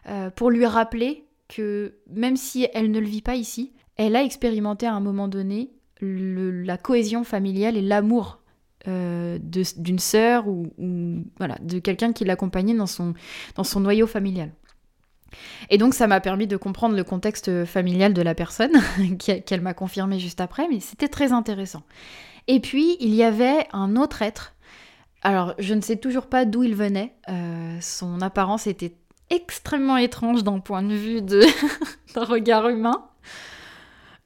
euh, 0.08 0.30
pour 0.30 0.50
lui 0.50 0.66
rappeler 0.66 1.24
que 1.48 1.94
même 2.10 2.36
si 2.36 2.66
elle 2.74 2.90
ne 2.90 3.00
le 3.00 3.06
vit 3.06 3.22
pas 3.22 3.36
ici, 3.36 3.72
elle 3.96 4.16
a 4.16 4.22
expérimenté 4.22 4.86
à 4.86 4.94
un 4.94 5.00
moment 5.00 5.28
donné 5.28 5.70
la 6.00 6.76
cohésion 6.76 7.24
familiale 7.24 7.76
et 7.76 7.82
l'amour 7.82 8.40
euh, 8.88 9.38
d'une 9.40 9.98
sœur 9.98 10.46
ou, 10.48 10.70
voilà, 11.38 11.56
de 11.62 11.78
quelqu'un 11.78 12.12
qui 12.12 12.24
l'accompagnait 12.24 12.74
dans 12.74 12.86
son, 12.86 13.14
dans 13.54 13.64
son 13.64 13.80
noyau 13.80 14.06
familial. 14.06 14.50
Et 15.70 15.78
donc 15.78 15.94
ça 15.94 16.06
m'a 16.06 16.20
permis 16.20 16.46
de 16.46 16.56
comprendre 16.56 16.94
le 16.94 17.02
contexte 17.02 17.64
familial 17.64 18.14
de 18.14 18.22
la 18.22 18.34
personne, 18.34 18.72
qu'elle 19.18 19.60
m'a 19.60 19.74
confirmé 19.74 20.18
juste 20.18 20.40
après, 20.40 20.68
mais 20.68 20.80
c'était 20.80 21.08
très 21.08 21.32
intéressant. 21.32 21.82
Et 22.46 22.60
puis 22.60 22.96
il 23.00 23.14
y 23.14 23.22
avait 23.22 23.66
un 23.72 23.96
autre 23.96 24.22
être. 24.22 24.54
Alors 25.24 25.54
je 25.58 25.72
ne 25.72 25.80
sais 25.80 25.96
toujours 25.96 26.26
pas 26.26 26.44
d'où 26.44 26.62
il 26.62 26.76
venait. 26.76 27.14
Euh, 27.30 27.78
son 27.80 28.20
apparence 28.20 28.66
était 28.66 28.94
extrêmement 29.30 29.96
étrange 29.96 30.44
d'un 30.44 30.60
point 30.60 30.82
de 30.82 30.94
vue 30.94 31.22
d'un 32.14 32.24
regard 32.24 32.68
humain. 32.68 33.06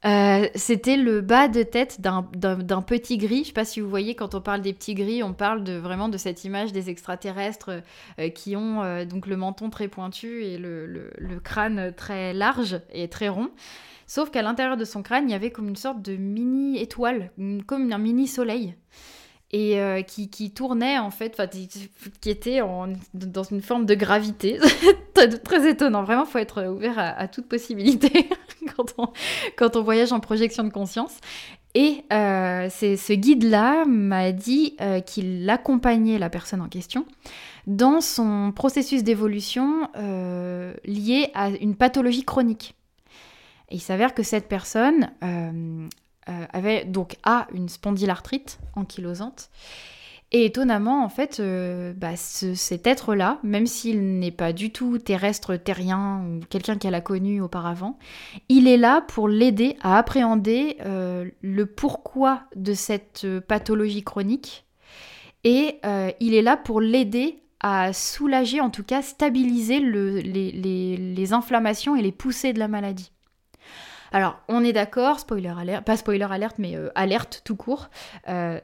Euh, 0.05 0.47
c'était 0.55 0.97
le 0.97 1.21
bas 1.21 1.47
de 1.47 1.63
tête 1.63 2.01
d'un 2.01 2.81
petit 2.81 3.17
gris. 3.17 3.43
Je 3.43 3.47
sais 3.47 3.53
pas 3.53 3.65
si 3.65 3.79
vous 3.79 3.89
voyez, 3.89 4.15
quand 4.15 4.35
on 4.35 4.41
parle 4.41 4.61
des 4.61 4.73
petits 4.73 4.93
gris, 4.93 5.23
on 5.23 5.33
parle 5.33 5.63
de, 5.63 5.73
vraiment 5.73 6.09
de 6.09 6.17
cette 6.17 6.43
image 6.43 6.73
des 6.73 6.89
extraterrestres 6.89 7.81
euh, 8.19 8.29
qui 8.29 8.57
ont 8.57 9.05
donc 9.05 9.25
le 9.25 9.37
menton 9.37 9.69
très 9.69 9.87
pointu 9.87 10.43
et 10.43 10.57
le, 10.57 10.85
le, 10.85 11.39
crâne 11.39 11.93
très 11.95 12.33
large 12.33 12.81
et 12.91 13.07
très 13.07 13.29
rond. 13.29 13.49
Sauf 14.05 14.31
qu'à 14.31 14.41
l'intérieur 14.41 14.75
de 14.75 14.85
son 14.85 15.01
crâne, 15.01 15.29
il 15.29 15.31
y 15.31 15.35
avait 15.35 15.51
comme 15.51 15.69
une 15.69 15.75
sorte 15.75 16.01
de 16.01 16.15
mini 16.15 16.77
étoile, 16.79 17.31
comme 17.67 17.91
un 17.91 17.97
mini 17.97 18.27
soleil 18.27 18.75
et 19.51 19.79
euh, 19.79 20.01
qui, 20.01 20.51
tournait 20.51 20.97
en 20.97 21.11
fait, 21.11 21.41
qui 22.21 22.29
était 22.29 22.59
dans 23.13 23.43
une 23.43 23.61
forme 23.61 23.85
de 23.85 23.95
gravité. 23.95 24.59
très 25.43 25.69
étonnant, 25.69 26.03
vraiment, 26.03 26.25
il 26.25 26.31
faut 26.31 26.37
être 26.37 26.63
ouvert 26.67 26.95
à, 26.97 27.27
toute 27.27 27.47
possibilité 27.47 28.29
quand, 29.57 29.75
on, 29.75 29.81
voyage 29.81 30.11
en 30.11 30.19
projection 30.19 30.63
de 30.63 30.69
conscience. 30.69 31.17
Et 31.75 32.03
euh, 32.11 32.69
ce 32.69 33.13
guide-là 33.13 33.85
m'a 33.85 34.31
dit 34.31 34.75
euh, 34.81 35.01
qu'il 35.01 35.47
accompagnait 35.49 36.17
la 36.17 36.29
personne 36.29 36.61
en 36.61 36.67
question 36.67 37.05
dans 37.67 38.01
son 38.01 38.51
processus 38.55 39.03
d'évolution 39.03 39.89
lié 40.85 41.29
à 41.35 41.49
une 41.49 41.75
pathologie 41.75 42.23
chronique. 42.23 42.75
Et 43.69 43.75
il 43.75 43.81
s'avère 43.81 44.13
que 44.13 44.23
cette 44.23 44.47
personne 44.47 45.11
euh, 45.23 45.87
avait 46.53 46.85
donc 46.85 47.15
a 47.23 47.47
une 47.53 47.69
spondylarthrite 47.69 48.59
ankylosante. 48.75 49.49
Et 50.31 50.45
étonnamment, 50.45 51.03
en 51.03 51.09
fait, 51.09 51.39
euh, 51.39 51.91
bah, 51.93 52.15
cet 52.15 52.85
être-là, 52.85 53.39
même 53.41 53.65
s'il 53.65 54.19
n'est 54.19 54.31
pas 54.31 54.53
du 54.53 54.71
tout 54.71 54.99
terrestre, 54.99 55.55
terrien 55.55 56.23
ou 56.23 56.41
quelqu'un 56.49 56.77
qu'elle 56.77 56.93
a 56.93 57.01
connu 57.01 57.41
auparavant, 57.41 57.97
il 58.47 58.67
est 58.67 58.77
là 58.77 59.01
pour 59.01 59.27
l'aider 59.27 59.75
à 59.81 59.97
appréhender 59.97 60.77
euh, 60.85 61.25
le 61.41 61.65
pourquoi 61.65 62.43
de 62.55 62.73
cette 62.75 63.25
pathologie 63.47 64.03
chronique. 64.03 64.65
Et 65.45 65.79
il 66.19 66.33
est 66.33 66.41
là 66.41 66.57
pour 66.57 66.81
l'aider 66.81 67.41
à 67.61 67.93
soulager, 67.93 68.59
en 68.59 68.69
tout 68.69 68.83
cas 68.83 69.01
stabiliser 69.01 69.79
les 69.79 71.33
inflammations 71.33 71.95
et 71.95 72.01
les 72.01 72.11
poussées 72.11 72.51
de 72.51 72.59
la 72.59 72.67
maladie. 72.67 73.13
Alors, 74.11 74.39
on 74.47 74.63
est 74.63 74.73
d'accord, 74.73 75.19
spoiler 75.19 75.53
alerte, 75.57 75.85
pas 75.85 75.97
spoiler 75.97 76.27
alerte, 76.29 76.55
mais 76.57 76.75
euh, 76.75 76.89
alerte 76.95 77.41
tout 77.43 77.55
court. 77.55 77.89
Euh, 78.27 78.59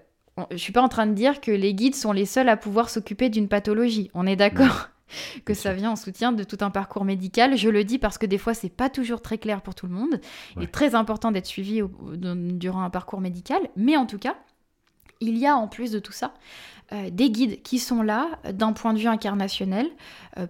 je 0.51 0.57
suis 0.57 0.73
pas 0.73 0.81
en 0.81 0.89
train 0.89 1.07
de 1.07 1.13
dire 1.13 1.39
que 1.39 1.51
les 1.51 1.73
guides 1.73 1.95
sont 1.95 2.11
les 2.11 2.25
seuls 2.25 2.49
à 2.49 2.57
pouvoir 2.57 2.89
s'occuper 2.89 3.29
d'une 3.29 3.47
pathologie. 3.47 4.09
On 4.13 4.25
est 4.27 4.35
d'accord 4.35 4.89
que 5.45 5.53
ça 5.53 5.73
vient 5.73 5.91
en 5.91 5.95
soutien 5.95 6.31
de 6.31 6.43
tout 6.43 6.57
un 6.61 6.71
parcours 6.71 7.05
médical. 7.05 7.55
Je 7.57 7.69
le 7.69 7.83
dis 7.83 7.99
parce 7.99 8.17
que 8.17 8.25
des 8.25 8.37
fois, 8.37 8.53
c'est 8.53 8.69
pas 8.69 8.89
toujours 8.89 9.21
très 9.21 9.37
clair 9.37 9.61
pour 9.61 9.75
tout 9.75 9.87
le 9.87 9.93
monde. 9.93 10.19
Il 10.57 10.63
est 10.63 10.71
très 10.71 10.95
important 10.95 11.31
d'être 11.31 11.45
suivi 11.45 11.81
durant 12.13 12.81
un 12.81 12.89
parcours 12.89 13.21
médical. 13.21 13.61
Mais 13.77 13.95
en 13.95 14.05
tout 14.05 14.17
cas, 14.19 14.35
il 15.21 15.37
y 15.37 15.47
a 15.47 15.55
en 15.55 15.67
plus 15.67 15.91
de 15.91 15.99
tout 15.99 16.11
ça 16.11 16.33
euh, 16.91 17.09
des 17.09 17.29
guides 17.29 17.61
qui 17.61 17.79
sont 17.79 18.01
là 18.01 18.27
d'un 18.51 18.73
point 18.73 18.93
de 18.93 18.99
vue 18.99 19.07
incarnationnel 19.07 19.89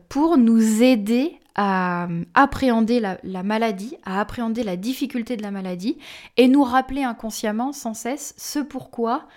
pour 0.09 0.37
nous 0.37 0.81
aider 0.81 1.39
à 1.55 2.07
euh, 2.07 2.23
appréhender 2.33 2.99
la, 2.99 3.43
maladie, 3.43 3.95
à 4.03 4.19
appréhender 4.19 4.63
la 4.63 4.75
difficulté 4.75 5.37
de 5.37 5.41
la 5.41 5.51
maladie 5.51 5.97
et 6.37 6.47
nous 6.47 6.63
rappeler 6.63 7.03
inconsciemment 7.03 7.71
sans 7.71 7.93
cesse 7.93 8.33
ce 8.37 8.59
pourquoi, 8.59 9.27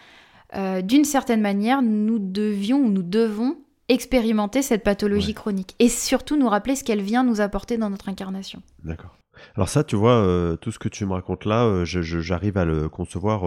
euh, 0.55 0.83
d'une 0.83 1.05
certaine 1.05 1.41
manière, 1.41 1.81
nous 1.83 2.19
devions 2.19 2.79
ou 2.79 2.91
nous 2.91 3.03
devons 3.03 3.57
expérimenter 3.89 4.63
cette 4.63 4.83
pathologie 4.83 5.33
chronique 5.33 5.75
et 5.79 5.89
surtout 5.89 6.37
nous 6.37 6.49
rappeler 6.49 6.77
ce 6.77 6.85
qu'elle 6.85 7.01
vient 7.01 7.25
nous 7.25 7.41
apporter 7.41 7.79
dans 7.79 7.89
notre 7.89 8.09
incarnation. 8.09 8.63
D'accord. 8.85 9.17
Alors 9.55 9.69
ça, 9.69 9.85
tu 9.85 9.95
vois, 9.95 10.17
euh, 10.17 10.57
tout 10.57 10.73
ce 10.73 10.81
que 10.81 10.89
tu 10.89 11.07
me 11.07 11.13
racontes 11.13 11.45
là, 11.45 11.85
j'arrive 11.85 12.59
à 12.59 12.65
le 12.65 12.89
concevoir 12.89 13.45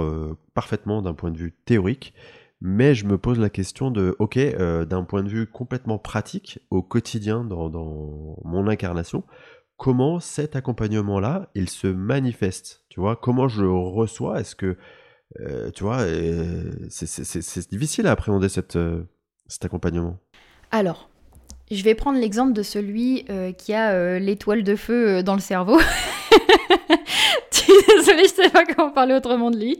parfaitement 0.54 1.02
d'un 1.02 1.14
point 1.14 1.32
de 1.32 1.38
vue 1.38 1.54
théorique 1.66 2.14
mais 2.62 2.94
je 2.94 3.06
me 3.06 3.18
pose 3.18 3.40
la 3.40 3.50
question 3.50 3.90
de, 3.90 4.16
ok, 4.20 4.38
euh, 4.38 4.86
d'un 4.86 5.04
point 5.04 5.24
de 5.24 5.30
vue 5.30 5.48
complètement 5.48 5.98
pratique, 5.98 6.60
au 6.70 6.84
quotidien, 6.84 7.44
dans, 7.44 8.38
mon 8.44 8.68
incarnation, 8.68 9.24
comment 9.78 10.20
cet 10.20 10.56
accompagnement-là, 10.56 11.50
il 11.56 11.70
se 11.70 11.88
manifeste 11.88 12.84
Tu 12.90 13.00
vois, 13.00 13.16
comment 13.16 13.48
je 13.48 13.64
le 13.64 13.72
reçois? 13.72 14.40
Est-ce 14.40 14.56
que, 14.56 14.78
euh, 15.40 15.72
tu 15.72 15.84
vois, 15.84 16.02
euh, 16.02 16.72
c'est 16.90 17.70
difficile 17.72 18.06
à 18.06 18.12
appréhender 18.12 18.48
cet 18.48 18.78
accompagnement. 19.64 20.20
Alors, 20.70 21.10
je 21.72 21.84
vais 21.84 21.96
prendre 21.96 22.20
l'exemple 22.20 22.54
de 22.54 22.64
celui 22.64 23.26
qui 23.58 23.74
a 23.74 24.20
l'étoile 24.20 24.64
de 24.64 24.76
feu 24.76 25.24
dans 25.24 25.34
le 25.34 25.42
cerveau. 25.42 25.80
Désolée, 27.88 28.24
je 28.24 28.34
sais 28.34 28.50
pas 28.50 28.66
comment 28.66 28.92
parler 28.92 29.14
autrement 29.14 29.52
de 29.52 29.58
lui. 29.58 29.80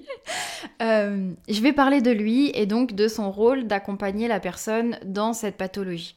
Euh, 0.82 1.32
je 1.48 1.62
vais 1.62 1.74
parler 1.74 2.02
de 2.02 2.12
lui 2.12 2.52
et 2.54 2.66
donc 2.66 2.94
de 2.94 3.08
son 3.08 3.32
rôle 3.32 3.68
d'accompagner 3.68 4.28
la 4.28 4.40
personne 4.40 4.98
dans 5.06 5.34
cette 5.34 5.58
pathologie. 5.58 6.16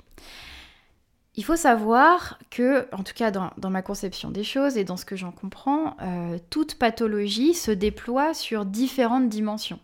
Il 1.36 1.44
faut 1.44 1.56
savoir 1.56 2.38
que, 2.50 2.86
en 2.92 3.02
tout 3.02 3.12
cas 3.14 3.32
dans, 3.32 3.70
ma 3.70 3.82
conception 3.82 4.30
des 4.30 4.44
choses 4.44 4.76
et 4.76 4.84
dans 4.84 4.96
ce 4.96 5.04
que 5.04 5.16
j'en 5.16 5.32
comprends, 5.32 5.96
euh, 6.00 6.38
toute 6.48 6.76
pathologie 6.76 7.54
se 7.54 7.72
déploie 7.72 8.34
sur 8.34 8.64
différentes 8.64 9.28
dimensions. 9.28 9.80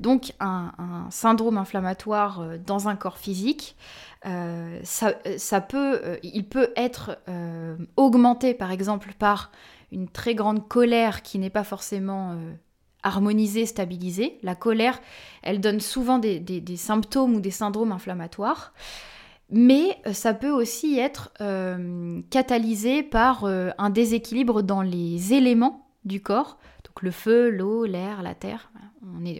Donc 0.00 0.32
un, 0.40 0.72
syndrome 1.10 1.56
inflammatoire 1.56 2.40
euh, 2.40 2.58
dans 2.58 2.88
un 2.88 2.96
corps 2.96 3.18
physique, 3.18 3.76
ça, 4.82 5.60
peut, 5.60 6.18
il 6.24 6.44
peut 6.44 6.70
être 6.74 7.18
augmenté 7.96 8.52
par 8.52 8.72
exemple 8.72 9.14
par 9.16 9.52
une 9.92 10.08
très 10.08 10.34
grande 10.34 10.68
colère 10.68 11.22
qui 11.22 11.38
n'est 11.38 11.50
pas 11.50 11.64
forcément 11.64 12.36
harmonisée, 13.02 13.66
stabilisée. 13.66 14.38
La 14.42 14.54
colère, 14.54 15.00
elle 15.42 15.60
donne 15.60 15.80
souvent 15.80 16.18
des 16.18 16.76
symptômes 16.76 17.34
ou 17.34 17.40
des 17.40 17.50
syndromes 17.50 17.92
inflammatoires 17.92 18.72
mais 19.50 19.98
euh, 20.06 20.12
ça 20.12 20.34
peut 20.34 20.50
aussi 20.50 20.98
être 20.98 21.32
euh, 21.40 22.20
catalysé 22.30 23.02
par 23.02 23.44
euh, 23.44 23.70
un 23.78 23.90
déséquilibre 23.90 24.62
dans 24.62 24.82
les 24.82 25.32
éléments 25.32 25.88
du 26.04 26.20
corps, 26.22 26.58
donc 26.84 27.02
le 27.02 27.10
feu, 27.10 27.50
l'eau, 27.50 27.84
l'air, 27.84 28.22
la 28.22 28.34
terre. 28.34 28.70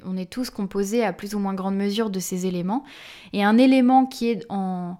On 0.06 0.16
est, 0.16 0.30
tous 0.30 0.50
composés 0.50 1.04
à 1.04 1.12
plus 1.12 1.34
ou 1.34 1.38
moins 1.38 1.52
grande 1.52 1.76
mesure 1.76 2.10
de 2.10 2.20
ces 2.20 2.46
éléments. 2.46 2.84
Et 3.32 3.42
un 3.42 3.58
élément 3.58 4.06
qui 4.06 4.28
est 4.30 4.46
en 4.48 4.98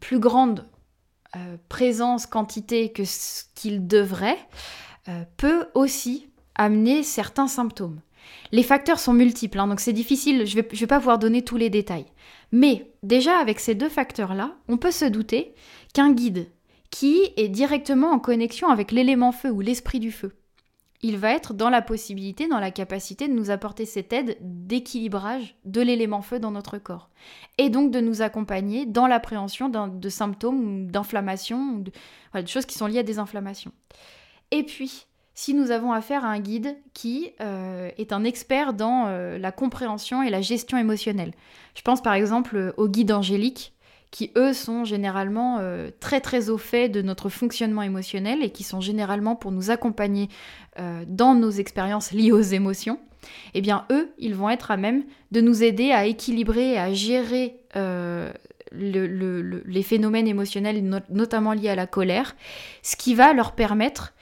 plus 0.00 0.18
grande 0.18 0.64
présence, 1.68 2.26
quantité 2.26 2.92
que 2.92 3.04
ce 3.04 3.44
qu'il 3.54 3.86
devrait, 3.86 4.38
peut 5.36 5.66
aussi 5.74 6.28
amener 6.54 7.02
certains 7.02 7.48
symptômes. 7.48 8.00
Les 8.52 8.62
facteurs 8.62 9.00
sont 9.00 9.14
multiples, 9.14 9.58
hein, 9.58 9.66
donc 9.66 9.80
c'est 9.80 9.92
difficile, 9.92 10.46
je 10.46 10.56
ne 10.56 10.62
vais, 10.62 10.68
vais, 10.70 10.86
pas 10.86 10.98
pouvoir 10.98 11.18
donner 11.18 11.42
tous 11.42 11.56
les 11.56 11.70
détails. 11.70 12.06
Mais 12.52 12.92
déjà 13.02 13.38
avec 13.38 13.60
ces 13.60 13.74
deux 13.74 13.88
facteurs-là, 13.88 14.54
on 14.68 14.76
peut 14.76 14.90
se 14.90 15.06
douter 15.06 15.54
qu'un 15.94 16.12
guide 16.12 16.48
qui 16.90 17.32
est 17.36 17.48
directement 17.48 18.10
en 18.10 18.18
connexion 18.18 18.68
avec 18.68 18.92
l'élément 18.92 19.32
feu 19.32 19.50
ou 19.50 19.60
l'esprit 19.60 19.98
du 19.98 20.12
feu, 20.12 20.36
il 21.02 21.18
va 21.18 21.32
être 21.32 21.52
dans 21.52 21.68
la 21.68 21.82
possibilité, 21.82 22.46
dans 22.46 22.60
la 22.60 22.70
capacité 22.70 23.26
de 23.26 23.32
nous 23.32 23.50
apporter 23.50 23.86
cette 23.86 24.12
aide 24.12 24.36
d'équilibrage 24.40 25.56
de 25.64 25.80
l'élément 25.80 26.22
feu 26.22 26.38
dans 26.38 26.52
notre 26.52 26.78
corps. 26.78 27.10
Et 27.58 27.70
donc 27.70 27.90
de 27.90 28.00
nous 28.00 28.22
accompagner 28.22 28.86
dans 28.86 29.08
l'appréhension 29.08 29.68
de 29.68 30.08
symptômes, 30.08 30.90
d'inflammation, 30.90 31.78
de, 31.78 31.92
de 32.40 32.46
choses 32.46 32.66
qui 32.66 32.78
sont 32.78 32.86
liées 32.86 33.00
à 33.00 33.04
des 33.04 33.18
inflammations. 33.18 33.72
Et 34.52 34.62
puis, 34.62 35.06
si 35.34 35.54
nous 35.54 35.70
avons 35.70 35.92
affaire 35.92 36.24
à 36.24 36.28
un 36.28 36.40
guide 36.40 36.76
qui 36.92 37.32
euh, 37.40 37.90
est 37.98 38.12
un 38.12 38.24
expert 38.24 38.74
dans 38.74 39.06
euh, 39.06 39.38
la 39.38 39.50
compréhension 39.50 40.22
et 40.22 40.30
la 40.30 40.40
gestion 40.40 40.76
émotionnelle. 40.78 41.32
Je 41.74 41.82
pense 41.82 42.02
par 42.02 42.14
exemple 42.14 42.56
euh, 42.56 42.72
aux 42.76 42.88
guides 42.88 43.12
angéliques 43.12 43.72
qui 44.12 44.30
eux 44.36 44.52
sont 44.52 44.84
généralement 44.84 45.58
très 45.98 46.20
très 46.20 46.48
au 46.50 46.58
fait 46.58 46.88
de 46.88 47.02
notre 47.02 47.28
fonctionnement 47.28 47.82
émotionnel 47.82 48.44
et 48.44 48.50
qui 48.50 48.62
sont 48.62 48.80
généralement 48.80 49.34
pour 49.34 49.50
nous 49.50 49.70
accompagner 49.70 50.28
dans 51.08 51.34
nos 51.34 51.50
expériences 51.50 52.12
liées 52.12 52.30
aux 52.30 52.40
émotions. 52.40 53.00
Eh 53.54 53.60
bien 53.60 53.86
eux, 53.90 54.12
ils 54.18 54.34
vont 54.34 54.50
être 54.50 54.70
à 54.70 54.76
même 54.76 55.04
de 55.30 55.40
nous 55.40 55.64
aider 55.64 55.90
à 55.92 56.06
équilibrer 56.06 56.74
et 56.74 56.78
à 56.78 56.92
gérer 56.92 57.56
les 58.72 59.82
phénomènes 59.82 60.28
émotionnels, 60.28 61.02
notamment 61.10 61.52
liés 61.52 61.70
à 61.70 61.74
la 61.74 61.86
colère, 61.86 62.36
ce 62.82 62.96
qui 62.96 63.14
va 63.14 63.32
leur 63.32 63.52
permettre 63.52 64.12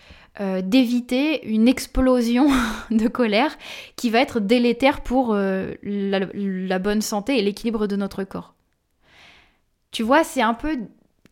euh, 0.41 0.63
d'éviter 0.63 1.45
une 1.49 1.67
explosion 1.67 2.49
de 2.91 3.09
colère 3.09 3.59
qui 3.97 4.11
va 4.11 4.21
être 4.21 4.39
délétère 4.39 5.03
pour 5.03 5.35
euh, 5.35 5.75
la, 5.83 6.79
bonne 6.79 7.03
santé 7.03 7.39
et 7.39 7.43
l'équilibre 7.43 7.89
de 7.89 7.97
notre 7.97 8.23
corps. 8.23 8.55
Tu 9.91 10.03
vois, 10.03 10.25
c'est 10.25 10.43
un 10.43 10.55
peu 10.55 10.79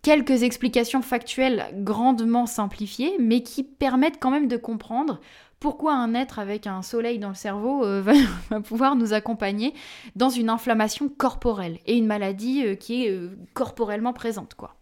quelques 0.03 0.43
explications 0.43 1.03
factuelles 1.03 1.67
grandement 1.75 2.47
simplifiées, 2.47 3.17
mais 3.19 3.43
qui 3.43 3.63
permettent 3.63 4.21
quand 4.21 4.31
même 4.31 4.49
de 4.49 4.57
comprendre 4.57 5.21
pourquoi 5.61 5.95
un 5.95 6.15
être 6.15 6.39
avec 6.39 6.67
un 6.67 6.83
soleil 6.83 7.19
dans 7.19 7.31
le 7.31 7.35
cerveau 7.35 7.85
euh, 7.85 8.01
va, 8.51 8.61
pouvoir 8.61 8.97
nous 8.97 9.13
accompagner 9.13 9.75
dans 10.15 10.31
une 10.31 10.51
inflammation 10.51 11.09
corporelle 11.09 11.79
et 11.87 11.97
une 11.97 12.07
maladie 12.07 12.77
qui 12.79 13.07
est 13.07 13.21
corporellement 13.55 14.13
présente, 14.13 14.55
quoi. 14.55 14.77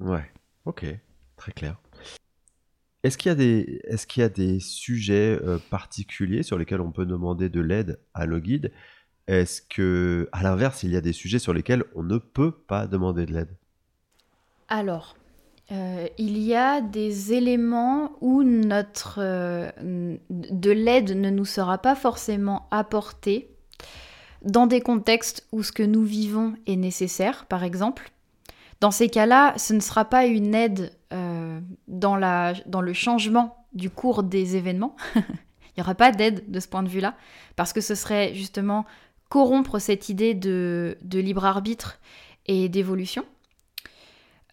Ouais, 0.00 0.30
ok, 0.64 0.86
très 1.36 1.52
clair. 1.52 1.76
Est-ce 3.04 3.18
qu'il 3.18 3.28
y 4.22 4.22
a 4.22 4.28
des, 4.30 4.60
sujets 4.60 5.38
euh, 5.42 5.58
particuliers 5.70 6.42
sur 6.42 6.56
lesquels 6.56 6.80
on 6.80 6.90
peut 6.90 7.04
demander 7.04 7.50
de 7.50 7.60
l'aide 7.60 8.00
à 8.14 8.26
nos 8.26 8.40
Est-ce 9.26 9.62
que, 9.62 10.28
à 10.32 10.42
l'inverse, 10.42 10.82
il 10.82 10.92
y 10.92 10.96
a 10.96 11.00
des 11.00 11.12
sujets 11.12 11.38
sur 11.38 11.54
lesquels 11.54 11.84
on 11.94 12.02
ne 12.02 12.18
peut 12.18 12.52
pas 12.52 12.86
demander 12.86 13.24
de 13.26 13.32
l'aide? 13.32 13.56
Alors, 14.68 15.16
euh, 15.72 16.06
il 16.18 16.38
y 16.38 16.54
a 16.54 16.82
des 16.82 17.32
éléments 17.32 18.12
où 18.20 18.42
notre, 18.42 19.18
euh, 19.18 19.70
de 20.30 20.70
l'aide 20.70 21.12
ne 21.18 21.30
nous 21.30 21.46
sera 21.46 21.78
pas 21.78 21.94
forcément 21.94 22.68
apportée 22.70 23.48
dans 24.42 24.66
des 24.66 24.82
contextes 24.82 25.46
où 25.52 25.62
ce 25.62 25.72
que 25.72 25.82
nous 25.82 26.04
vivons 26.04 26.54
est 26.66 26.76
nécessaire, 26.76 27.46
par 27.46 27.64
exemple. 27.64 28.10
Dans 28.80 28.90
ces 28.90 29.08
cas-là, 29.08 29.54
ce 29.56 29.72
ne 29.72 29.80
sera 29.80 30.04
pas 30.04 30.26
une 30.26 30.54
aide 30.54 30.92
euh, 31.14 31.60
dans, 31.88 32.16
la, 32.16 32.52
dans 32.66 32.82
le 32.82 32.92
changement 32.92 33.64
du 33.72 33.88
cours 33.88 34.22
des 34.22 34.56
événements. 34.56 34.96
Il 35.14 35.80
n'y 35.80 35.82
aura 35.82 35.94
pas 35.94 36.12
d'aide 36.12 36.50
de 36.50 36.60
ce 36.60 36.68
point 36.68 36.82
de 36.82 36.88
vue-là, 36.88 37.14
parce 37.56 37.72
que 37.72 37.80
ce 37.80 37.94
serait 37.94 38.34
justement 38.34 38.84
corrompre 39.34 39.80
cette 39.80 40.10
idée 40.10 40.32
de, 40.32 40.96
libre 41.10 41.44
arbitre 41.44 41.98
et 42.46 42.68
d'évolution. 42.68 43.24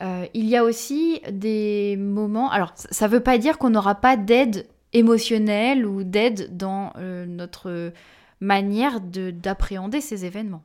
Euh, 0.02 0.26
il 0.34 0.46
y 0.46 0.58
a 0.58 0.64
aussi 0.64 1.22
des 1.32 1.98
moments... 2.00 2.50
Alors, 2.50 2.74
ça 2.76 3.08
ne 3.08 3.12
veut 3.12 3.20
pas 3.20 3.38
dire 3.38 3.60
qu'on 3.60 3.70
n'aura 3.70 3.94
pas 3.94 4.18
d'aide 4.18 4.66
émotionnelle 4.92 5.86
ou 5.86 6.04
d'aide 6.04 6.58
dans 6.58 6.94
euh, 6.98 7.28
notre 7.28 7.94
manière 8.40 9.02
d'appréhender 9.02 10.02
ces 10.02 10.26
événements 10.26 10.64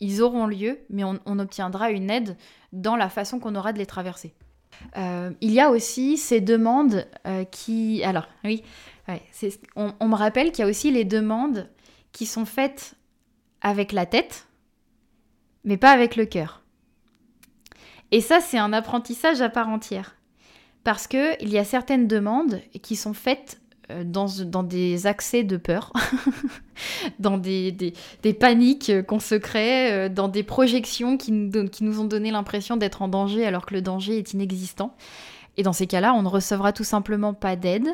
ils 0.00 0.22
auront 0.22 0.46
lieu, 0.46 0.78
mais 0.90 1.02
on, 1.02 1.38
obtiendra 1.40 1.90
une 1.90 2.08
aide 2.08 2.36
dans 2.72 2.94
la 2.94 3.08
façon 3.08 3.40
qu'on 3.40 3.56
aura 3.56 3.72
de 3.72 3.78
les 3.78 3.86
traverser. 3.86 4.32
Euh, 4.96 5.32
il 5.40 5.50
y 5.50 5.58
a 5.58 5.70
aussi 5.70 6.18
ces 6.18 6.40
demandes 6.40 7.04
qui... 7.50 8.04
Alors, 8.04 8.28
oui, 8.44 8.62
on, 9.74 10.06
me 10.06 10.14
rappelle 10.14 10.52
qu'il 10.52 10.64
y 10.64 10.68
a 10.68 10.70
aussi 10.70 10.92
les 10.92 11.04
demandes 11.04 11.68
qui 12.12 12.26
sont 12.26 12.44
faites 12.44 12.94
avec 13.62 13.92
la 13.92 14.06
tête, 14.06 14.46
mais 15.64 15.76
pas 15.76 15.90
avec 15.90 16.16
le 16.16 16.26
cœur. 16.26 16.62
Et 18.10 18.20
ça, 18.20 18.40
c'est 18.40 18.58
un 18.58 18.72
apprentissage 18.72 19.40
à 19.42 19.48
part 19.48 19.68
entière. 19.68 20.16
Parce 20.84 21.06
qu'il 21.06 21.48
y 21.48 21.58
a 21.58 21.64
certaines 21.64 22.06
demandes 22.06 22.62
qui 22.82 22.96
sont 22.96 23.12
faites 23.12 23.60
euh, 23.90 24.04
dans, 24.04 24.26
dans, 24.46 24.62
des 24.62 25.06
accès 25.06 25.44
de 25.44 25.56
peur, 25.56 25.92
dans 27.18 27.36
des, 27.36 27.72
des, 27.72 28.32
paniques 28.32 29.02
qu'on 29.06 29.20
se 29.20 29.34
crée, 29.34 29.92
euh, 29.92 30.08
dans 30.08 30.28
des 30.28 30.42
projections 30.42 31.16
qui 31.16 31.32
nous, 31.32 31.68
qui 31.68 31.84
nous 31.84 32.00
ont 32.00 32.04
donné 32.04 32.30
l'impression 32.30 32.76
d'être 32.76 33.02
en 33.02 33.08
danger 33.08 33.46
alors 33.46 33.66
que 33.66 33.74
le 33.74 33.82
danger 33.82 34.18
est 34.18 34.32
inexistant. 34.32 34.94
Et 35.58 35.62
dans 35.62 35.72
ces 35.72 35.86
cas-là, 35.86 36.14
on 36.14 36.22
ne 36.22 36.28
recevra 36.28 36.72
tout 36.72 36.84
simplement 36.84 37.34
pas 37.34 37.56
d'aide 37.56 37.88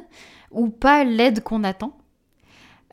ou 0.50 0.68
pas 0.68 1.02
l'aide 1.02 1.42
qu'on 1.42 1.64
attend. 1.64 1.96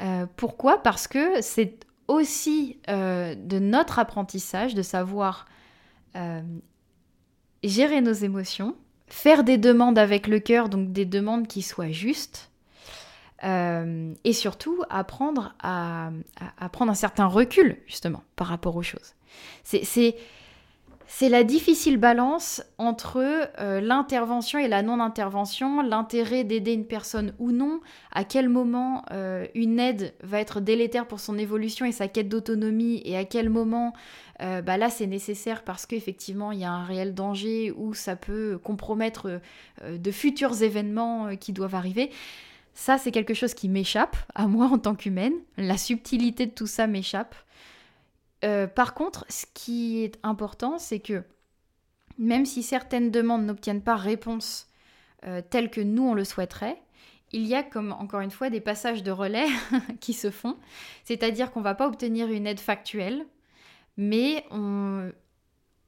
Euh, 0.02 0.26
pourquoi? 0.38 0.82
Parce 0.82 1.08
que 1.08 1.42
c'est 1.42 1.86
aussi 2.12 2.80
de 2.88 3.60
notre 3.60 4.00
apprentissage 4.00 4.76
de 4.76 4.82
savoir 4.82 5.46
gérer 7.64 8.02
nos 8.02 8.14
émotions, 8.14 8.76
faire 9.08 9.44
des 9.44 9.58
demandes 9.58 9.98
avec 9.98 10.28
le 10.28 10.40
cœur, 10.40 10.70
donc 10.70 10.92
des 10.92 11.06
demandes 11.06 11.48
qui 11.48 11.62
soient 11.62 11.92
justes, 11.92 12.52
euh, 13.44 14.14
et 14.24 14.34
surtout 14.34 14.84
apprendre 14.90 15.56
à, 15.62 16.12
prendre 16.72 16.92
un 16.92 16.96
certain 16.96 17.26
recul 17.26 17.82
justement 17.88 18.24
par 18.36 18.48
rapport 18.48 18.76
aux 18.76 18.84
choses. 18.84 19.16
C'est 19.64 20.16
la 21.30 21.44
difficile 21.44 21.98
balance 21.98 22.64
entre 22.78 23.20
euh, 23.60 23.82
l'intervention 23.82 24.60
et 24.60 24.68
la 24.68 24.82
non-intervention, 24.82 25.82
l'intérêt 25.82 26.44
d'aider 26.44 26.74
une 26.74 26.86
personne 26.86 27.34
ou 27.38 27.52
non, 27.52 27.80
à 28.12 28.24
quel 28.24 28.50
moment 28.50 29.04
euh, 29.12 29.46
une 29.54 29.80
aide 29.80 30.14
va 30.24 30.40
être 30.40 30.62
délétère 30.62 31.08
pour 31.08 31.20
son 31.20 31.38
évolution 31.38 31.86
et 31.86 31.92
sa 31.92 32.08
quête 32.08 32.30
d'autonomie, 32.30 33.02
et 33.06 33.18
à 33.18 33.26
quel 33.26 33.50
moment 33.50 33.94
bah 34.64 34.76
là 34.76 34.90
c'est 34.90 35.06
nécessaire 35.06 35.64
parce 35.64 35.86
qu'effectivement 35.86 36.52
il 36.52 36.58
y 36.58 36.64
a 36.64 36.72
un 36.72 36.84
réel 36.84 37.14
danger 37.14 37.72
ou 37.78 37.94
ça 37.94 38.16
peut 38.16 38.58
compromettre 38.64 39.40
de 39.88 40.12
futurs 40.12 40.64
événements 40.64 41.36
qui 41.36 41.54
doivent 41.54 41.76
arriver. 41.76 42.10
Ça, 42.74 42.98
c'est 42.98 43.12
quelque 43.12 43.34
chose 43.34 43.54
qui 43.54 43.70
m'échappe 43.70 44.16
à 44.34 44.48
moi 44.48 44.68
en 44.68 44.78
tant 44.78 44.96
qu'humaine. 44.96 45.34
La 45.58 45.78
subtilité 45.78 46.46
de 46.46 46.52
tout 46.52 46.68
ça 46.68 46.88
m'échappe. 46.88 47.36
Euh, 48.44 48.68
par 48.68 48.94
contre, 48.94 49.26
ce 49.30 49.46
qui 49.54 50.04
est 50.04 50.20
important, 50.24 50.80
c'est 50.80 51.00
que 51.00 51.24
même 52.18 52.46
si 52.46 52.64
certaines 52.64 53.12
demandes 53.12 53.46
n'obtiennent 53.46 53.84
pas 53.84 53.96
réponse 53.96 54.68
euh, 55.26 55.42
telle 55.48 55.70
que 55.70 55.82
nous 55.82 56.04
on 56.04 56.14
le 56.14 56.24
souhaiterait, 56.24 56.82
il 57.32 57.46
y 57.46 57.56
a 57.56 57.64
comme 57.64 57.94
encore 57.94 58.22
une 58.22 58.32
fois 58.32 58.50
des 58.50 58.62
passages 58.62 59.04
de 59.04 59.12
relais 59.12 59.48
qui 60.00 60.14
se 60.14 60.32
font. 60.32 60.58
C'est-à-dire 61.04 61.52
qu'on 61.52 61.60
ne 61.60 61.66
va 61.66 61.76
pas 61.76 61.88
obtenir 61.88 62.30
une 62.30 62.48
aide 62.48 62.60
factuelle, 62.60 63.26
mais 63.98 64.46
on, 64.52 65.12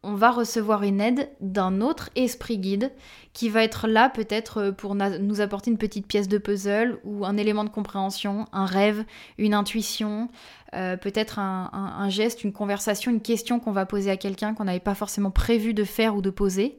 va 0.04 0.24
va 0.24 0.32
recevoir 0.32 0.84
une 0.84 1.01
aide 1.01 1.30
d'un 1.41 1.82
autre 1.82 2.10
esprit 2.16 2.58
guide 2.58 2.93
qui 3.34 3.49
va 3.49 3.62
être 3.62 3.88
là 3.88 4.08
peut-être 4.08 4.72
pour 4.72 4.95
nous 4.95 5.41
apporter 5.41 5.70
une 5.70 5.78
petite 5.78 6.08
pièce 6.08 6.30
de 6.30 6.38
puzzle 6.38 6.97
ou 7.04 7.26
un 7.26 7.36
élément 7.36 7.66
de 7.66 7.70
compréhension, 7.70 8.45
un 8.54 8.66
rêve, 8.66 9.04
une 9.38 9.54
intuition, 9.54 10.30
euh, 10.76 10.95
peut-être 10.95 11.39
un, 11.39 12.08
geste, 12.08 12.45
une 12.45 12.54
conversation, 12.54 13.12
une 13.12 13.20
question 13.20 13.60
qu'on 13.60 13.74
va 13.74 13.86
poser 13.86 14.12
à 14.12 14.16
quelqu'un 14.16 14.54
qu'on 14.54 14.64
n'avait 14.64 14.80
pas 14.80 14.95
forcément 14.95 15.30
prévu 15.30 15.74
de 15.74 15.84
faire 15.84 16.16
ou 16.16 16.22
de 16.22 16.30
poser. 16.30 16.78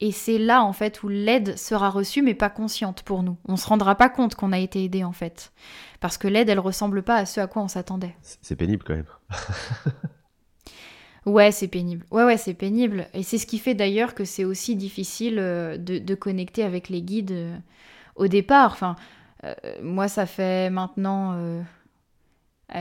Et 0.00 0.10
c'est 0.10 0.38
là, 0.38 0.64
en 0.64 0.72
fait, 0.72 1.04
où 1.04 1.08
l'aide 1.08 1.56
sera 1.56 1.88
reçue, 1.88 2.22
mais 2.22 2.34
pas 2.34 2.50
consciente 2.50 3.04
pour 3.04 3.22
nous. 3.22 3.36
On 3.46 3.52
ne 3.52 3.56
se 3.56 3.68
rendra 3.68 3.94
pas 3.94 4.08
compte 4.08 4.34
qu'on 4.34 4.50
a 4.50 4.58
été 4.58 4.82
aidé, 4.82 5.04
en 5.04 5.12
fait. 5.12 5.52
Parce 6.00 6.18
que 6.18 6.26
l'aide, 6.26 6.48
elle 6.48 6.58
ressemble 6.58 7.04
pas 7.04 7.14
à 7.14 7.26
ce 7.26 7.38
à 7.38 7.46
quoi 7.46 7.62
on 7.62 7.68
s'attendait. 7.68 8.16
C'est 8.20 8.56
pénible, 8.56 8.82
quand 8.84 8.96
même. 8.96 9.06
ouais, 11.26 11.52
c'est 11.52 11.68
pénible. 11.68 12.06
Ouais, 12.10 12.24
ouais, 12.24 12.36
c'est 12.36 12.54
pénible. 12.54 13.08
Et 13.14 13.22
c'est 13.22 13.38
ce 13.38 13.46
qui 13.46 13.58
fait 13.58 13.74
d'ailleurs 13.74 14.14
que 14.14 14.24
c'est 14.24 14.44
aussi 14.44 14.76
difficile 14.76 15.38
euh, 15.38 15.76
de, 15.76 16.14
connecter 16.14 16.62
avec 16.62 16.88
les 16.88 17.02
guides 17.02 17.32
euh, 17.32 17.56
au 18.16 18.28
départ. 18.28 18.72
Enfin, 18.72 18.96
euh, 19.44 19.54
moi, 19.82 20.08
ça 20.08 20.26
fait 20.26 20.70
maintenant... 20.70 21.62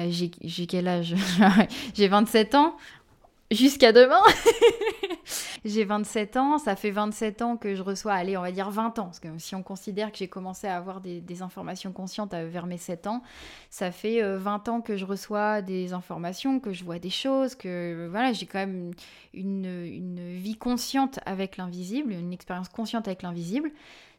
j'ai 0.08 0.30
quel 0.68 0.88
âge? 0.88 1.16
J'ai 1.94 2.08
27 2.08 2.56
ans 2.56 2.76
jusqu'à 3.52 3.92
demain. 3.92 4.22
j'ai 5.66 5.84
27 5.84 6.38
ans, 6.38 6.58
ça 6.58 6.76
fait 6.76 6.92
27 6.92 7.42
ans 7.42 7.58
que 7.58 7.76
je 7.76 7.84
reçois, 7.84 8.14
allez, 8.14 8.38
on 8.38 8.42
va 8.42 8.52
dire 8.52 8.70
20 8.72 9.00
ans, 9.00 9.06
parce 9.06 9.20
que 9.20 9.28
si 9.38 9.56
on 9.56 9.64
considère 9.64 10.12
que 10.12 10.18
j'ai 10.18 10.28
commencé 10.28 10.68
à 10.68 10.78
avoir 10.78 11.02
des, 11.02 11.42
informations 11.42 11.92
conscientes 11.92 12.34
vers 12.34 12.68
mes 12.68 12.78
7 12.78 13.08
ans, 13.08 13.24
ça 13.70 13.92
fait 13.92 14.22
20 14.22 14.68
euh, 14.68 14.72
ans 14.72 14.82
que 14.82 14.98
je 14.98 15.06
reçois 15.06 15.62
des 15.62 15.94
informations, 15.94 16.60
que 16.60 16.72
je 16.72 16.84
vois 16.84 17.00
des 17.00 17.10
choses, 17.10 17.56
que 17.56 18.08
voilà, 18.10 18.34
j'ai 18.34 18.46
quand 18.46 18.60
même 18.60 18.92
une, 19.34 19.66
une 19.66 20.38
vie 20.38 20.56
consciente 20.56 21.20
avec 21.26 21.58
l'invisible, 21.58 22.12
une 22.12 22.34
expérience 22.34 22.70
consciente 22.70 23.08
avec 23.08 23.22
l'invisible 23.22 23.72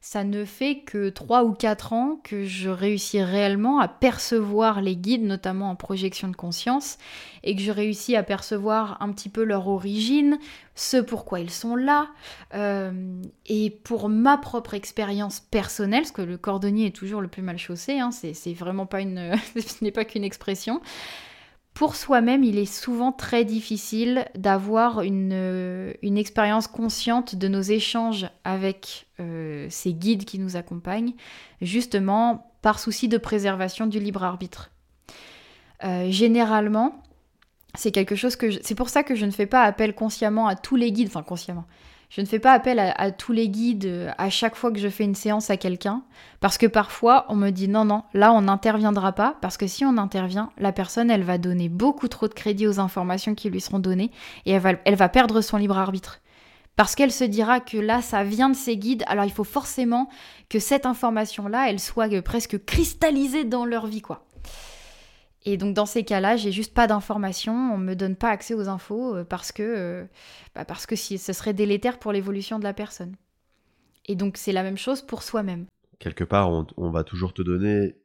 ça 0.05 0.25
ne 0.25 0.45
fait 0.45 0.81
que 0.81 1.11
3 1.11 1.45
ou 1.45 1.53
4 1.53 1.93
ans 1.93 2.21
que 2.25 2.45
je 2.45 2.69
réussis 2.69 3.23
réellement 3.23 3.79
à 3.79 3.87
percevoir 3.87 4.83
les 4.83 4.97
guides, 4.97 5.23
notamment 5.23 5.71
en 5.71 5.77
projection 5.77 6.27
de 6.27 6.35
conscience, 6.35 6.99
et 7.45 7.55
que 7.55 7.63
je 7.63 7.71
réussis 7.71 8.17
à 8.17 8.25
percevoir 8.25 9.01
un 9.01 9.13
petit 9.13 9.29
peu 9.29 9.45
leur 9.45 9.69
origine, 9.69 10.41
ce 10.75 10.97
pourquoi 10.97 11.39
ils 11.39 11.51
sont 11.51 11.77
là. 11.77 12.09
Euh, 12.53 13.23
et 13.47 13.71
pour 13.71 14.09
ma 14.09 14.39
propre 14.39 14.75
expérience 14.75 15.39
personnelle, 15.39 16.03
parce 16.03 16.11
que 16.11 16.23
le 16.23 16.37
cordonnier 16.37 16.87
est 16.87 16.97
toujours 16.97 17.21
le 17.21 17.29
plus 17.29 17.43
mal 17.43 17.57
chaussé, 17.57 18.01
hein, 18.01 18.11
c'est 18.11 18.55
vraiment 18.55 18.87
pas 18.87 19.01
une. 19.01 19.37
ce 19.57 19.85
n'est 19.85 19.93
pas 19.93 20.05
qu'une 20.05 20.25
expression 20.25 20.81
pour 21.75 21.97
soi-même, 21.97 22.45
il 22.45 22.59
est 22.59 22.71
souvent 22.71 23.13
très 23.13 23.45
difficile 23.45 24.27
d'avoir 24.35 25.01
une, 25.01 25.33
euh, 25.33 25.93
expérience 26.03 26.67
consciente 26.67 27.35
de 27.35 27.49
nos 27.49 27.63
échanges 27.63 28.29
avec 28.45 29.07
euh, 29.21 29.67
ces 29.71 29.95
guides 29.95 30.25
qui 30.25 30.39
nous 30.39 30.57
accompagnent, 30.57 31.15
justement 31.63 32.53
par 32.61 32.79
souci 32.79 33.09
de 33.09 33.17
préservation 33.17 33.87
du 33.87 34.01
libre 34.01 34.23
arbitre. 34.23 34.71
Euh, 35.85 36.11
généralement, 36.11 37.03
c'est 37.75 37.91
quelque 37.91 38.17
chose 38.17 38.37
que 38.37 38.51
c'est 38.63 38.75
pour 38.75 38.91
ça 38.91 39.03
que 39.03 39.15
je 39.15 39.25
ne 39.25 39.31
fais 39.31 39.47
pas 39.47 39.63
appel 39.63 39.95
consciemment 39.95 40.47
à 40.47 40.57
tous 40.57 40.77
les 40.77 40.93
guides, 40.93 41.09
enfin 41.09 41.23
consciemment. 41.23 41.65
Je 42.15 42.21
ne 42.21 42.27
fais 42.27 42.39
pas 42.39 42.53
appel 42.53 42.79
à, 42.79 43.11
tous 43.11 43.33
les 43.33 43.49
guides 43.49 43.87
euh, 43.87 44.11
à 44.19 44.29
chaque 44.29 44.55
fois 44.55 44.71
que 44.71 44.79
je 44.79 44.89
fais 44.89 45.05
une 45.05 45.15
séance 45.15 45.49
à 45.49 45.57
quelqu'un, 45.57 46.03
parce 46.41 46.59
que 46.59 46.67
parfois 46.67 47.25
on 47.31 47.37
me 47.37 47.49
dit 47.49 47.69
non, 47.69 47.87
non, 47.87 48.03
là 48.13 48.35
on 48.35 48.43
n'interviendra 48.43 49.13
pas, 49.13 49.39
parce 49.41 49.57
que 49.57 49.67
si 49.67 49.87
on 49.87 49.97
intervient, 49.97 50.51
la 50.59 50.73
personne 50.73 51.11
elle 51.11 51.23
va 51.23 51.39
donner 51.39 51.71
beaucoup 51.71 52.09
trop 52.09 52.29
de 52.29 52.35
crédit 52.35 52.67
aux 52.67 52.81
informations 52.81 53.35
qui 53.35 53.49
lui 53.49 53.63
seront 53.63 53.79
données, 53.79 54.11
et 54.45 54.51
elle 54.51 54.61
va, 54.61 54.73
elle 54.85 54.95
va 54.95 55.09
perdre 55.09 55.41
son 55.41 55.57
libre 55.57 55.79
arbitre. 55.79 56.21
Parce 56.77 56.95
qu'elle 56.95 57.13
se 57.13 57.25
dira 57.25 57.61
que 57.61 57.79
là, 57.79 58.03
ça 58.03 58.25
vient 58.25 58.51
de 58.51 58.57
ses 58.57 58.77
guides, 58.77 59.05
alors 59.07 59.25
il 59.25 59.33
faut 59.33 59.43
forcément 59.43 60.11
que 60.51 60.59
cette 60.59 60.85
information-là, 60.85 61.71
elle 61.71 61.81
soit 61.81 62.21
presque 62.21 62.63
cristallisée 62.67 63.45
dans 63.45 63.65
leur 63.65 63.87
vie, 63.87 64.03
quoi. 64.03 64.27
Et 65.45 65.57
donc 65.57 65.75
dans 65.75 65.87
ces 65.87 66.05
cas-là, 66.05 66.37
j'ai 66.37 66.53
juste 66.53 66.75
pas 66.75 66.87
d'informations, 66.87 67.75
on 67.75 67.79
me 67.79 67.95
donne 67.95 68.17
pas 68.17 68.31
accès 68.31 68.55
aux 68.55 68.69
infos 68.69 69.17
euh, 69.17 69.25
parce 69.25 69.51
que 69.51 69.63
euh, 69.63 70.05
bah, 70.55 70.65
parce 70.65 70.87
que 70.87 70.95
si, 70.95 71.19
ce 71.19 71.33
serait 71.33 71.55
délétère 71.55 71.99
pour 71.99 72.13
l'évolution 72.13 72.59
de 72.59 72.65
la 72.65 72.73
personne. 72.73 73.17
Et 74.07 74.15
donc 74.15 74.37
c'est 74.37 74.53
la 74.53 74.63
même 74.63 74.79
chose 74.79 75.03
pour 75.03 75.23
soi-même. 75.23 75.67
Quelque 75.99 76.25
part, 76.25 76.51
on, 76.77 76.91
va 76.91 77.05
toujours 77.05 77.33
te 77.33 77.43
donner 77.43 77.97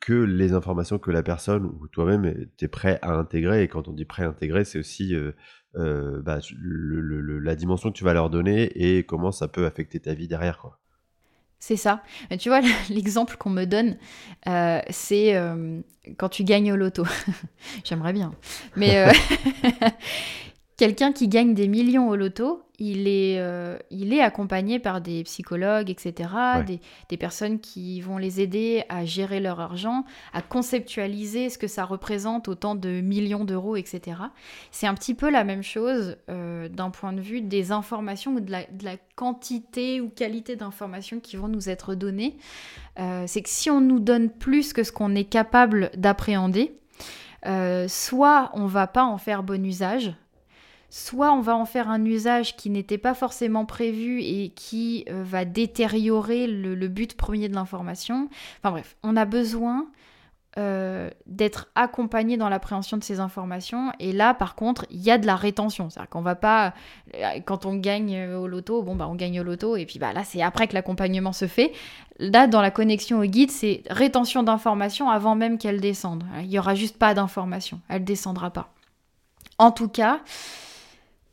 que 0.00 0.12
les 0.12 0.52
informations 0.52 0.98
que 0.98 1.12
la 1.12 1.22
personne 1.22 1.64
ou 1.64 1.86
toi-même 1.86 2.48
es 2.60 2.68
prêt 2.68 2.98
à 3.02 3.12
intégrer. 3.12 3.62
Et 3.62 3.68
quand 3.68 3.86
on 3.86 3.92
dit 3.92 4.04
prêt 4.04 4.24
à 4.24 4.28
intégrer, 4.28 4.64
c'est 4.64 4.80
aussi 4.80 5.14
euh, 5.14 6.22
bah, 6.22 6.40
la 6.58 7.54
dimension 7.54 7.92
que 7.92 7.96
tu 7.96 8.02
vas 8.02 8.12
leur 8.12 8.28
donner 8.28 8.64
et 8.74 9.04
comment 9.04 9.30
ça 9.30 9.46
peut 9.46 9.66
affecter 9.66 10.00
ta 10.00 10.14
vie 10.14 10.26
derrière. 10.26 10.58
Quoi. 10.58 10.80
C'est 11.58 11.76
ça. 11.76 12.02
Mais 12.30 12.38
tu 12.38 12.48
vois, 12.48 12.60
l'exemple 12.90 13.36
qu'on 13.36 13.50
me 13.50 13.64
donne, 13.64 13.96
euh, 14.48 14.80
c'est 14.90 15.34
euh, 15.34 15.80
quand 16.18 16.28
tu 16.28 16.44
gagnes 16.44 16.72
au 16.72 16.76
loto. 16.76 17.04
J'aimerais 17.84 18.12
bien. 18.12 18.32
Mais 18.76 18.98
euh, 18.98 19.12
quelqu'un 20.76 21.12
qui 21.12 21.28
gagne 21.28 21.54
des 21.54 21.68
millions 21.68 22.08
au 22.08 22.16
loto, 22.16 22.62
il 22.78 23.08
est, 23.08 23.38
euh, 23.38 23.78
il 23.90 24.12
est 24.12 24.20
accompagné 24.20 24.78
par 24.78 25.00
des 25.00 25.24
psychologues, 25.24 25.88
etc., 25.88 26.28
des, 27.08 27.16
personnes 27.16 27.58
qui 27.58 28.02
vont 28.02 28.18
les 28.18 28.42
aider 28.42 28.84
à 28.90 29.06
gérer 29.06 29.40
leur 29.40 29.60
argent, 29.60 30.04
à 30.34 30.42
conceptualiser 30.42 31.48
ce 31.48 31.56
que 31.56 31.66
ça 31.66 31.84
représente 31.84 32.48
autant 32.48 32.74
de 32.74 33.00
millions 33.00 33.46
d'euros, 33.46 33.76
etc. 33.76 34.18
C'est 34.70 34.86
un 34.86 34.92
petit 34.92 35.14
peu 35.14 35.30
la 35.30 35.44
même 35.44 35.62
chose 35.62 36.18
euh, 36.28 36.68
d'un 36.68 36.90
point 36.90 37.14
de 37.14 37.22
vue 37.22 37.40
des 37.40 37.72
informations 37.72 38.34
ou 38.34 38.40
de 38.40 38.52
la, 38.52 38.66
quantité 39.16 40.02
ou 40.02 40.10
qualité 40.10 40.56
d'informations 40.56 41.20
qui 41.20 41.36
vont 41.36 41.48
nous 41.48 41.70
être 41.70 41.94
données. 41.94 42.36
Euh, 42.98 43.24
c'est 43.26 43.40
que 43.40 43.48
si 43.48 43.70
on 43.70 43.80
nous 43.80 43.98
donne 43.98 44.28
plus 44.28 44.74
que 44.74 44.82
ce 44.82 44.92
qu'on 44.92 45.14
est 45.14 45.24
capable 45.24 45.90
d'appréhender, 45.96 46.78
soit 47.88 48.50
on 48.54 48.66
va 48.66 48.88
pas 48.88 49.04
en 49.04 49.16
faire 49.16 49.42
bon 49.42 49.64
usage, 49.64 50.12
soit 50.90 51.32
on 51.32 51.40
va 51.40 51.56
en 51.56 51.64
faire 51.64 51.90
un 51.90 52.04
usage 52.04 52.56
qui 52.56 52.70
n'était 52.70 52.98
pas 52.98 53.14
forcément 53.14 53.64
prévu 53.64 54.22
et 54.22 54.50
qui 54.50 55.04
euh, 55.10 55.22
va 55.24 55.44
détériorer 55.44 56.46
le, 56.46 56.88
but 56.88 57.16
premier 57.16 57.48
de 57.48 57.54
l'information. 57.54 58.28
Enfin 58.58 58.70
bref, 58.70 58.96
on 59.02 59.16
a 59.16 59.24
besoin 59.24 59.86
euh, 60.58 61.10
d'être 61.26 61.68
accompagné 61.74 62.36
dans 62.36 62.48
l'appréhension 62.48 62.96
de 62.96 63.04
ces 63.04 63.20
informations. 63.20 63.92
Et 63.98 64.12
là, 64.12 64.32
par 64.32 64.54
contre, 64.54 64.86
il 64.90 65.00
y 65.02 65.10
a 65.10 65.18
de 65.18 65.26
la 65.26 65.36
rétention. 65.36 65.90
C'est-à-dire 65.90 66.08
qu'on 66.08 66.22
va 66.22 66.34
pas, 66.34 66.72
euh, 67.14 67.40
quand 67.44 67.66
on 67.66 67.74
gagne 67.74 68.32
au 68.34 68.46
loto, 68.46 68.82
bon 68.82 68.94
bah 68.94 69.08
on 69.08 69.16
gagne 69.16 69.40
au 69.40 69.44
loto, 69.44 69.76
et 69.76 69.84
puis 69.84 69.98
bah 69.98 70.12
là 70.12 70.24
c'est 70.24 70.40
après 70.40 70.68
que 70.68 70.74
l'accompagnement 70.74 71.32
se 71.32 71.46
fait. 71.46 71.72
Là, 72.18 72.46
dans 72.46 72.62
la 72.62 72.70
connexion 72.70 73.18
au 73.18 73.24
guide, 73.24 73.50
c'est 73.50 73.82
rétention 73.90 74.42
d'informations 74.42 75.10
avant 75.10 75.34
même 75.34 75.58
qu'elle 75.58 75.80
descende. 75.80 76.24
Il 76.40 76.50
y 76.50 76.58
aura 76.58 76.74
juste 76.74 76.96
pas 76.96 77.12
d'informations, 77.12 77.80
elle 77.88 78.04
descendra 78.04 78.50
pas. 78.50 78.72
En 79.58 79.70
tout 79.70 79.88
cas, 79.88 80.20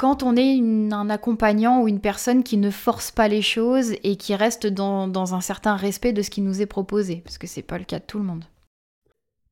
quand 0.04 0.22
on 0.22 0.36
est 0.36 0.60
un 0.91 1.10
accompagnant 1.10 1.82
ou 1.82 1.88
une 1.88 2.01
personne 2.01 2.43
qui 2.43 2.58
ne 2.58 2.72
force 2.72 3.10
pas 3.10 3.30
les 3.30 3.41
choses 3.41 3.93
et 4.04 4.18
qui 4.18 4.36
reste 4.36 4.68
dans, 4.68 5.34
un 5.34 5.39
certain 5.39 5.78
respect 5.78 6.12
de 6.12 6.22
ce 6.22 6.30
qui 6.30 6.41
nous 6.41 6.62
est 6.62 6.66
proposé, 6.66 7.22
parce 7.24 7.38
que 7.38 7.47
c'est 7.47 7.62
pas 7.62 7.78
le 7.78 7.86
cas 7.86 7.99
de 7.99 8.04
tout 8.04 8.18
le 8.18 8.26
monde. 8.26 8.43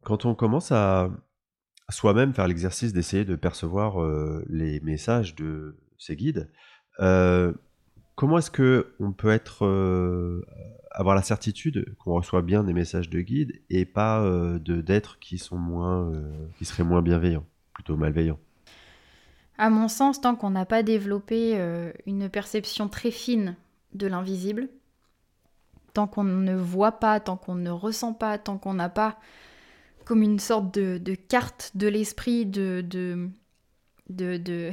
Quand 0.03 0.25
on 0.25 0.35
commence 0.35 0.73
à, 0.73 1.09
soi-même 1.87 2.33
faire 2.33 2.49
l'exercice 2.49 2.91
d'essayer 2.91 3.23
de 3.23 3.37
percevoir 3.37 4.03
euh, 4.03 4.43
les 4.49 4.81
messages 4.81 5.35
de 5.35 5.77
ces 5.97 6.17
guides, 6.17 6.51
euh, 6.99 7.53
comment 8.15 8.37
est-ce 8.37 8.51
que 8.51 8.93
on 8.99 9.13
peut 9.13 9.31
être 9.31 9.65
euh, 9.65 10.45
avoir 10.91 11.15
la 11.15 11.21
certitude 11.21 11.95
qu'on 11.97 12.15
reçoit 12.15 12.41
bien 12.41 12.65
des 12.65 12.73
messages 12.73 13.09
de 13.09 13.21
guides 13.21 13.61
et 13.69 13.85
pas 13.85 14.21
de 14.25 14.81
d'êtres 14.81 15.17
qui 15.19 15.37
sont 15.37 15.57
moins 15.57 16.11
qui 16.57 16.65
seraient 16.65 16.83
moins 16.83 17.01
bienveillants, 17.01 17.45
plutôt 17.73 17.95
malveillants? 17.95 18.39
À 19.61 19.69
mon 19.69 19.87
sens, 19.87 20.19
tant 20.19 20.35
qu'on 20.35 20.49
n'a 20.49 20.65
pas 20.65 20.81
développé 20.81 21.51
euh, 21.53 21.91
une 22.07 22.29
perception 22.29 22.89
très 22.89 23.11
fine 23.11 23.55
de 23.93 24.07
l'invisible, 24.07 24.69
tant 25.93 26.07
qu'on 26.07 26.23
ne 26.23 26.55
voit 26.55 26.93
pas, 26.93 27.19
tant 27.19 27.37
qu'on 27.37 27.53
ne 27.53 27.69
ressent 27.69 28.13
pas, 28.13 28.39
tant 28.39 28.57
qu'on 28.57 28.73
n'a 28.73 28.89
pas 28.89 29.19
comme 30.03 30.23
une 30.23 30.39
sorte 30.39 30.73
de, 30.73 31.13
carte 31.13 31.73
de 31.75 31.87
l'esprit 31.87 32.47
de, 32.47 32.83
de, 32.89 33.29
de, 34.09 34.71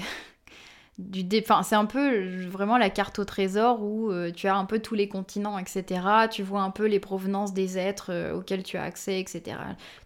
du 0.98 1.22
c'est 1.62 1.74
un 1.76 1.84
peu 1.84 2.46
vraiment 2.48 2.78
la 2.78 2.88
carte 2.88 3.18
au 3.18 3.26
trésor 3.26 3.82
où 3.82 4.10
euh, 4.10 4.32
tu 4.32 4.48
as 4.48 4.56
un 4.56 4.64
peu 4.64 4.78
tous 4.78 4.94
les 4.94 5.06
continents, 5.06 5.58
etc. 5.58 6.00
Tu 6.30 6.42
vois 6.42 6.62
un 6.62 6.70
peu 6.70 6.86
les 6.86 6.98
provenances 6.98 7.52
des 7.52 7.76
êtres 7.76 8.10
euh, 8.10 8.38
auxquels 8.38 8.62
tu 8.62 8.78
as 8.78 8.84
accès, 8.84 9.20
etc. 9.20 9.58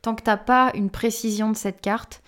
Tant 0.03 0.17
que 0.17 0.25
tu 0.25 0.29
n'as 0.29 0.37
pas 0.39 0.73
une 0.75 0.91
précision 0.91 1.53
de 1.53 1.57
cette 1.57 1.81
carte, 1.81 2.21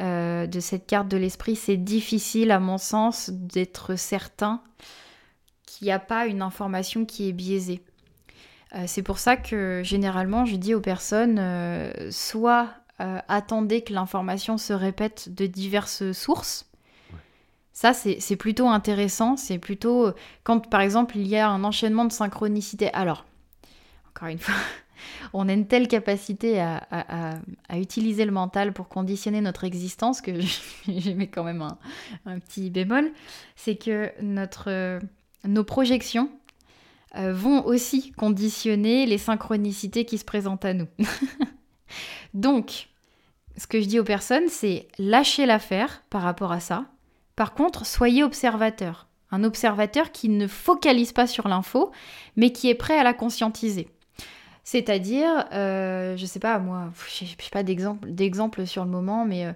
euh, 0.00 0.46
de 0.46 0.60
cette 0.60 0.86
carte 0.86 1.08
de 1.08 1.16
l'esprit, 1.16 1.56
c'est 1.56 1.76
difficile 1.76 2.50
à 2.52 2.58
mon 2.58 2.78
sens 2.78 3.28
d'être 3.30 3.96
certain 3.96 4.62
qu'il 5.66 5.86
n'y 5.86 5.92
a 5.92 5.98
pas 5.98 6.26
une 6.26 6.40
information 6.40 7.04
qui 7.04 7.28
est 7.28 7.32
biaisée. 7.32 7.82
Euh, 8.74 8.84
c'est 8.86 9.02
pour 9.02 9.18
ça 9.18 9.36
que 9.36 9.82
généralement 9.84 10.46
je 10.46 10.56
dis 10.56 10.74
aux 10.74 10.80
personnes 10.80 11.38
euh, 11.38 12.10
soit 12.10 12.68
attendez 13.28 13.80
que 13.80 13.94
l'information 13.94 14.58
se 14.58 14.74
répète 14.74 15.34
de 15.34 15.46
diverses 15.46 16.12
sources. 16.12 16.66
Ça, 17.72 17.94
c'est 17.94 18.36
plutôt 18.36 18.68
intéressant. 18.68 19.38
C'est 19.38 19.56
plutôt 19.56 20.10
quand, 20.44 20.68
par 20.68 20.82
exemple, 20.82 21.16
il 21.16 21.26
y 21.26 21.38
a 21.38 21.48
un 21.48 21.64
enchaînement 21.64 22.04
de 22.04 22.12
synchronicité. 22.12 22.92
Alors, 22.92 23.24
encore 24.10 24.28
une 24.28 24.38
fois, 24.38 24.54
on 25.32 25.48
a 25.48 25.52
une 25.52 25.66
telle 25.66 25.88
capacité 25.88 26.60
à, 26.60 27.38
utiliser 27.74 28.24
le 28.24 28.32
mental 28.32 28.72
pour 28.72 28.88
conditionner 28.88 29.40
notre 29.40 29.64
existence 29.64 30.20
que 30.20 30.32
j'ai 30.88 31.14
mis 31.14 31.28
quand 31.28 31.44
même 31.44 31.66
un, 32.26 32.38
petit 32.38 32.70
bémol. 32.70 33.10
C'est 33.56 33.76
que 33.76 34.10
notre, 34.20 35.00
nos 35.44 35.64
projections 35.64 36.30
euh, 37.16 37.32
vont 37.32 37.64
aussi 37.66 38.12
conditionner 38.12 39.06
les 39.06 39.18
synchronicités 39.18 40.04
qui 40.04 40.18
se 40.18 40.24
présentent 40.24 40.64
à 40.64 40.74
nous. 40.74 40.86
Donc, 42.34 42.88
ce 43.56 43.66
que 43.66 43.80
je 43.80 43.86
dis 43.86 43.98
aux 43.98 44.04
personnes, 44.04 44.48
c'est 44.48 44.88
lâcher 44.98 45.44
l'affaire 45.44 46.02
par 46.08 46.22
rapport 46.22 46.52
à 46.52 46.60
ça. 46.60 46.86
Par 47.36 47.54
contre, 47.54 47.84
soyez 47.84 48.22
observateur. 48.22 49.08
Un 49.32 49.44
observateur 49.44 50.12
qui 50.12 50.28
ne 50.28 50.46
focalise 50.46 51.12
pas 51.12 51.26
sur 51.26 51.48
l'info, 51.48 51.90
mais 52.36 52.52
qui 52.52 52.68
est 52.68 52.74
prêt 52.74 52.98
à 52.98 53.04
la 53.04 53.14
conscientiser. 53.14 53.88
C'est-à-dire, 54.64 55.46
euh, 55.52 56.16
je 56.16 56.26
sais 56.26 56.38
pas, 56.38 56.58
moi, 56.58 56.90
je 57.08 57.24
n'ai 57.24 57.30
pas 57.50 57.62
d'exemple 57.62 58.66
sur 58.66 58.84
le 58.84 58.90
moment, 58.90 59.24
mais 59.24 59.46
euh, 59.46 59.52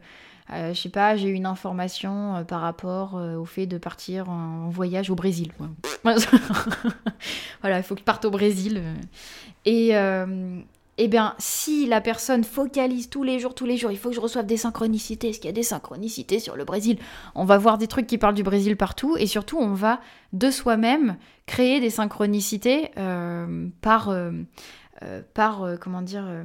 euh, 0.52 0.74
je 0.74 0.80
sais 0.80 0.88
pas, 0.88 1.16
j'ai 1.16 1.28
eu 1.28 1.34
une 1.34 1.46
information 1.46 2.36
euh, 2.36 2.42
par 2.42 2.60
rapport 2.60 3.14
au 3.14 3.44
fait 3.44 3.66
de 3.66 3.78
partir 3.78 4.30
en, 4.30 4.68
voyage 4.70 5.10
au 5.10 5.14
Brésil. 5.14 5.52
voilà, 6.04 7.78
il 7.78 7.82
faut 7.82 7.94
que 7.94 8.00
je 8.00 8.04
parte 8.04 8.24
au 8.24 8.30
Brésil. 8.30 8.82
Et, 9.64 9.92
eh 10.96 11.08
bien, 11.08 11.34
si 11.38 11.86
la 11.86 12.00
personne 12.00 12.44
focalise 12.44 13.10
tous 13.10 13.24
les 13.24 13.40
jours, 13.40 13.52
tous 13.52 13.66
les 13.66 13.76
jours, 13.76 13.90
il 13.90 13.98
faut 13.98 14.10
que 14.10 14.14
je 14.14 14.20
reçoive 14.20 14.46
des 14.46 14.56
synchronicités, 14.56 15.30
est-ce 15.30 15.40
qu'il 15.40 15.48
y 15.48 15.52
a 15.52 15.52
des 15.52 15.64
synchronicités 15.64 16.38
sur 16.38 16.54
le 16.54 16.64
Brésil? 16.64 16.98
On 17.34 17.44
va 17.44 17.58
voir 17.58 17.78
des 17.78 17.88
trucs 17.88 18.06
qui 18.06 18.16
parlent 18.16 18.36
du 18.36 18.44
Brésil 18.44 18.76
partout, 18.76 19.16
et 19.18 19.26
surtout, 19.26 19.58
on 19.58 19.74
va 19.74 19.98
de 20.32 20.52
soi-même 20.52 21.16
créer 21.46 21.80
des 21.80 21.90
synchronicités 21.90 22.90
par 23.80 24.14
par, 25.34 25.62
euh, 25.62 25.76
comment 25.76 26.02
dire, 26.02 26.24
euh, 26.26 26.44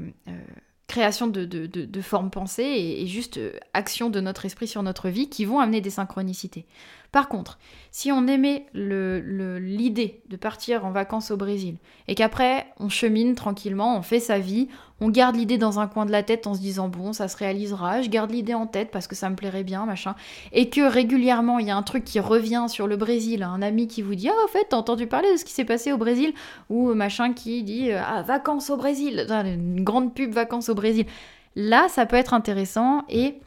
création 0.88 1.28
de, 1.28 1.46
de, 1.46 2.02
formes 2.02 2.32
pensées 2.32 2.64
et, 2.64 3.06
juste 3.08 3.40
action 3.74 4.10
de 4.10 4.20
notre 4.20 4.46
esprit 4.46 4.68
sur 4.68 4.82
notre 4.84 5.10
vie 5.10 5.30
qui 5.30 5.46
vont 5.46 5.60
amener 5.60 5.82
des 5.82 5.92
synchronicités. 5.92 6.66
Par 7.12 7.28
contre, 7.28 7.58
si 7.90 8.12
on 8.12 8.28
aimait 8.28 8.68
l'idée 8.76 10.22
de 10.30 10.36
partir 10.38 10.86
en 10.86 10.92
vacances 10.92 11.32
au 11.32 11.38
Brésil 11.38 11.78
et 12.08 12.14
qu'après 12.14 12.68
on 12.80 12.88
chemine 12.88 13.34
tranquillement, 13.34 13.98
on 13.98 14.04
fait 14.04 14.20
sa 14.20 14.38
vie, 14.38 14.68
on 15.02 15.10
garde 15.10 15.36
l'idée 15.36 15.58
dans 15.58 15.80
un 15.80 15.88
coin 15.88 16.06
de 16.06 16.12
la 16.12 16.22
tête 16.22 16.46
en 16.46 16.54
se 16.54 16.60
disant 16.60 16.88
bon 16.88 17.12
ça 17.12 17.28
se 17.28 17.36
réalisera, 17.36 18.04
je 18.04 18.10
garde 18.10 18.30
l'idée 18.30 18.54
en 18.54 18.68
tête 18.68 18.92
parce 18.92 19.08
que 19.08 19.16
ça 19.16 19.28
me 19.32 19.36
plairait 19.36 19.64
bien, 19.64 19.88
machin, 19.88 20.14
et 20.52 20.70
que 20.70 20.82
régulièrement 20.82 21.58
il 21.58 21.66
y 21.68 21.72
a 21.72 21.78
un 21.78 21.82
truc 21.82 22.04
qui 22.04 22.20
revient 22.20 22.66
sur 22.68 22.86
le 22.86 22.96
Brésil, 22.96 23.42
un 23.42 23.64
ami 23.64 23.88
qui 23.88 24.04
vous 24.04 24.14
dit 24.14 24.30
ah 24.30 24.46
en 24.46 24.48
fait 24.48 24.68
t'as 24.70 24.78
entendu 24.78 25.08
parler 25.08 25.32
de 25.32 25.38
ce 25.38 25.46
qui 25.46 25.54
s'est 25.54 25.66
passé 25.66 25.92
au 25.92 25.98
Brésil? 25.98 26.34
Ou 26.70 26.94
machin 26.94 27.34
qui 27.34 27.64
dit 27.64 27.92
ah 27.92 28.22
vacances 28.22 28.70
au 28.70 28.78
Brésil, 28.78 29.26
une 29.30 29.84
grande 29.84 30.14
pub 30.14 30.32
vacances 30.32 30.70
au 30.70 30.76
Brésil. 30.76 31.08
Là 31.56 31.88
ça 31.90 32.06
peut 32.06 32.18
être 32.18 32.36
intéressant 32.36 33.04
et 33.10 33.40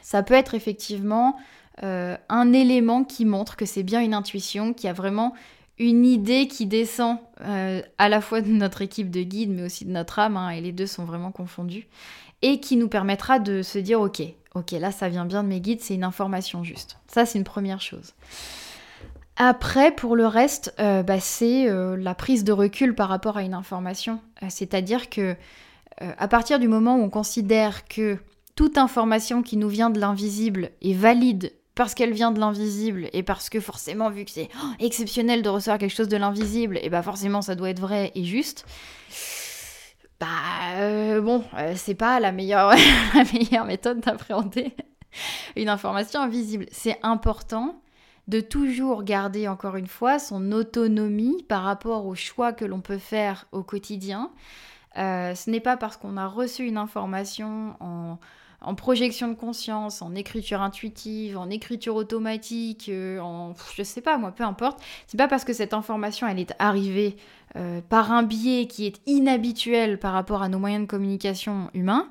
ça 0.00 0.22
peut 0.22 0.34
être 0.34 0.54
effectivement 0.54 1.36
euh, 1.82 2.16
un 2.28 2.52
élément 2.52 3.04
qui 3.04 3.24
montre 3.24 3.56
que 3.56 3.66
c'est 3.66 3.82
bien 3.82 4.00
une 4.00 4.14
intuition, 4.14 4.72
qu'il 4.72 4.86
y 4.86 4.90
a 4.90 4.94
vraiment 4.94 5.34
une 5.78 6.06
idée 6.06 6.48
qui 6.48 6.64
descend 6.64 7.18
euh, 7.42 7.82
à 7.98 8.08
la 8.08 8.22
fois 8.22 8.40
de 8.40 8.48
notre 8.48 8.80
équipe 8.80 9.10
de 9.10 9.22
guide, 9.22 9.50
mais 9.50 9.62
aussi 9.62 9.84
de 9.84 9.90
notre 9.90 10.18
âme, 10.18 10.38
hein, 10.38 10.50
et 10.50 10.62
les 10.62 10.72
deux 10.72 10.86
sont 10.86 11.04
vraiment 11.04 11.32
confondus, 11.32 11.86
et 12.40 12.60
qui 12.60 12.76
nous 12.76 12.88
permettra 12.88 13.38
de 13.38 13.60
se 13.60 13.78
dire, 13.78 14.00
ok, 14.00 14.22
ok, 14.54 14.70
là 14.72 14.90
ça 14.90 15.10
vient 15.10 15.26
bien 15.26 15.42
de 15.42 15.48
mes 15.48 15.60
guides, 15.60 15.82
c'est 15.82 15.94
une 15.94 16.04
information 16.04 16.64
juste. 16.64 16.98
Ça, 17.08 17.26
c'est 17.26 17.38
une 17.38 17.44
première 17.44 17.82
chose. 17.82 18.14
Après, 19.36 19.94
pour 19.94 20.16
le 20.16 20.26
reste, 20.26 20.74
euh, 20.80 21.02
bah, 21.02 21.20
c'est 21.20 21.66
la 21.68 22.14
prise 22.14 22.42
de 22.42 22.52
recul 22.52 22.94
par 22.94 23.10
rapport 23.10 23.36
à 23.36 23.42
une 23.42 23.52
information. 23.52 24.20
C'est-à-dire 24.48 25.10
que 25.10 25.36
à 25.98 26.28
partir 26.28 26.58
du 26.58 26.68
moment 26.68 26.96
où 26.96 27.02
on 27.02 27.08
considère 27.08 27.86
que 27.86 28.18
toute 28.54 28.78
information 28.78 29.42
qui 29.42 29.56
nous 29.58 29.68
vient 29.68 29.90
de 29.90 30.00
l'invisible 30.00 30.70
est 30.82 30.94
valide 30.94 31.52
parce 31.76 31.94
qu'elle 31.94 32.12
vient 32.12 32.32
de 32.32 32.40
l'invisible 32.40 33.08
et 33.12 33.22
parce 33.22 33.48
que 33.48 33.60
forcément, 33.60 34.10
vu 34.10 34.24
que 34.24 34.30
c'est 34.32 34.48
oh, 34.56 34.66
exceptionnel 34.80 35.42
de 35.42 35.48
recevoir 35.48 35.78
quelque 35.78 35.94
chose 35.94 36.08
de 36.08 36.16
l'invisible, 36.16 36.80
et 36.82 36.88
bah 36.88 37.02
forcément 37.02 37.42
ça 37.42 37.54
doit 37.54 37.70
être 37.70 37.80
vrai 37.80 38.10
et 38.16 38.24
juste. 38.24 38.64
Bah 40.18 40.26
euh, 40.76 41.20
bon, 41.20 41.44
euh, 41.58 41.74
c'est 41.76 41.94
pas 41.94 42.18
la 42.18 42.32
meilleure, 42.32 42.70
la 43.14 43.24
meilleure 43.32 43.66
méthode 43.66 44.00
d'appréhender 44.00 44.74
une 45.56 45.68
information 45.68 46.20
invisible. 46.20 46.64
C'est 46.72 46.98
important 47.02 47.80
de 48.26 48.40
toujours 48.40 49.04
garder 49.04 49.46
encore 49.46 49.76
une 49.76 49.86
fois 49.86 50.18
son 50.18 50.52
autonomie 50.52 51.44
par 51.46 51.62
rapport 51.62 52.06
aux 52.06 52.14
choix 52.14 52.54
que 52.54 52.64
l'on 52.64 52.80
peut 52.80 52.98
faire 52.98 53.46
au 53.52 53.62
quotidien. 53.62 54.32
Euh, 54.96 55.34
ce 55.34 55.50
n'est 55.50 55.60
pas 55.60 55.76
parce 55.76 55.98
qu'on 55.98 56.16
a 56.16 56.26
reçu 56.26 56.64
une 56.64 56.78
information 56.78 57.76
en 57.80 58.18
en 58.60 58.74
projection 58.74 59.28
de 59.28 59.34
conscience, 59.34 60.02
en 60.02 60.14
écriture 60.14 60.62
intuitive, 60.62 61.38
en 61.38 61.50
écriture 61.50 61.94
automatique, 61.96 62.88
euh, 62.88 63.18
en 63.20 63.54
je 63.74 63.82
sais 63.82 64.00
pas 64.00 64.18
moi, 64.18 64.32
peu 64.32 64.44
importe. 64.44 64.80
C'est 65.06 65.18
pas 65.18 65.28
parce 65.28 65.44
que 65.44 65.52
cette 65.52 65.74
information 65.74 66.26
elle 66.26 66.38
est 66.38 66.54
arrivée 66.58 67.16
euh, 67.56 67.80
par 67.88 68.12
un 68.12 68.22
biais 68.22 68.66
qui 68.66 68.86
est 68.86 69.00
inhabituel 69.06 69.98
par 69.98 70.12
rapport 70.12 70.42
à 70.42 70.48
nos 70.48 70.58
moyens 70.58 70.82
de 70.82 70.88
communication 70.88 71.70
humains 71.74 72.08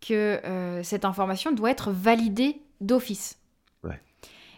que 0.00 0.40
euh, 0.44 0.82
cette 0.82 1.04
information 1.04 1.52
doit 1.52 1.70
être 1.70 1.90
validée 1.92 2.60
d'office. 2.80 3.41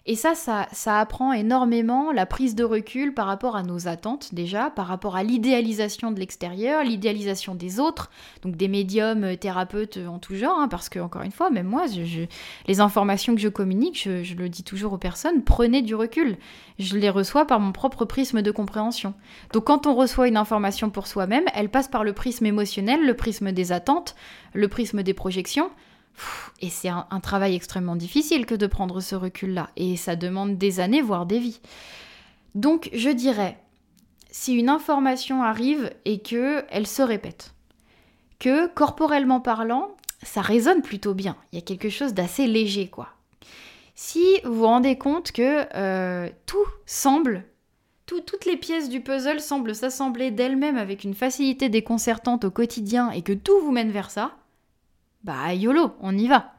Et 0.06 0.16
ça, 0.16 0.34
ça, 0.34 1.00
apprend 1.00 1.32
énormément 1.32 2.12
la 2.12 2.26
prise 2.26 2.54
de 2.54 2.62
recul 2.62 3.14
par 3.14 3.24
rapport 3.24 3.56
à 3.56 3.62
nos 3.62 3.88
attentes 3.88 4.34
déjà, 4.34 4.68
par 4.68 4.86
rapport 4.86 5.16
à 5.16 5.22
l'idéalisation 5.22 6.12
de 6.12 6.20
l'extérieur, 6.20 6.84
l'idéalisation 6.84 7.54
des 7.54 7.80
autres, 7.80 8.10
donc 8.42 8.54
des 8.54 8.68
médiums, 8.68 9.24
euh, 9.24 9.36
thérapeutes 9.36 9.98
en 10.06 10.18
tout 10.18 10.34
genre, 10.34 10.58
hein, 10.58 10.68
parce 10.68 10.90
que 10.90 10.98
encore 10.98 11.22
une 11.22 11.32
fois, 11.32 11.48
même 11.48 11.66
moi, 11.66 11.86
les 12.66 12.80
informations 12.80 13.34
que 13.34 13.40
je 13.40 13.48
communique, 13.48 14.02
je, 14.04 14.34
le 14.34 14.48
dis 14.50 14.62
toujours 14.62 14.92
aux 14.92 14.98
personnes, 14.98 15.42
prenez 15.42 15.80
du 15.80 15.94
recul. 15.94 16.36
Je 16.78 16.98
les 16.98 17.08
reçois 17.08 17.46
par 17.46 17.58
mon 17.58 17.72
propre 17.72 18.04
prisme 18.04 18.42
de 18.42 18.50
compréhension. 18.50 19.14
Donc 19.54 19.64
quand 19.64 19.86
on 19.86 19.94
reçoit 19.94 20.28
une 20.28 20.36
information 20.36 20.90
pour 20.90 21.06
soi-même, 21.06 21.44
elle 21.54 21.70
passe 21.70 21.88
par 21.88 22.04
le 22.04 22.12
prisme 22.12 22.44
émotionnel, 22.44 23.06
le 23.06 23.14
prisme 23.14 23.52
des 23.52 23.72
attentes, 23.72 24.16
le 24.52 24.68
prisme 24.68 25.02
des 25.02 25.14
projections. 25.14 25.70
Et 26.60 26.70
c'est 26.70 26.88
un, 26.88 27.20
travail 27.20 27.54
extrêmement 27.54 27.96
difficile 27.96 28.46
que 28.46 28.54
de 28.54 28.66
prendre 28.66 29.00
ce 29.00 29.14
recul-là. 29.14 29.70
Et 29.76 29.96
ça 29.96 30.16
demande 30.16 30.56
des 30.56 30.80
années, 30.80 31.02
voire 31.02 31.26
des 31.26 31.38
vies. 31.38 31.60
Donc 32.54 32.88
je 32.92 33.10
dirais, 33.10 33.58
si 34.30 34.54
une 34.54 34.68
information 34.68 35.42
arrive 35.42 35.92
et 36.04 36.20
que 36.20 36.64
elle 36.70 36.86
se 36.86 37.02
répète, 37.02 37.54
que 38.38 38.66
corporellement 38.68 39.40
parlant, 39.40 39.96
ça 40.22 40.40
résonne 40.40 40.82
plutôt 40.82 41.14
bien. 41.14 41.36
Il 41.52 41.56
y 41.56 41.58
a 41.58 41.64
quelque 41.64 41.90
chose 41.90 42.14
d'assez 42.14 42.46
léger, 42.46 42.88
quoi. 42.88 43.08
Si 43.94 44.24
vous 44.44 44.54
vous 44.54 44.66
rendez 44.66 44.98
compte 44.98 45.30
que 45.30 45.66
euh, 45.76 46.28
tout 46.46 46.66
semble, 46.86 47.44
toutes 48.06 48.44
les 48.44 48.56
pièces 48.56 48.88
du 48.88 49.00
puzzle 49.00 49.40
semblent 49.40 49.74
s'assembler 49.74 50.30
d'elles-mêmes 50.30 50.76
avec 50.76 51.04
une 51.04 51.14
facilité 51.14 51.68
déconcertante 51.68 52.44
au 52.44 52.50
quotidien 52.50 53.10
et 53.10 53.22
que 53.22 53.32
tout 53.32 53.58
vous 53.60 53.70
mène 53.70 53.90
vers 53.90 54.10
ça, 54.10 54.36
bah 55.24 55.54
YOLO, 55.54 55.96
on 56.00 56.16
y 56.16 56.28
va. 56.28 56.52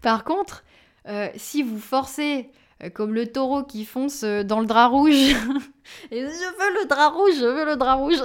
Par 0.00 0.24
contre, 0.24 0.64
euh, 1.08 1.28
si 1.36 1.62
vous 1.62 1.78
forcez 1.78 2.50
euh, 2.82 2.90
comme 2.90 3.14
le 3.14 3.26
taureau 3.26 3.64
qui 3.64 3.84
fonce 3.84 4.22
euh, 4.22 4.44
dans 4.44 4.60
le 4.60 4.66
drap 4.66 4.88
rouge, 4.88 5.12
et 6.10 6.20
je 6.20 6.24
veux 6.24 6.82
le 6.82 6.88
drap 6.88 7.10
rouge, 7.10 7.34
je 7.36 7.44
veux 7.44 7.64
le 7.64 7.76
drap 7.76 7.96
rouge, 7.96 8.22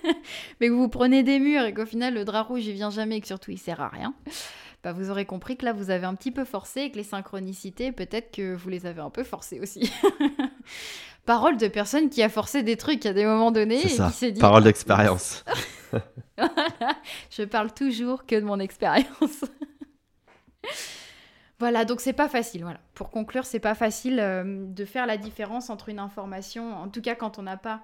mais 0.60 0.68
que 0.68 0.72
vous 0.72 0.88
prenez 0.88 1.22
des 1.22 1.40
murs 1.40 1.64
et 1.64 1.74
qu'au 1.74 1.86
final 1.86 2.14
le 2.14 2.24
drap 2.24 2.44
rouge 2.44 2.64
il 2.66 2.72
vient 2.72 2.90
jamais 2.90 3.16
et 3.16 3.20
que 3.20 3.26
surtout 3.26 3.50
il 3.50 3.58
sert 3.58 3.80
à 3.80 3.88
rien, 3.88 4.14
bah 4.84 4.92
vous 4.92 5.10
aurez 5.10 5.24
compris 5.24 5.56
que 5.56 5.64
là 5.64 5.72
vous 5.72 5.90
avez 5.90 6.06
un 6.06 6.14
petit 6.14 6.30
peu 6.30 6.44
forcé 6.44 6.82
et 6.82 6.90
que 6.90 6.96
les 6.96 7.04
synchronicités, 7.04 7.90
peut-être 7.90 8.30
que 8.30 8.54
vous 8.54 8.68
les 8.68 8.86
avez 8.86 9.00
un 9.00 9.10
peu 9.10 9.24
forcées 9.24 9.60
aussi. 9.60 9.90
Parole 11.26 11.56
de 11.56 11.66
personne 11.66 12.08
qui 12.08 12.22
a 12.22 12.28
forcé 12.28 12.62
des 12.62 12.76
trucs 12.76 13.04
à 13.04 13.12
des 13.12 13.26
moments 13.26 13.50
donnés 13.50 13.80
et 13.80 13.88
qui 13.88 14.12
s'est 14.12 14.30
dit. 14.30 14.40
Parole 14.40 14.62
d'expérience. 14.62 15.44
Je 17.30 17.42
parle 17.42 17.72
toujours 17.74 18.26
que 18.26 18.36
de 18.36 18.44
mon 18.44 18.60
expérience. 18.60 19.44
voilà, 21.58 21.84
donc 21.84 22.00
c'est 22.00 22.12
pas 22.12 22.28
facile. 22.28 22.62
Voilà. 22.62 22.78
Pour 22.94 23.10
conclure, 23.10 23.44
c'est 23.44 23.60
pas 23.60 23.74
facile 23.74 24.20
euh, 24.20 24.64
de 24.66 24.84
faire 24.84 25.06
la 25.06 25.16
différence 25.16 25.68
entre 25.68 25.88
une 25.88 25.98
information, 25.98 26.76
en 26.76 26.88
tout 26.88 27.02
cas 27.02 27.16
quand 27.16 27.38
on 27.38 27.42
n'a 27.42 27.56
pas 27.56 27.82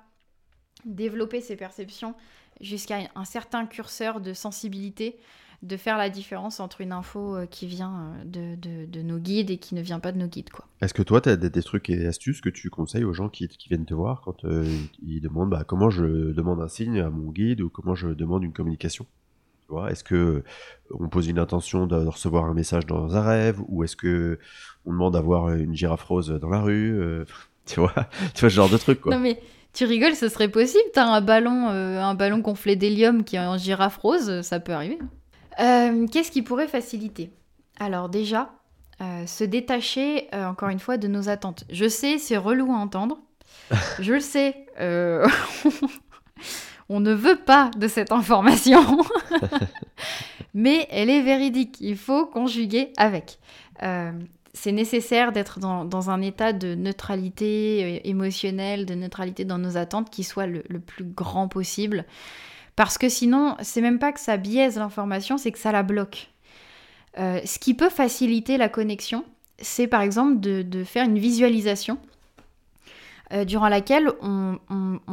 développé 0.84 1.40
ses 1.40 1.56
perceptions 1.56 2.14
jusqu'à 2.60 2.98
un 3.14 3.24
certain 3.24 3.66
curseur 3.66 4.20
de 4.20 4.34
sensibilité, 4.34 5.18
de 5.62 5.76
faire 5.76 5.96
la 5.96 6.10
différence 6.10 6.58
entre 6.58 6.80
une 6.80 6.92
info 6.92 7.36
euh, 7.36 7.46
qui 7.46 7.66
vient 7.66 8.14
euh, 8.36 8.56
de, 8.56 9.02
nos 9.02 9.18
guides 9.18 9.50
et 9.50 9.58
qui 9.58 9.74
ne 9.74 9.80
vient 9.80 10.00
pas 10.00 10.10
de 10.10 10.18
nos 10.18 10.26
guides. 10.26 10.50
quoi. 10.50 10.66
Est-ce 10.80 10.92
que 10.92 11.02
toi, 11.02 11.20
tu 11.20 11.28
as 11.28 11.36
des, 11.36 11.62
trucs 11.62 11.88
et 11.88 12.06
astuces 12.06 12.40
que 12.40 12.48
tu 12.48 12.68
conseilles 12.68 13.04
aux 13.04 13.12
gens 13.12 13.28
qui, 13.28 13.48
viennent 13.68 13.84
te 13.84 13.94
voir 13.94 14.22
quand 14.22 14.44
euh, 14.44 14.64
ils 15.06 15.20
demandent 15.20 15.50
bah, 15.50 15.62
comment 15.64 15.88
je 15.88 16.32
demande 16.32 16.60
un 16.60 16.68
signe 16.68 17.00
à 17.00 17.10
mon 17.10 17.30
guide 17.30 17.60
ou 17.60 17.68
comment 17.68 17.94
je 17.94 18.08
demande 18.08 18.42
une 18.42 18.52
communication? 18.52 19.06
Est-ce 19.88 20.04
que 20.04 20.44
on 20.90 21.08
pose 21.08 21.28
une 21.28 21.38
intention 21.38 21.86
de 21.86 21.96
recevoir 21.96 22.44
un 22.44 22.52
message 22.52 22.84
dans 22.84 23.16
un 23.16 23.22
rêve 23.22 23.58
ou 23.68 23.84
est-ce 23.84 23.96
que 23.96 24.38
on 24.84 24.92
demande 24.92 25.14
d'avoir 25.14 25.48
une 25.48 25.74
girafe 25.74 26.02
rose 26.02 26.28
dans 26.28 26.50
la 26.50 26.60
rue 26.60 27.24
Tu 27.64 27.80
vois, 27.80 27.94
tu 28.34 28.40
vois 28.40 28.50
ce 28.50 28.54
genre 28.54 28.68
de 28.68 28.76
truc 28.76 29.00
quoi. 29.00 29.14
Non 29.14 29.22
mais 29.22 29.40
tu 29.72 29.86
rigoles, 29.86 30.14
ce 30.14 30.28
serait 30.28 30.50
possible. 30.50 30.84
T'as 30.92 31.06
un 31.06 31.22
ballon, 31.22 31.68
un 31.68 32.14
ballon 32.14 32.40
gonflé 32.40 32.76
d'hélium 32.76 33.24
qui 33.24 33.36
est 33.36 33.38
en 33.38 33.56
girafe 33.56 33.96
rose, 33.96 34.42
ça 34.42 34.60
peut 34.60 34.72
arriver. 34.72 34.98
Qu'est-ce 35.56 36.30
qui 36.30 36.42
pourrait 36.42 36.68
faciliter? 36.68 37.30
Alors 37.78 38.08
déjà, 38.08 38.52
se 39.00 39.44
détacher 39.44 40.28
encore 40.32 40.68
une 40.68 40.78
fois 40.78 40.96
de 40.96 41.08
nos 41.08 41.28
attentes. 41.28 41.64
Je 41.70 41.88
sais, 41.88 42.18
c'est 42.18 42.36
relou 42.36 42.72
à 42.72 42.76
entendre. 42.76 43.18
Je 44.00 44.14
le 44.14 44.20
sais. 44.20 44.66
on 46.88 47.00
ne 47.00 47.12
veut 47.12 47.36
pas 47.36 47.70
de 47.76 47.88
cette 47.88 48.12
information, 48.12 48.82
mais 50.54 50.86
elle 50.90 51.10
est 51.10 51.22
véridique. 51.22 51.78
Il 51.80 51.96
faut 51.96 52.26
conjuguer 52.26 52.92
avec. 52.96 53.38
Euh, 53.82 54.12
c'est 54.54 54.72
nécessaire 54.72 55.32
d'être 55.32 55.58
dans, 55.58 56.10
un 56.10 56.20
état 56.20 56.52
de 56.52 56.74
neutralité 56.74 57.82
euh, 57.82 58.00
émotionnelle, 58.04 58.84
de 58.84 58.94
neutralité 58.94 59.44
dans 59.46 59.58
nos 59.58 59.78
attentes 59.78 60.10
qui 60.10 60.24
soit 60.24 60.46
le, 60.46 60.62
plus 60.80 61.04
grand 61.04 61.48
possible. 61.48 62.04
Parce 62.76 62.98
que 62.98 63.08
sinon, 63.08 63.56
c'est 63.60 63.80
même 63.80 63.98
pas 63.98 64.12
que 64.12 64.20
ça 64.20 64.36
biaise 64.36 64.76
l'information, 64.76 65.38
c'est 65.38 65.52
que 65.52 65.58
ça 65.58 65.72
la 65.72 65.82
bloque. 65.82 66.30
Euh, 67.18 67.40
ce 67.44 67.58
qui 67.58 67.74
peut 67.74 67.90
faciliter 67.90 68.56
la 68.56 68.68
connexion, 68.68 69.24
c'est 69.58 69.86
par 69.86 70.00
exemple 70.00 70.40
de, 70.40 70.84
faire 70.84 71.04
une 71.04 71.18
visualisation 71.18 71.98
durant 73.46 73.68
laquelle 73.70 74.10
on, 74.20 74.58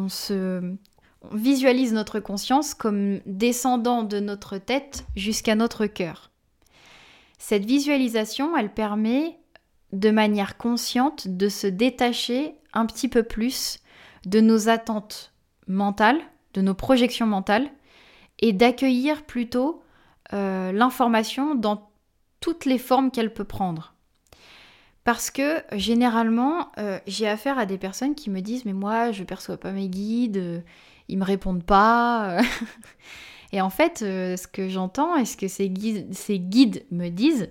se, 0.10 0.76
on 1.22 1.36
visualise 1.36 1.94
notre 1.94 2.20
conscience 2.20 2.74
comme 2.74 3.20
descendant 3.26 4.04
de 4.04 4.20
notre 4.20 4.58
tête 4.58 5.06
jusqu'à 5.16 5.56
notre 5.56 5.86
cœur. 5.86 6.30
Cette 7.38 7.66
visualisation, 7.66 8.56
elle 8.58 8.74
permet 8.74 9.38
de 9.92 10.12
manière 10.12 10.58
consciente 10.58 11.28
de 11.28 11.50
se 11.50 11.68
détacher 11.68 12.56
un 12.74 12.86
petit 12.86 13.08
peu 13.08 13.24
plus 13.24 13.80
de 14.26 14.40
nos 14.40 14.70
attentes 14.70 15.34
mentales, 15.68 16.22
de 16.54 16.62
nos 16.62 16.74
projections 16.74 17.26
mentales, 17.26 17.70
et 18.40 18.54
d'accueillir 18.54 19.24
plutôt 19.24 19.84
euh, 20.34 20.72
l'information 20.72 21.56
dans 21.56 21.90
toutes 22.40 22.66
les 22.66 22.78
formes 22.78 23.12
qu'elle 23.12 23.34
peut 23.34 23.44
prendre. 23.44 23.94
Parce 25.04 25.32
que 25.32 25.64
généralement, 25.72 26.72
euh, 26.78 27.00
j'ai 27.08 27.28
affaire 27.28 27.58
à 27.58 27.66
des 27.66 27.78
personnes 27.78 28.16
qui 28.16 28.30
me 28.30 28.42
disent 28.42 28.66
Mais 28.66 28.74
moi, 28.74 29.12
je 29.12 29.22
ne 29.22 29.26
perçois 29.26 29.58
pas 29.58 29.72
mes 29.72 29.90
guides, 29.90 30.64
ils 31.10 31.18
me 31.18 31.26
répondent 31.26 31.64
pas. 31.64 32.38
et 33.52 33.60
en 33.60 33.70
fait, 33.70 34.02
euh, 34.04 34.38
ce 34.38 34.48
que 34.48 34.70
j'entends 34.70 35.18
et 35.18 35.26
ce 35.26 35.36
que 35.36 35.48
ces 35.48 35.70
guides, 35.70 36.14
ces 36.14 36.40
guides 36.40 36.86
me 36.92 37.10
disent, 37.10 37.50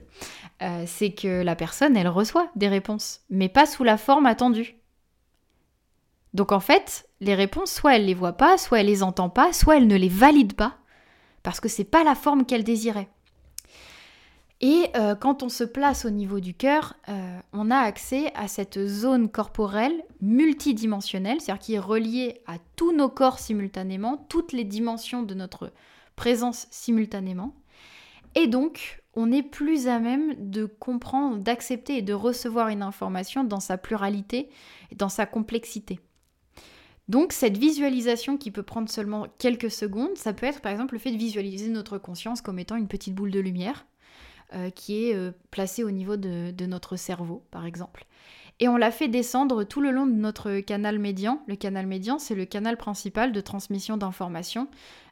euh, 0.63 0.85
c'est 0.87 1.11
que 1.13 1.43
la 1.43 1.57
personne, 1.57 1.97
elle 1.97 2.09
reçoit 2.09 2.51
des 2.57 2.69
réponses, 2.69 3.21
mais 3.29 3.49
pas 3.49 3.67
sous 3.67 3.85
la 3.85 3.97
forme 3.97 4.27
attendue. 4.27 4.77
Donc 6.35 6.53
en 6.53 6.61
fait, 6.61 7.08
les 7.21 7.35
réponses, 7.35 7.73
soit 7.73 7.97
elle 7.97 8.07
les 8.07 8.15
voit 8.15 8.35
pas, 8.35 8.59
soit 8.59 8.81
elle 8.81 8.87
les 8.87 9.03
entend 9.03 9.29
pas, 9.29 9.53
soit 9.53 9.77
elle 9.77 9.87
ne 9.87 9.97
les 9.97 10.09
valide 10.09 10.55
pas, 10.55 10.79
parce 11.43 11.61
que 11.61 11.69
c'est 11.69 11.85
pas 11.85 12.05
la 12.05 12.15
forme 12.15 12.45
qu'elle 12.45 12.65
désirait. 12.65 13.09
Et 14.61 14.87
euh, 14.97 15.15
quand 15.15 15.45
on 15.45 15.49
se 15.49 15.63
place 15.63 16.05
au 16.05 16.11
niveau 16.11 16.41
du 16.41 16.53
cœur, 16.53 16.95
euh, 17.09 17.39
on 17.53 17.71
a 17.71 17.77
accès 17.77 18.33
à 18.35 18.49
cette 18.49 18.87
zone 18.87 19.29
corporelle 19.29 20.03
multidimensionnelle, 20.21 21.41
c'est-à-dire 21.41 21.63
qui 21.63 21.75
est 21.75 21.79
reliée 21.79 22.43
à 22.47 22.57
tous 22.75 22.93
nos 22.93 23.09
corps 23.09 23.39
simultanément, 23.39 24.27
toutes 24.29 24.53
les 24.53 24.65
dimensions 24.65 25.23
de 25.23 25.35
notre 25.35 25.73
présence 26.17 26.67
simultanément. 26.73 27.55
Et 28.35 28.49
donc, 28.49 29.01
on 29.15 29.31
est 29.31 29.45
plus 29.45 29.87
à 29.87 30.01
même 30.01 30.51
de 30.51 30.65
comprendre, 30.65 31.39
d'accepter 31.39 31.99
et 31.99 32.03
de 32.03 32.13
recevoir 32.13 32.69
une 32.69 32.83
information 32.83 33.45
dans 33.45 33.61
sa 33.61 33.79
pluralité 33.79 34.49
dans 34.97 35.09
sa 35.09 35.27
complexité. 35.27 36.01
Donc 37.09 37.33
cette 37.33 37.57
visualisation 37.57 38.37
qui 38.37 38.51
peut 38.51 38.63
prendre 38.63 38.89
seulement 38.89 39.27
quelques 39.39 39.71
secondes, 39.71 40.17
ça 40.17 40.33
peut 40.33 40.47
être 40.47 40.61
par 40.61 40.73
exemple 40.73 40.95
le 40.95 41.01
fait 41.01 41.11
de 41.11 41.17
visualiser 41.17 41.69
notre 41.69 41.97
conscience 41.99 42.43
comme 42.43 42.59
étant 42.59 42.77
une 42.77 42.89
petite 42.89 43.15
boule 43.15 43.31
de 43.31 43.41
lumière 43.41 43.87
euh, 44.55 44.71
qui 44.71 45.05
est 45.05 45.15
euh, 45.15 45.33
placé 45.51 45.85
au 45.85 45.91
niveau 45.91 46.17
de, 46.17 46.67
notre 46.67 46.97
cerveau, 46.97 47.45
par 47.51 47.67
exemple. 47.67 48.07
Et 48.61 48.69
on 48.69 48.77
l'a 48.77 48.91
fait 48.91 49.09
descendre 49.09 49.63
tout 49.63 49.81
le 49.81 49.91
long 49.91 50.07
de 50.07 50.13
notre 50.13 50.61
canal 50.61 50.99
médian. 50.99 51.43
Le 51.47 51.55
canal 51.55 51.87
médian, 51.87 52.19
c'est 52.19 52.35
le 52.35 52.45
canal 52.45 52.77
principal 52.77 53.33
de 53.33 53.41
transmission 53.41 53.97
d'informations 53.97 54.69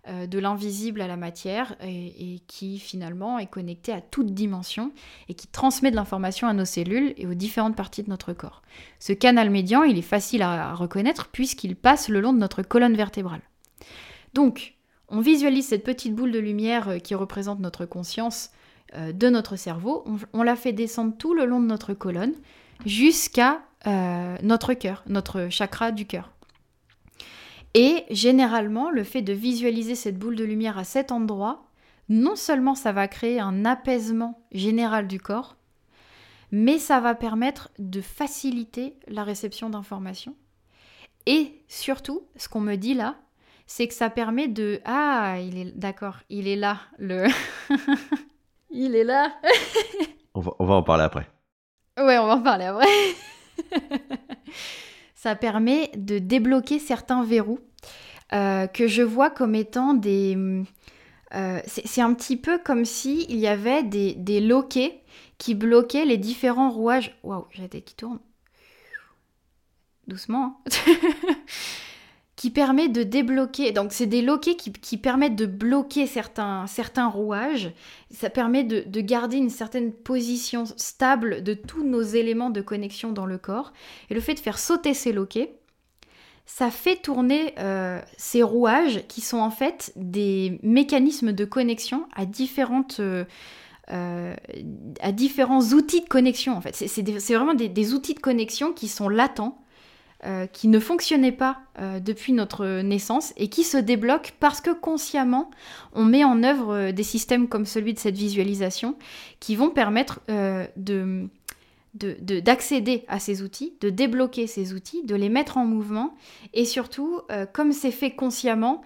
euh, 0.09 0.27
de 0.27 0.39
l'invisible 0.39 1.01
à 1.01 1.07
la 1.07 1.17
matière 1.17 1.77
et, 1.83 2.41
qui 2.47 2.79
finalement 2.79 3.39
est 3.39 3.47
connecté 3.47 3.93
à 3.93 4.01
toute 4.01 4.33
dimension 4.33 4.93
et 5.29 5.35
qui 5.35 5.47
transmet 5.47 5.91
de 5.91 5.97
l'information 5.97 6.49
à 6.49 6.53
nos 6.53 6.65
cellules 6.65 7.15
et 7.17 7.27
aux 7.27 7.35
différentes 7.35 7.77
parties 7.77 8.03
de 8.03 8.11
notre 8.11 8.33
corps. 8.33 8.63
Ce 8.99 9.13
canal 9.13 9.51
médian, 9.51 9.83
il 9.83 9.99
est 9.99 10.03
facile 10.03 10.43
à 10.43 10.75
reconnaître 10.75 11.29
puisqu'il 11.29 11.77
passe 11.77 12.09
le 12.09 12.21
long 12.21 12.33
de 12.33 12.39
notre 12.39 12.63
colonne 12.63 12.97
vertébrale. 12.97 13.43
Donc, 14.35 14.75
on 15.09 15.21
visualise 15.21 15.67
cette 15.67 15.85
petite 15.85 16.15
boule 16.15 16.33
de 16.33 16.39
lumière 16.39 16.97
qui 17.03 17.15
représente 17.15 17.61
notre 17.61 17.87
conscience 17.87 18.51
euh, 18.95 19.13
de 19.13 19.29
notre 19.29 19.57
cerveau, 19.57 20.05
on, 20.33 20.43
la 20.43 20.55
fait 20.55 20.73
descendre 20.73 21.15
tout 21.17 21.35
le 21.35 21.45
long 21.45 21.61
de 21.61 21.67
notre 21.67 21.93
colonne 21.93 22.35
jusqu'à 22.85 23.63
euh, 23.87 24.37
notre 24.43 24.75
cœur, 24.75 25.03
notre 25.09 25.49
chakra 25.51 25.91
du 25.91 26.07
cœur. 26.07 26.31
Et 27.79 28.07
généralement, 28.09 28.89
le 28.89 29.05
fait 29.05 29.20
de 29.20 29.35
visualiser 29.35 29.95
cette 29.95 30.18
boule 30.18 30.35
de 30.35 30.45
lumière 30.45 30.79
à 30.79 30.85
cet 30.85 31.12
endroit, 31.12 31.66
non 32.09 32.35
seulement 32.35 32.74
ça 32.74 32.91
va 32.91 33.07
créer 33.07 33.39
un 33.39 33.66
apaisement 33.66 34.41
général 34.51 35.07
du 35.07 35.20
corps, 35.20 35.57
mais 36.51 36.79
ça 36.79 37.01
va 37.01 37.14
permettre 37.14 37.68
de 37.79 38.01
faciliter 38.01 38.97
la 39.09 39.24
réception 39.24 39.68
d'informations. 39.68 40.35
Et 41.27 41.61
surtout, 41.68 42.27
ce 42.37 42.49
qu'on 42.49 42.61
me 42.61 42.77
dit 42.77 42.95
là, 42.95 43.16
c'est 43.66 43.87
que 43.87 43.95
ça 43.95 44.09
permet 44.09 44.49
de... 44.49 44.81
Ah, 44.87 45.37
il 45.43 45.59
est 45.59 45.77
d'accord, 45.77 46.20
il 46.31 46.49
est 46.49 46.57
là, 46.57 46.81
le... 46.99 47.27
Il 48.70 48.95
est 48.95 49.05
là. 49.05 49.33
on, 50.35 50.41
va, 50.41 50.74
en 50.74 50.83
parler 50.83 51.05
après. 51.05 51.31
Ouais, 51.97 52.18
on 52.18 52.27
va 52.27 52.35
en 52.37 52.43
parler 52.43 52.66
après. 52.66 52.87
Ça 55.14 55.35
permet 55.35 55.91
de 55.97 56.18
débloquer 56.18 56.79
certains 56.79 57.24
verrous 57.24 57.61
euh, 58.33 58.66
que 58.66 58.87
je 58.87 59.03
vois 59.03 59.31
comme 59.31 59.55
étant 59.55 59.95
des... 59.95 60.37
Euh, 61.35 61.61
c'est 61.66 62.01
un 62.01 62.14
petit 62.14 62.37
peu 62.37 62.59
comme 62.59 62.85
si 62.85 63.27
il 63.29 63.37
y 63.37 63.49
avait 63.49 63.83
des, 63.83 64.14
des 64.14 64.41
loquets 64.41 65.03
qui 65.39 65.55
bloquaient 65.55 66.05
les 66.05 66.18
différents 66.18 66.70
rouages. 66.70 67.18
Waouh, 67.24 67.47
j'ai 67.51 67.68
qui 67.68 67.95
tourne. 67.95 68.20
Doucement. 70.07 70.62
Hein. 70.66 70.93
qui 72.37 72.51
permet 72.51 72.89
de 72.89 73.03
débloquer. 73.03 73.72
Donc, 73.72 73.93
c'est 73.93 74.07
des 74.07 74.20
loquets 74.20 74.57
qui, 74.57 74.99
permettent 74.99 75.37
de 75.37 75.47
bloquer 75.47 76.07
certains, 76.07 76.66
certains 76.66 77.09
rouages. 77.09 77.72
Ça 78.11 78.29
permet 78.29 78.62
de, 78.62 79.01
garder 79.01 79.39
une 79.39 79.51
certaine 79.51 79.91
position 79.93 80.64
stable 80.77 81.43
de 81.43 81.55
tous 81.55 81.83
nos 81.83 82.03
éléments 82.03 82.51
de 82.51 82.61
connexion 82.61 83.11
dans 83.11 83.27
le 83.27 83.39
corps. 83.39 83.72
Et 84.11 84.14
le 84.14 84.20
fait 84.20 84.35
de 84.35 84.41
faire 84.41 84.59
sauter 84.59 84.93
ces 84.93 85.12
loquets, 85.12 85.59
ça 86.47 86.70
fait 86.70 86.97
tourner 86.97 87.55
euh, 87.59 88.01
ces 88.16 88.42
rouages 88.42 89.03
qui 89.09 89.20
sont 89.20 89.38
en 89.38 89.51
fait 89.51 89.92
des 89.97 90.61
mécanismes 90.62 91.32
de 91.32 91.44
connexion 91.44 92.07
à 92.14 92.24
différentes. 92.24 93.01
Euh, 93.01 93.24
euh, 93.92 94.34
à 95.01 95.12
différents 95.12 95.62
outils 95.62 96.01
de 96.01 96.09
connexion 96.09 96.57
en 96.57 96.61
fait. 96.61 96.74
C'est 96.74 97.34
vraiment 97.34 97.55
des 97.55 97.94
outils 97.94 98.14
de 98.14 98.20
connexion 98.20 98.72
qui 98.72 98.88
sont 98.88 99.09
latents 99.09 99.59
qui 100.53 100.66
ne 100.66 100.80
fonctionnait 100.80 101.30
pas 101.30 101.59
depuis 102.01 102.32
notre 102.32 102.80
naissance 102.80 103.32
et 103.36 103.47
qui 103.47 103.62
se 103.62 103.76
débloque 103.76 104.32
parce 104.40 104.61
que 104.61 104.72
consciemment, 104.72 105.53
on 105.92 106.05
met 106.05 106.24
en 106.24 106.42
œuvre 106.42 106.90
des 106.90 107.05
systèmes 107.05 107.47
comme 107.47 107.64
celui 107.64 107.94
de 107.94 108.01
cette 108.01 108.16
visualisation 108.16 108.97
qui 109.38 109.55
vont 109.55 109.70
permettre 109.70 110.20
de 110.76 111.28
d'accéder 111.97 113.05
à 113.09 113.18
ces 113.18 113.42
outils, 113.42 113.74
de 113.80 113.90
débloquer 113.90 114.47
ces 114.47 114.72
outils, 114.72 115.03
de 115.05 115.14
les 115.14 115.28
mettre 115.28 115.57
en 115.57 115.64
mouvement 115.64 116.14
et 116.55 116.64
surtout, 116.64 117.20
comme 117.53 117.72
c'est 117.72 117.90
fait 117.90 118.12
consciemment, 118.12 118.82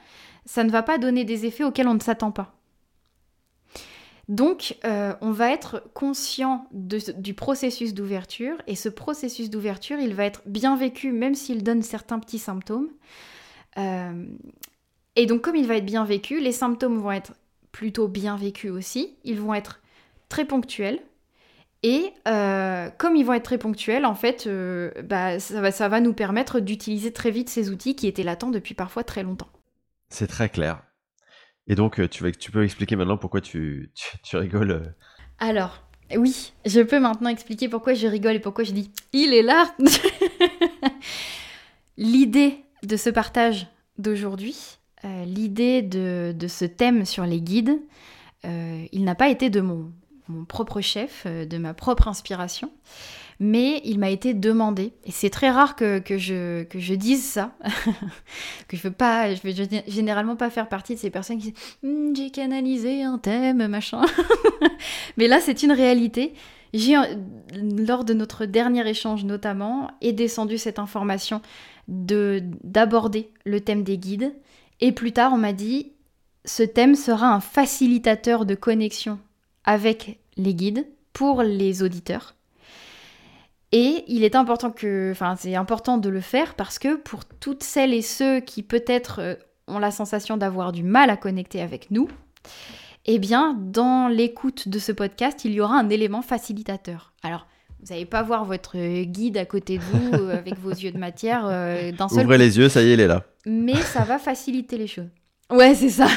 ça 0.46 0.64
ne 0.64 0.70
va 0.70 0.82
pas 0.82 0.98
donner 0.98 1.24
des 1.24 1.46
effets 1.46 1.64
auxquels 1.64 1.88
on 1.88 1.94
ne 1.94 2.00
s'attend 2.00 2.30
pas. 2.32 2.54
Donc, 4.30 4.76
euh, 4.84 5.12
on 5.22 5.32
va 5.32 5.50
être 5.50 5.82
conscient 5.92 6.68
du 6.70 7.34
processus 7.34 7.94
d'ouverture, 7.94 8.62
et 8.68 8.76
ce 8.76 8.88
processus 8.88 9.50
d'ouverture, 9.50 9.98
il 9.98 10.14
va 10.14 10.24
être 10.24 10.42
bien 10.46 10.76
vécu, 10.76 11.10
même 11.10 11.34
s'il 11.34 11.64
donne 11.64 11.82
certains 11.82 12.20
petits 12.20 12.38
symptômes. 12.38 12.90
Euh, 13.76 14.24
et 15.16 15.26
donc, 15.26 15.42
comme 15.42 15.56
il 15.56 15.66
va 15.66 15.74
être 15.74 15.84
bien 15.84 16.04
vécu, 16.04 16.38
les 16.38 16.52
symptômes 16.52 16.98
vont 16.98 17.10
être 17.10 17.32
plutôt 17.72 18.06
bien 18.06 18.36
vécus 18.36 18.70
aussi, 18.70 19.16
ils 19.24 19.40
vont 19.40 19.52
être 19.52 19.80
très 20.28 20.44
ponctuels. 20.44 21.00
Et 21.82 22.12
euh, 22.28 22.90
comme 22.98 23.16
ils 23.16 23.24
vont 23.24 23.32
être 23.32 23.44
très 23.44 23.58
ponctuels, 23.58 24.04
en 24.04 24.14
fait, 24.14 24.48
bah, 25.02 25.38
ça 25.38 25.88
va 25.88 26.00
nous 26.00 26.12
permettre 26.12 26.60
d'utiliser 26.60 27.12
très 27.12 27.30
vite 27.30 27.48
ces 27.48 27.70
outils 27.70 27.96
qui 27.96 28.06
étaient 28.06 28.22
latents 28.22 28.50
depuis 28.50 28.74
parfois 28.74 29.02
très 29.02 29.22
longtemps. 29.22 29.48
C'est 30.10 30.26
très 30.26 30.48
clair. 30.48 30.82
Et 31.68 31.74
donc, 31.74 32.06
tu, 32.10 32.22
vas, 32.22 32.32
tu 32.32 32.50
peux 32.50 32.64
expliquer 32.64 32.96
maintenant 32.96 33.16
pourquoi 33.16 33.40
tu, 33.40 33.92
tu, 34.22 34.36
rigoles 34.36 34.94
Alors, 35.38 35.82
oui, 36.16 36.52
je 36.66 36.80
peux 36.80 37.00
maintenant 37.00 37.30
expliquer 37.30 37.68
pourquoi 37.68 37.94
je 37.94 38.06
rigole 38.06 38.34
et 38.34 38.40
pourquoi 38.40 38.64
je 38.64 38.72
dis 38.72 38.90
il 39.12 39.32
est 39.32 39.42
là. 39.42 39.74
L'idée 41.96 42.58
de 42.82 42.96
ce 42.96 43.08
partage 43.08 43.68
d'aujourd'hui, 43.98 44.78
l'idée 45.04 45.82
de, 45.82 46.34
de, 46.36 46.48
ce 46.48 46.64
thème 46.64 47.04
sur 47.04 47.24
les 47.24 47.40
guides, 47.40 47.78
il 48.44 49.04
n'a 49.04 49.14
pas 49.14 49.28
été 49.28 49.50
de 49.50 49.60
mon, 49.60 49.92
mon 50.30 50.44
propre 50.44 50.80
chef, 50.80 51.26
de 51.26 51.58
ma 51.58 51.74
propre 51.74 52.08
inspiration 52.08 52.70
mais 53.40 53.80
il 53.84 53.98
m'a 53.98 54.10
été 54.10 54.34
demandé. 54.34 54.92
Et 55.04 55.10
c'est 55.10 55.30
très 55.30 55.50
rare 55.50 55.74
que, 55.74 56.02
je, 56.06 56.62
que 56.64 56.78
je 56.78 56.94
dise 56.94 57.24
ça, 57.24 57.54
que 58.68 58.76
je 58.76 58.82
veux 58.82 58.92
pas, 58.92 59.34
je 59.34 59.40
veux 59.42 59.82
généralement 59.88 60.36
pas 60.36 60.50
faire 60.50 60.68
partie 60.68 60.94
de 60.94 61.00
ces 61.00 61.10
personnes 61.10 61.38
qui 61.38 61.52
disent 61.52 61.62
hmm, 61.82 62.14
j'ai 62.14 62.30
canalisé 62.30 63.02
un 63.02 63.16
thème, 63.16 63.66
machin. 63.66 64.02
mais 65.16 65.26
là, 65.26 65.40
c'est 65.40 65.62
une 65.62 65.72
réalité. 65.72 66.34
J'ai, 66.74 66.96
lors 67.54 68.04
de 68.04 68.12
notre 68.12 68.44
dernier 68.44 68.86
échange 68.86 69.24
notamment, 69.24 69.90
est 70.02 70.12
descendu 70.12 70.58
cette 70.58 70.78
information 70.78 71.40
de 71.88 72.44
d'aborder 72.62 73.32
le 73.44 73.60
thème 73.60 73.82
des 73.82 73.96
guides. 73.96 74.34
Et 74.80 74.92
plus 74.92 75.12
tard, 75.12 75.32
on 75.32 75.38
m'a 75.38 75.54
dit 75.54 75.92
ce 76.44 76.62
thème 76.62 76.94
sera 76.94 77.28
un 77.28 77.40
facilitateur 77.40 78.44
de 78.44 78.54
connexion 78.54 79.18
avec 79.64 80.20
les 80.36 80.54
guides 80.54 80.86
pour 81.12 81.42
les 81.42 81.82
auditeurs. 81.82 82.34
Et 83.72 84.04
il 84.08 84.24
est 84.24 84.34
important 84.34 84.70
que, 84.70 85.10
enfin, 85.12 85.36
c'est 85.36 85.54
important 85.54 85.98
de 85.98 86.08
le 86.08 86.20
faire 86.20 86.54
parce 86.54 86.78
que 86.78 86.96
pour 86.96 87.24
toutes 87.24 87.62
celles 87.62 87.94
et 87.94 88.02
ceux 88.02 88.40
qui 88.40 88.62
peut-être 88.62 89.20
euh, 89.20 89.34
ont 89.68 89.78
la 89.78 89.92
sensation 89.92 90.36
d'avoir 90.36 90.72
du 90.72 90.82
mal 90.82 91.08
à 91.08 91.16
connecter 91.16 91.60
avec 91.60 91.90
nous, 91.90 92.08
eh 93.06 93.18
bien, 93.18 93.56
dans 93.58 94.08
l'écoute 94.08 94.68
de 94.68 94.78
ce 94.78 94.92
podcast, 94.92 95.44
il 95.44 95.52
y 95.52 95.60
aura 95.60 95.78
un 95.78 95.88
élément 95.88 96.22
facilitateur. 96.22 97.12
Alors, 97.22 97.46
vous 97.80 97.92
n'allez 97.92 98.06
pas 98.06 98.22
voir 98.22 98.44
votre 98.44 98.76
guide 99.04 99.36
à 99.38 99.46
côté 99.46 99.78
de 99.78 99.82
vous 99.82 100.28
avec 100.30 100.58
vos 100.58 100.70
yeux 100.70 100.90
de 100.90 100.98
matière 100.98 101.46
euh, 101.46 101.92
d'un 101.92 102.08
seul 102.08 102.24
Ouvrez 102.24 102.38
les 102.38 102.58
yeux, 102.58 102.68
ça 102.68 102.82
y 102.82 102.90
est, 102.90 102.94
il 102.94 103.00
est 103.00 103.06
là. 103.06 103.24
Mais 103.46 103.76
ça 103.76 104.02
va 104.02 104.18
faciliter 104.18 104.76
les 104.76 104.88
choses. 104.88 105.08
Ouais, 105.50 105.74
c'est 105.74 105.90
ça. 105.90 106.08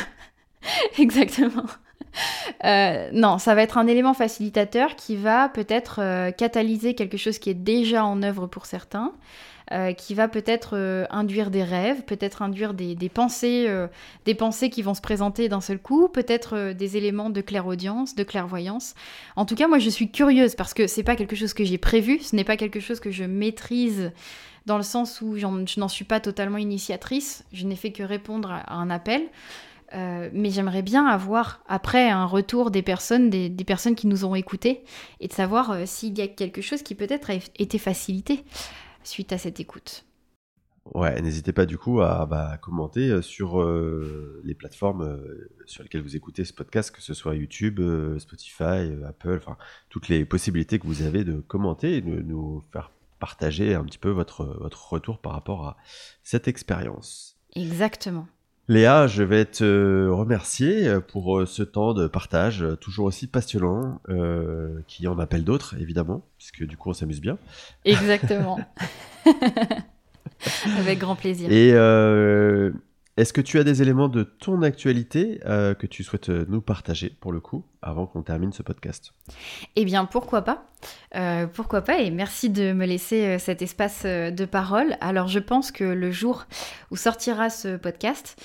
Exactement. 0.98 1.66
Euh, 2.64 3.10
non, 3.12 3.38
ça 3.38 3.56
va 3.56 3.64
être 3.64 3.78
un 3.78 3.88
élément 3.88 4.14
facilitateur 4.14 4.96
qui 4.96 5.16
va 5.16 5.50
peut-être 5.50 6.00
euh, 6.02 6.32
catalyser 6.32 6.96
quelque 6.96 7.18
chose 7.18 7.40
qui 7.40 7.50
est 7.50 7.56
déjà 7.56 8.06
en 8.06 8.22
œuvre 8.24 8.48
pour 8.48 8.66
certains, 8.66 9.12
euh, 9.72 9.94
qui 9.94 10.14
va 10.14 10.28
peut-être 10.28 11.08
induire 11.10 11.50
des 11.50 11.64
rêves, 11.64 12.04
peut-être 12.04 12.42
induire 12.42 12.74
des, 12.74 12.96
pensées, 13.10 13.68
des 14.26 14.36
pensées 14.36 14.70
qui 14.70 14.82
vont 14.82 14.94
se 14.94 15.02
présenter 15.02 15.50
d'un 15.50 15.62
seul 15.62 15.80
coup, 15.80 16.08
peut-être 16.08 16.74
des 16.74 16.98
éléments 16.98 17.30
de 17.30 17.42
clairaudience, 17.42 18.16
de 18.16 18.24
clairvoyance. 18.24 18.94
En 19.36 19.46
tout 19.46 19.56
cas, 19.56 19.68
moi, 19.68 19.80
je 19.80 19.90
suis 19.90 20.12
curieuse 20.12 20.56
parce 20.56 20.74
que 20.74 20.88
c'est 20.88 21.04
pas 21.04 21.16
quelque 21.16 21.36
chose 21.36 21.54
que 21.54 21.64
j'ai 21.64 21.78
prévu, 21.78 22.20
ce 22.20 22.36
n'est 22.36 22.44
pas 22.44 22.58
quelque 22.58 22.80
chose 22.80 23.00
que 23.00 23.12
je 23.12 23.24
maîtrise 23.24 24.12
dans 24.66 24.78
le 24.78 24.84
sens 24.84 25.22
où 25.22 25.38
je 25.38 25.80
n'en 25.80 25.88
suis 25.90 26.06
pas 26.06 26.20
totalement 26.20 26.58
initiatrice. 26.58 27.44
Je 27.52 27.66
n'ai 27.66 27.76
fait 27.76 27.92
que 27.92 28.04
répondre 28.04 28.50
à 28.52 28.76
un 28.76 28.90
appel. 28.90 29.24
Euh, 29.94 30.30
mais 30.34 30.50
j'aimerais 30.50 30.82
bien 30.82 31.06
avoir 31.06 31.62
après 31.68 32.10
un 32.10 32.26
retour 32.26 32.72
des 32.72 32.82
personnes, 32.82 33.30
des, 33.30 33.50
personnes 33.64 33.96
qui 33.96 34.08
nous 34.08 34.26
ont 34.26 34.36
écoutés, 34.36 34.84
et 35.20 35.28
de 35.28 35.34
savoir 35.34 35.72
euh, 35.72 35.84
s'il 35.86 36.18
y 36.18 36.22
a 36.22 36.28
quelque 36.28 36.62
chose 36.62 36.82
qui 36.82 36.96
peut-être 36.96 37.30
a 37.30 37.36
été 37.60 37.78
facilité 37.78 38.44
suite 39.04 39.32
à 39.34 39.38
cette 39.38 39.60
écoute. 39.60 40.06
Ouais, 40.94 41.22
n'hésitez 41.22 41.54
pas 41.54 41.66
du 41.66 41.78
coup 41.78 42.02
à 42.02 42.26
bah, 42.26 42.58
commenter 42.58 43.10
euh, 43.10 43.22
sur 43.22 43.64
les 44.44 44.54
plateformes 44.54 45.22
sur 45.66 45.84
lesquelles 45.84 46.02
vous 46.02 46.16
écoutez 46.16 46.44
ce 46.44 46.54
podcast, 46.54 46.92
que 46.92 47.02
ce 47.02 47.14
soit 47.14 47.36
YouTube, 47.36 47.80
Spotify, 48.20 48.92
Apple, 49.08 49.38
enfin 49.38 49.58
toutes 49.90 50.10
les 50.10 50.26
possibilités 50.26 50.80
que 50.80 50.88
vous 50.88 51.04
avez 51.04 51.24
de 51.24 51.40
commenter 51.40 51.98
et 51.98 52.02
de 52.02 52.22
nous 52.22 52.62
faire 52.74 52.92
partager 53.20 53.76
un 53.76 53.86
petit 53.86 54.00
peu 54.00 54.10
votre, 54.10 54.44
votre 54.60 54.92
retour 54.92 55.20
par 55.20 55.32
rapport 55.32 55.66
à 55.66 55.78
cette 56.24 56.50
expérience. 56.50 57.38
Exactement. 57.56 58.28
Léa, 58.70 59.08
je 59.08 59.24
vais 59.24 59.44
te 59.44 60.08
remercier 60.08 61.00
pour 61.10 61.40
euh, 61.40 61.46
ce 61.46 61.64
temps 61.64 61.94
de 61.94 62.08
partage, 62.08 62.64
euh, 62.64 62.78
toujours 62.78 63.06
aussi 63.06 63.28
passionnant, 63.28 64.00
euh, 64.08 64.80
qui 64.88 65.06
en 65.08 65.20
appelle 65.20 65.44
d'autres, 65.44 65.76
évidemment, 65.82 66.26
puisque 66.38 66.66
du 66.66 66.78
coup 66.78 66.90
on 66.90 66.94
s'amuse 66.94 67.20
bien. 67.20 67.38
Exactement. 67.84 68.60
Avec 70.78 71.00
grand 71.00 71.18
plaisir. 71.18 71.52
Et 71.52 71.74
est-ce 73.16 73.32
que 73.32 73.42
tu 73.42 73.60
as 73.60 73.64
des 73.64 73.84
éléments 73.84 74.08
de 74.08 74.24
ton 74.24 74.64
actualité 74.64 75.40
euh, 75.46 75.76
que 75.76 75.86
tu 75.86 76.04
souhaites 76.04 76.30
euh, 76.30 76.46
nous 76.50 76.62
partager 76.62 77.16
pour 77.20 77.32
le 77.32 77.40
coup 77.40 77.64
avant 77.84 78.08
qu'on 78.08 78.24
termine 78.24 78.52
ce 78.52 78.64
podcast? 78.64 79.14
Eh 79.76 79.86
bien, 79.86 80.06
pourquoi 80.06 80.42
pas. 80.42 80.66
Euh, 81.16 81.46
Pourquoi 81.46 81.82
pas 81.82 82.00
Et 82.00 82.10
merci 82.10 82.50
de 82.50 82.74
me 82.74 82.86
laisser 82.86 83.38
cet 83.38 83.62
espace 83.62 84.04
de 84.04 84.46
parole. 84.46 84.98
Alors, 85.00 85.28
je 85.28 85.40
pense 85.40 85.72
que 85.72 85.84
le 85.84 86.12
jour 86.12 86.46
où 86.92 86.96
sortira 86.96 87.50
ce 87.50 87.78
podcast, 87.78 88.42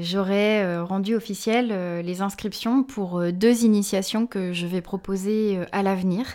j'aurai 0.00 0.80
rendu 0.82 1.14
officiel 1.14 2.02
les 2.04 2.20
inscriptions 2.20 2.82
pour 2.82 3.22
deux 3.32 3.64
initiations 3.64 4.26
que 4.26 4.52
je 4.52 4.66
vais 4.66 4.80
proposer 4.80 5.60
à 5.70 5.82
l'avenir 5.82 6.26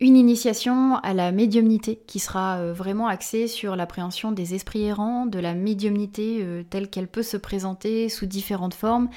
une 0.00 0.16
initiation 0.16 0.94
à 0.98 1.12
la 1.12 1.32
médiumnité 1.32 2.00
qui 2.06 2.20
sera 2.20 2.58
euh, 2.58 2.72
vraiment 2.72 3.08
axée 3.08 3.48
sur 3.48 3.74
l'appréhension 3.74 4.30
des 4.30 4.54
esprits 4.54 4.84
errants, 4.84 5.26
de 5.26 5.40
la 5.40 5.54
médiumnité 5.54 6.38
euh, 6.40 6.62
telle 6.62 6.88
qu'elle 6.88 7.08
peut 7.08 7.24
se 7.24 7.36
présenter 7.36 8.08
sous 8.08 8.26
différentes 8.26 8.74
formes. 8.74 9.08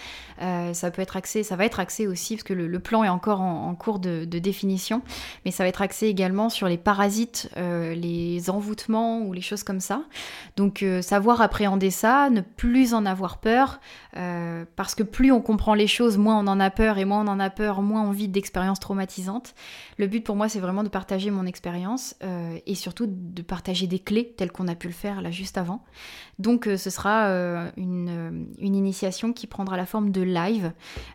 Euh, 0.42 0.74
ça 0.74 0.90
peut 0.90 1.04
être 1.04 1.18
axé, 1.18 1.44
ça 1.44 1.56
va 1.56 1.66
être 1.66 1.80
axé 1.80 2.08
aussi 2.08 2.36
parce 2.36 2.44
que 2.44 2.54
le, 2.56 2.80
plan 2.80 3.04
est 3.04 3.10
encore 3.10 3.42
en, 3.42 3.76
cours 3.76 4.00
de, 4.00 4.26
définition, 4.26 5.04
mais 5.46 5.52
ça 5.52 5.64
va 5.64 5.70
être 5.70 5.84
axé 5.84 6.08
également 6.08 6.50
sur 6.50 6.68
les 6.68 6.80
parasites, 6.80 7.52
les 7.56 8.50
envoûtements 8.50 9.22
ou 9.22 9.34
les 9.34 9.42
choses 9.42 9.62
comme 9.62 9.80
ça. 9.80 10.02
Donc 10.58 10.84
savoir 11.02 11.42
appréhender 11.42 11.92
ça, 11.92 12.32
ne 12.32 12.42
plus 12.42 12.96
en 12.96 13.06
avoir 13.06 13.38
peur, 13.38 13.80
parce 14.76 14.96
que 14.96 15.04
plus 15.04 15.32
on 15.32 15.42
comprend 15.42 15.76
les 15.76 15.86
choses, 15.86 16.18
moins 16.18 16.40
on 16.40 16.48
en 16.48 16.60
a 16.60 16.72
peur 16.72 16.98
et 16.98 17.06
moins 17.06 17.24
on 17.24 17.28
en 17.28 17.40
a 17.40 17.52
peur, 17.52 17.84
moins 17.84 18.02
on 18.02 18.12
vit 18.12 18.28
d'expériences 18.28 18.80
traumatisantes. 18.80 19.54
Le 20.00 20.08
but 20.08 20.24
pour 20.24 20.36
moi 20.36 20.50
c'est 20.50 20.60
vraiment 20.60 20.71
de 20.84 20.90
partager 20.90 21.32
mon 21.32 21.46
expérience 21.46 22.16
euh, 22.24 22.58
et 22.66 22.76
surtout 22.76 23.06
de 23.08 23.42
partager 23.42 23.88
des 23.88 24.00
clés 24.00 24.34
telles 24.38 24.52
qu'on 24.52 24.68
a 24.68 24.76
pu 24.76 24.88
le 24.88 24.94
faire 24.94 25.22
là 25.22 25.32
juste 25.32 25.58
avant. 25.58 25.84
Donc 26.40 26.68
euh, 26.68 26.78
ce 26.78 26.90
sera 26.90 27.28
euh, 27.28 27.70
une, 27.78 28.48
une, 28.60 28.76
initiation 28.76 29.34
qui 29.34 29.48
prendra 29.48 29.78
la 29.78 29.86
forme 29.86 30.12
de 30.12 30.22
live, 30.22 30.72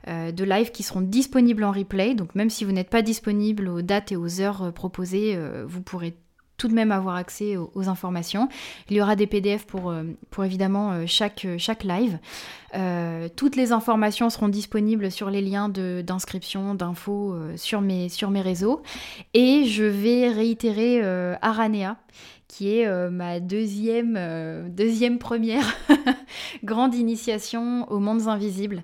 de 0.06 0.44
live 0.44 0.70
qui 0.70 0.82
seront 0.82 1.00
disponibles 1.00 1.64
en 1.64 1.72
replay. 1.72 2.14
Donc 2.14 2.34
même 2.34 2.50
si 2.50 2.64
vous 2.64 2.72
n'êtes 2.72 2.90
pas 2.90 3.02
disponible 3.02 3.68
aux 3.68 3.82
dates 3.82 4.12
et 4.12 4.16
aux 4.16 4.40
heures 4.40 4.72
proposées, 4.72 5.38
vous 5.66 5.82
pourrez 5.82 6.16
tout 6.56 6.68
de 6.68 6.74
même 6.74 6.92
avoir 6.92 7.16
accès 7.16 7.56
aux, 7.56 7.88
informations. 7.88 8.48
Il 8.88 8.96
y 8.96 9.00
aura 9.00 9.16
des 9.16 9.26
PDF 9.26 9.66
pour, 9.66 9.90
euh, 9.90 10.02
pour 10.30 10.44
évidemment 10.44 10.92
euh, 10.92 11.04
chaque, 11.06 11.44
euh, 11.44 11.56
chaque 11.58 11.84
live. 11.84 12.18
toutes 13.36 13.56
les 13.56 13.72
informations 13.72 14.28
seront 14.28 14.48
disponibles 14.48 15.10
sur 15.10 15.30
les 15.30 15.40
liens 15.40 15.70
d'inscription, 15.70 16.74
d'infos 16.74 17.34
sur, 17.56 17.80
mes, 17.80 18.10
sur 18.10 18.30
mes 18.30 18.42
réseaux. 18.42 18.82
Et 19.32 19.64
je 19.64 19.84
vais 19.84 20.28
réitérer 20.28 21.00
Aranea, 21.40 21.96
qui 22.48 22.76
est 22.76 23.10
ma 23.10 23.40
deuxième, 23.40 24.68
deuxième 24.68 25.18
première 25.18 25.74
grande 26.64 26.94
initiation 26.94 27.90
aux 27.90 27.98
mondes 27.98 28.28
invisibles. 28.28 28.82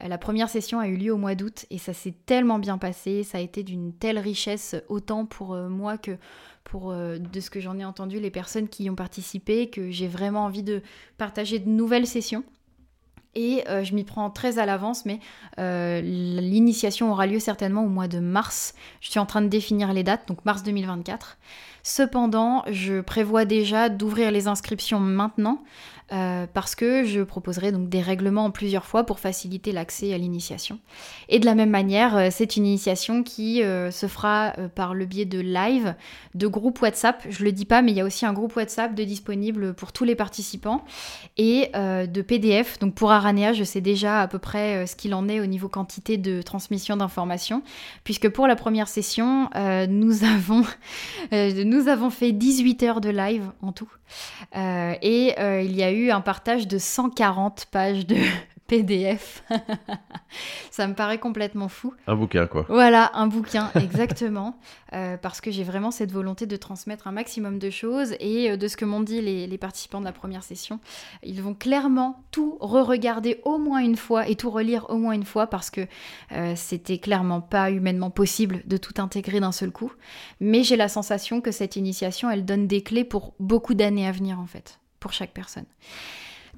La 0.00 0.18
première 0.18 0.48
session 0.48 0.78
a 0.78 0.86
eu 0.86 0.96
lieu 0.96 1.12
au 1.12 1.18
mois 1.18 1.34
d'août 1.34 1.66
et 1.70 1.78
ça 1.78 1.92
s'est 1.92 2.14
tellement 2.26 2.60
bien 2.60 2.78
passé, 2.78 3.24
ça 3.24 3.38
a 3.38 3.40
été 3.40 3.64
d'une 3.64 3.92
telle 3.92 4.20
richesse 4.20 4.76
autant 4.88 5.26
pour 5.26 5.56
moi 5.56 5.98
que 5.98 6.16
pour, 6.64 6.90
euh, 6.90 7.18
de 7.18 7.40
ce 7.40 7.50
que 7.50 7.60
j'en 7.60 7.78
ai 7.78 7.84
entendu, 7.84 8.20
les 8.20 8.30
personnes 8.30 8.68
qui 8.68 8.84
y 8.84 8.90
ont 8.90 8.94
participé, 8.94 9.68
que 9.70 9.90
j'ai 9.90 10.08
vraiment 10.08 10.44
envie 10.44 10.62
de 10.62 10.82
partager 11.18 11.58
de 11.58 11.68
nouvelles 11.68 12.06
sessions. 12.06 12.44
Et 13.34 13.64
euh, 13.68 13.82
je 13.82 13.94
m'y 13.94 14.04
prends 14.04 14.28
très 14.28 14.58
à 14.58 14.66
l'avance, 14.66 15.06
mais 15.06 15.18
euh, 15.58 16.02
l'initiation 16.02 17.10
aura 17.10 17.26
lieu 17.26 17.38
certainement 17.38 17.84
au 17.84 17.88
mois 17.88 18.08
de 18.08 18.18
mars. 18.18 18.74
Je 19.00 19.10
suis 19.10 19.18
en 19.18 19.26
train 19.26 19.40
de 19.40 19.48
définir 19.48 19.92
les 19.94 20.02
dates, 20.02 20.28
donc 20.28 20.44
mars 20.44 20.62
2024. 20.62 21.38
Cependant, 21.82 22.62
je 22.70 23.00
prévois 23.00 23.44
déjà 23.44 23.88
d'ouvrir 23.88 24.30
les 24.30 24.48
inscriptions 24.48 25.00
maintenant 25.00 25.64
euh, 26.12 26.46
parce 26.52 26.74
que 26.74 27.04
je 27.04 27.22
proposerai 27.22 27.72
donc 27.72 27.88
des 27.88 28.02
règlements 28.02 28.44
en 28.44 28.50
plusieurs 28.50 28.84
fois 28.84 29.04
pour 29.04 29.18
faciliter 29.18 29.72
l'accès 29.72 30.12
à 30.12 30.18
l'initiation. 30.18 30.78
Et 31.30 31.38
de 31.38 31.46
la 31.46 31.54
même 31.54 31.70
manière, 31.70 32.16
euh, 32.16 32.28
c'est 32.30 32.56
une 32.56 32.66
initiation 32.66 33.22
qui 33.22 33.62
euh, 33.62 33.90
se 33.90 34.06
fera 34.06 34.52
par 34.74 34.92
le 34.92 35.06
biais 35.06 35.24
de 35.24 35.40
live, 35.40 35.94
de 36.34 36.46
groupe 36.46 36.82
WhatsApp. 36.82 37.24
Je 37.30 37.44
le 37.44 37.52
dis 37.52 37.64
pas, 37.64 37.80
mais 37.80 37.92
il 37.92 37.96
y 37.96 38.00
a 38.00 38.04
aussi 38.04 38.26
un 38.26 38.34
groupe 38.34 38.54
WhatsApp 38.56 38.94
de 38.94 39.04
disponible 39.04 39.72
pour 39.72 39.92
tous 39.92 40.04
les 40.04 40.14
participants 40.14 40.84
et 41.38 41.70
de 41.72 42.22
PDF. 42.22 42.78
Donc 42.78 42.94
pour 42.94 43.10
Aranea, 43.10 43.52
je 43.52 43.64
sais 43.64 43.80
déjà 43.80 44.20
à 44.20 44.28
peu 44.28 44.38
près 44.38 44.86
ce 44.86 44.96
qu'il 44.96 45.14
en 45.14 45.28
est 45.28 45.40
au 45.40 45.46
niveau 45.46 45.68
quantité 45.68 46.18
de 46.18 46.42
transmission 46.42 46.96
d'informations, 46.96 47.62
puisque 48.04 48.28
pour 48.28 48.46
la 48.46 48.56
première 48.56 48.88
session, 48.88 49.48
nous 49.88 50.24
avons 50.24 50.64
nous 51.32 51.88
avons 51.88 52.10
fait 52.10 52.32
18 52.32 52.82
heures 52.82 53.00
de 53.00 53.10
live 53.10 53.44
en 53.62 53.72
tout. 53.72 53.90
et 54.54 55.34
il 55.38 55.76
y 55.76 55.82
a 55.82 55.92
eu 55.92 56.01
un 56.10 56.20
partage 56.20 56.66
de 56.66 56.78
140 56.78 57.66
pages 57.70 58.06
de 58.06 58.16
PDF. 58.72 59.44
ça 60.70 60.86
me 60.86 60.94
paraît 60.94 61.18
complètement 61.18 61.68
fou. 61.68 61.92
Un 62.06 62.16
bouquin, 62.16 62.46
quoi. 62.46 62.64
Voilà, 62.70 63.10
un 63.12 63.26
bouquin, 63.26 63.70
exactement. 63.74 64.58
Euh, 64.94 65.18
parce 65.18 65.42
que 65.42 65.50
j'ai 65.50 65.62
vraiment 65.62 65.90
cette 65.90 66.10
volonté 66.10 66.46
de 66.46 66.56
transmettre 66.56 67.06
un 67.06 67.12
maximum 67.12 67.58
de 67.58 67.68
choses. 67.68 68.14
Et 68.18 68.50
euh, 68.50 68.56
de 68.56 68.68
ce 68.68 68.78
que 68.78 68.86
m'ont 68.86 69.02
dit 69.02 69.20
les, 69.20 69.58
participants 69.58 70.00
de 70.00 70.06
la 70.06 70.12
première 70.12 70.42
session, 70.42 70.80
ils 71.22 71.42
vont 71.42 71.52
clairement 71.52 72.24
tout 72.30 72.56
re-regarder 72.60 73.40
au 73.44 73.58
moins 73.58 73.80
une 73.80 73.96
fois 73.96 74.26
et 74.26 74.36
tout 74.36 74.48
relire 74.48 74.86
au 74.88 74.96
moins 74.96 75.12
une 75.12 75.26
fois 75.26 75.46
parce 75.48 75.70
que 75.70 75.82
euh, 76.32 76.54
c'était 76.56 76.96
clairement 76.96 77.42
pas 77.42 77.70
humainement 77.70 78.08
possible 78.08 78.62
de 78.64 78.78
tout 78.78 78.94
intégrer 79.02 79.40
d'un 79.40 79.52
seul 79.52 79.70
coup. 79.70 79.92
Mais 80.40 80.64
j'ai 80.64 80.76
la 80.76 80.88
sensation 80.88 81.42
que 81.42 81.50
cette 81.50 81.76
initiation, 81.76 82.30
elle 82.30 82.46
donne 82.46 82.66
des 82.66 82.82
clés 82.82 83.04
pour 83.04 83.34
beaucoup 83.38 83.74
d'années 83.74 84.08
à 84.08 84.12
venir, 84.12 84.40
en 84.40 84.46
fait, 84.46 84.78
chaque 85.10 85.32
personne. 85.32 85.64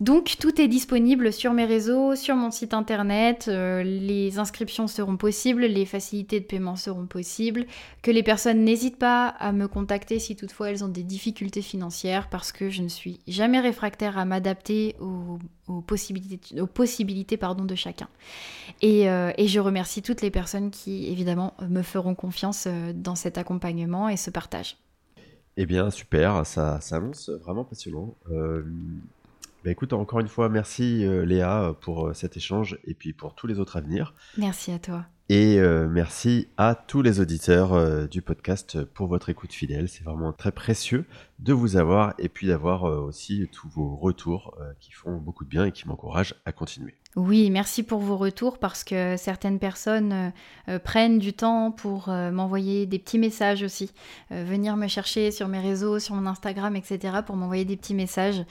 Donc 0.00 0.34
tout 0.40 0.60
est 0.60 0.66
disponible 0.66 1.32
sur 1.32 1.52
mes 1.52 1.64
réseaux, 1.64 2.16
sur 2.16 2.34
mon 2.34 2.50
site 2.50 2.74
internet, 2.74 3.46
euh, 3.46 3.84
les 3.84 4.40
inscriptions 4.40 4.88
seront 4.88 5.16
possibles, 5.16 5.66
les 5.66 5.86
facilités 5.86 6.40
de 6.40 6.44
paiement 6.44 6.74
seront 6.74 7.06
possibles, 7.06 7.64
que 8.02 8.10
les 8.10 8.24
personnes 8.24 8.64
n'hésitent 8.64 8.98
pas 8.98 9.28
à 9.28 9.52
me 9.52 9.68
contacter 9.68 10.18
si 10.18 10.34
toutefois 10.34 10.70
elles 10.70 10.82
ont 10.82 10.88
des 10.88 11.04
difficultés 11.04 11.62
financières 11.62 12.28
parce 12.28 12.50
que 12.50 12.70
je 12.70 12.82
ne 12.82 12.88
suis 12.88 13.20
jamais 13.28 13.60
réfractaire 13.60 14.18
à 14.18 14.24
m'adapter 14.24 14.96
aux, 14.98 15.80
possibilités, 15.82 16.60
aux 16.60 16.66
de 16.66 17.74
chacun. 17.76 18.08
Et, 18.82 19.08
euh, 19.08 19.30
et, 19.38 19.46
je 19.46 19.60
remercie 19.60 20.02
toutes 20.02 20.22
les 20.22 20.30
personnes 20.32 20.72
qui 20.72 21.06
évidemment 21.06 21.54
me 21.68 21.82
feront 21.82 22.16
confiance 22.16 22.64
euh, 22.66 22.92
dans 22.92 23.14
cet 23.14 23.38
accompagnement 23.38 24.08
et 24.08 24.16
ce 24.16 24.30
partage. 24.30 24.76
Eh 25.56 25.66
bien, 25.66 25.90
super, 25.90 26.44
ça, 26.44 26.80
ça 26.80 26.96
annonce 26.96 27.30
vraiment 27.30 27.64
passionnant. 27.64 28.16
Bah, 29.64 29.70
écoute, 29.70 29.94
encore 29.94 30.20
une 30.20 30.28
fois, 30.28 30.50
merci 30.50 31.06
euh, 31.06 31.24
Léa 31.24 31.74
pour 31.80 32.08
euh, 32.08 32.12
cet 32.12 32.36
échange 32.36 32.78
et 32.84 32.92
puis 32.92 33.14
pour 33.14 33.34
tous 33.34 33.46
les 33.46 33.58
autres 33.58 33.78
à 33.78 33.80
venir. 33.80 34.12
Merci 34.36 34.72
à 34.72 34.78
toi. 34.78 35.06
Et 35.30 35.58
euh, 35.58 35.88
merci 35.88 36.48
à 36.58 36.74
tous 36.74 37.00
les 37.00 37.18
auditeurs 37.18 38.06
du 38.08 38.20
podcast 38.20 38.84
pour 38.84 39.06
votre 39.06 39.30
écoute 39.30 39.54
fidèle. 39.54 39.88
C'est 39.88 40.04
vraiment 40.04 40.34
très 40.34 40.52
précieux 40.52 41.06
de 41.38 41.54
vous 41.54 41.76
avoir 41.78 42.12
et 42.18 42.28
puis 42.28 42.48
d'avoir 42.48 42.82
aussi 42.82 43.48
tous 43.50 43.70
vos 43.70 43.96
retours 43.96 44.54
qui 44.80 44.92
font 44.92 45.16
beaucoup 45.16 45.44
de 45.44 45.48
bien 45.48 45.64
et 45.64 45.72
qui 45.72 45.88
m'encouragent 45.88 46.34
à 46.44 46.52
continuer. 46.52 46.94
Oui, 47.16 47.48
merci 47.50 47.84
pour 47.84 48.00
vos 48.00 48.16
retours 48.16 48.58
parce 48.58 48.82
que 48.82 49.16
certaines 49.16 49.60
personnes 49.60 50.12
euh, 50.12 50.30
euh, 50.68 50.78
prennent 50.80 51.20
du 51.20 51.32
temps 51.32 51.70
pour 51.70 52.08
euh, 52.08 52.32
m'envoyer 52.32 52.86
des 52.86 52.98
petits 52.98 53.20
messages 53.20 53.62
aussi, 53.62 53.92
venir 54.32 54.76
me 54.76 54.88
chercher 54.88 55.30
sur 55.30 55.46
mes 55.46 55.60
réseaux, 55.60 56.00
sur 56.00 56.16
mon 56.16 56.26
Instagram, 56.26 56.74
etc. 56.74 57.18
pour 57.24 57.36
m'envoyer 57.36 57.64
des 57.64 57.76
petits 57.76 57.94
messages. 57.94 58.44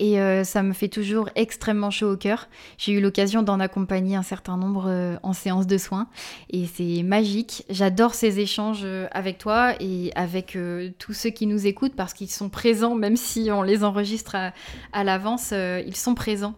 Et 0.00 0.16
ça 0.44 0.62
me 0.62 0.72
fait 0.72 0.88
toujours 0.88 1.28
extrêmement 1.34 1.90
chaud 1.90 2.12
au 2.12 2.16
cœur. 2.16 2.48
J'ai 2.76 2.92
eu 2.92 3.00
l'occasion 3.00 3.42
d'en 3.42 3.60
accompagner 3.60 4.16
un 4.16 4.22
certain 4.22 4.56
nombre 4.56 5.18
en 5.22 5.32
séance 5.32 5.66
de 5.66 5.76
soins 5.76 6.08
et 6.50 6.66
c'est 6.66 7.02
magique. 7.02 7.64
J'adore 7.68 8.14
ces 8.14 8.40
échanges 8.40 8.86
avec 9.10 9.38
toi 9.38 9.74
et 9.80 10.12
avec 10.14 10.56
tous 10.98 11.12
ceux 11.12 11.30
qui 11.30 11.46
nous 11.46 11.66
écoutent 11.66 11.96
parce 11.96 12.14
qu'ils 12.14 12.30
sont 12.30 12.48
présents, 12.48 12.94
même 12.94 13.16
si 13.16 13.50
on 13.52 13.62
les 13.62 13.84
enregistre 13.84 14.36
à, 14.92 15.04
l'avance, 15.04 15.52
ils 15.52 15.96
sont 15.96 16.14
présents 16.14 16.54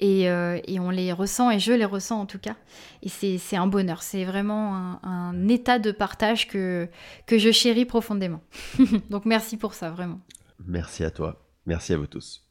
et, 0.00 0.22
et 0.22 0.80
on 0.80 0.90
les 0.90 1.03
ressens 1.12 1.50
et 1.50 1.58
je 1.58 1.72
les 1.72 1.84
ressens 1.84 2.20
en 2.20 2.26
tout 2.26 2.38
cas. 2.38 2.56
Et 3.02 3.08
c'est 3.08 3.56
un 3.56 3.66
bonheur, 3.66 4.02
c'est 4.02 4.24
vraiment 4.24 4.98
un, 5.02 5.48
état 5.48 5.78
de 5.78 5.92
partage 5.92 6.48
que, 6.48 6.88
que 7.26 7.38
je 7.38 7.50
chéris 7.50 7.84
profondément. 7.84 8.42
Donc 9.10 9.24
merci 9.24 9.56
pour 9.56 9.74
ça, 9.74 9.90
vraiment. 9.90 10.20
Merci 10.66 11.04
à 11.04 11.10
toi, 11.10 11.44
merci 11.66 11.92
à 11.92 11.96
vous 11.96 12.06
tous. 12.06 12.43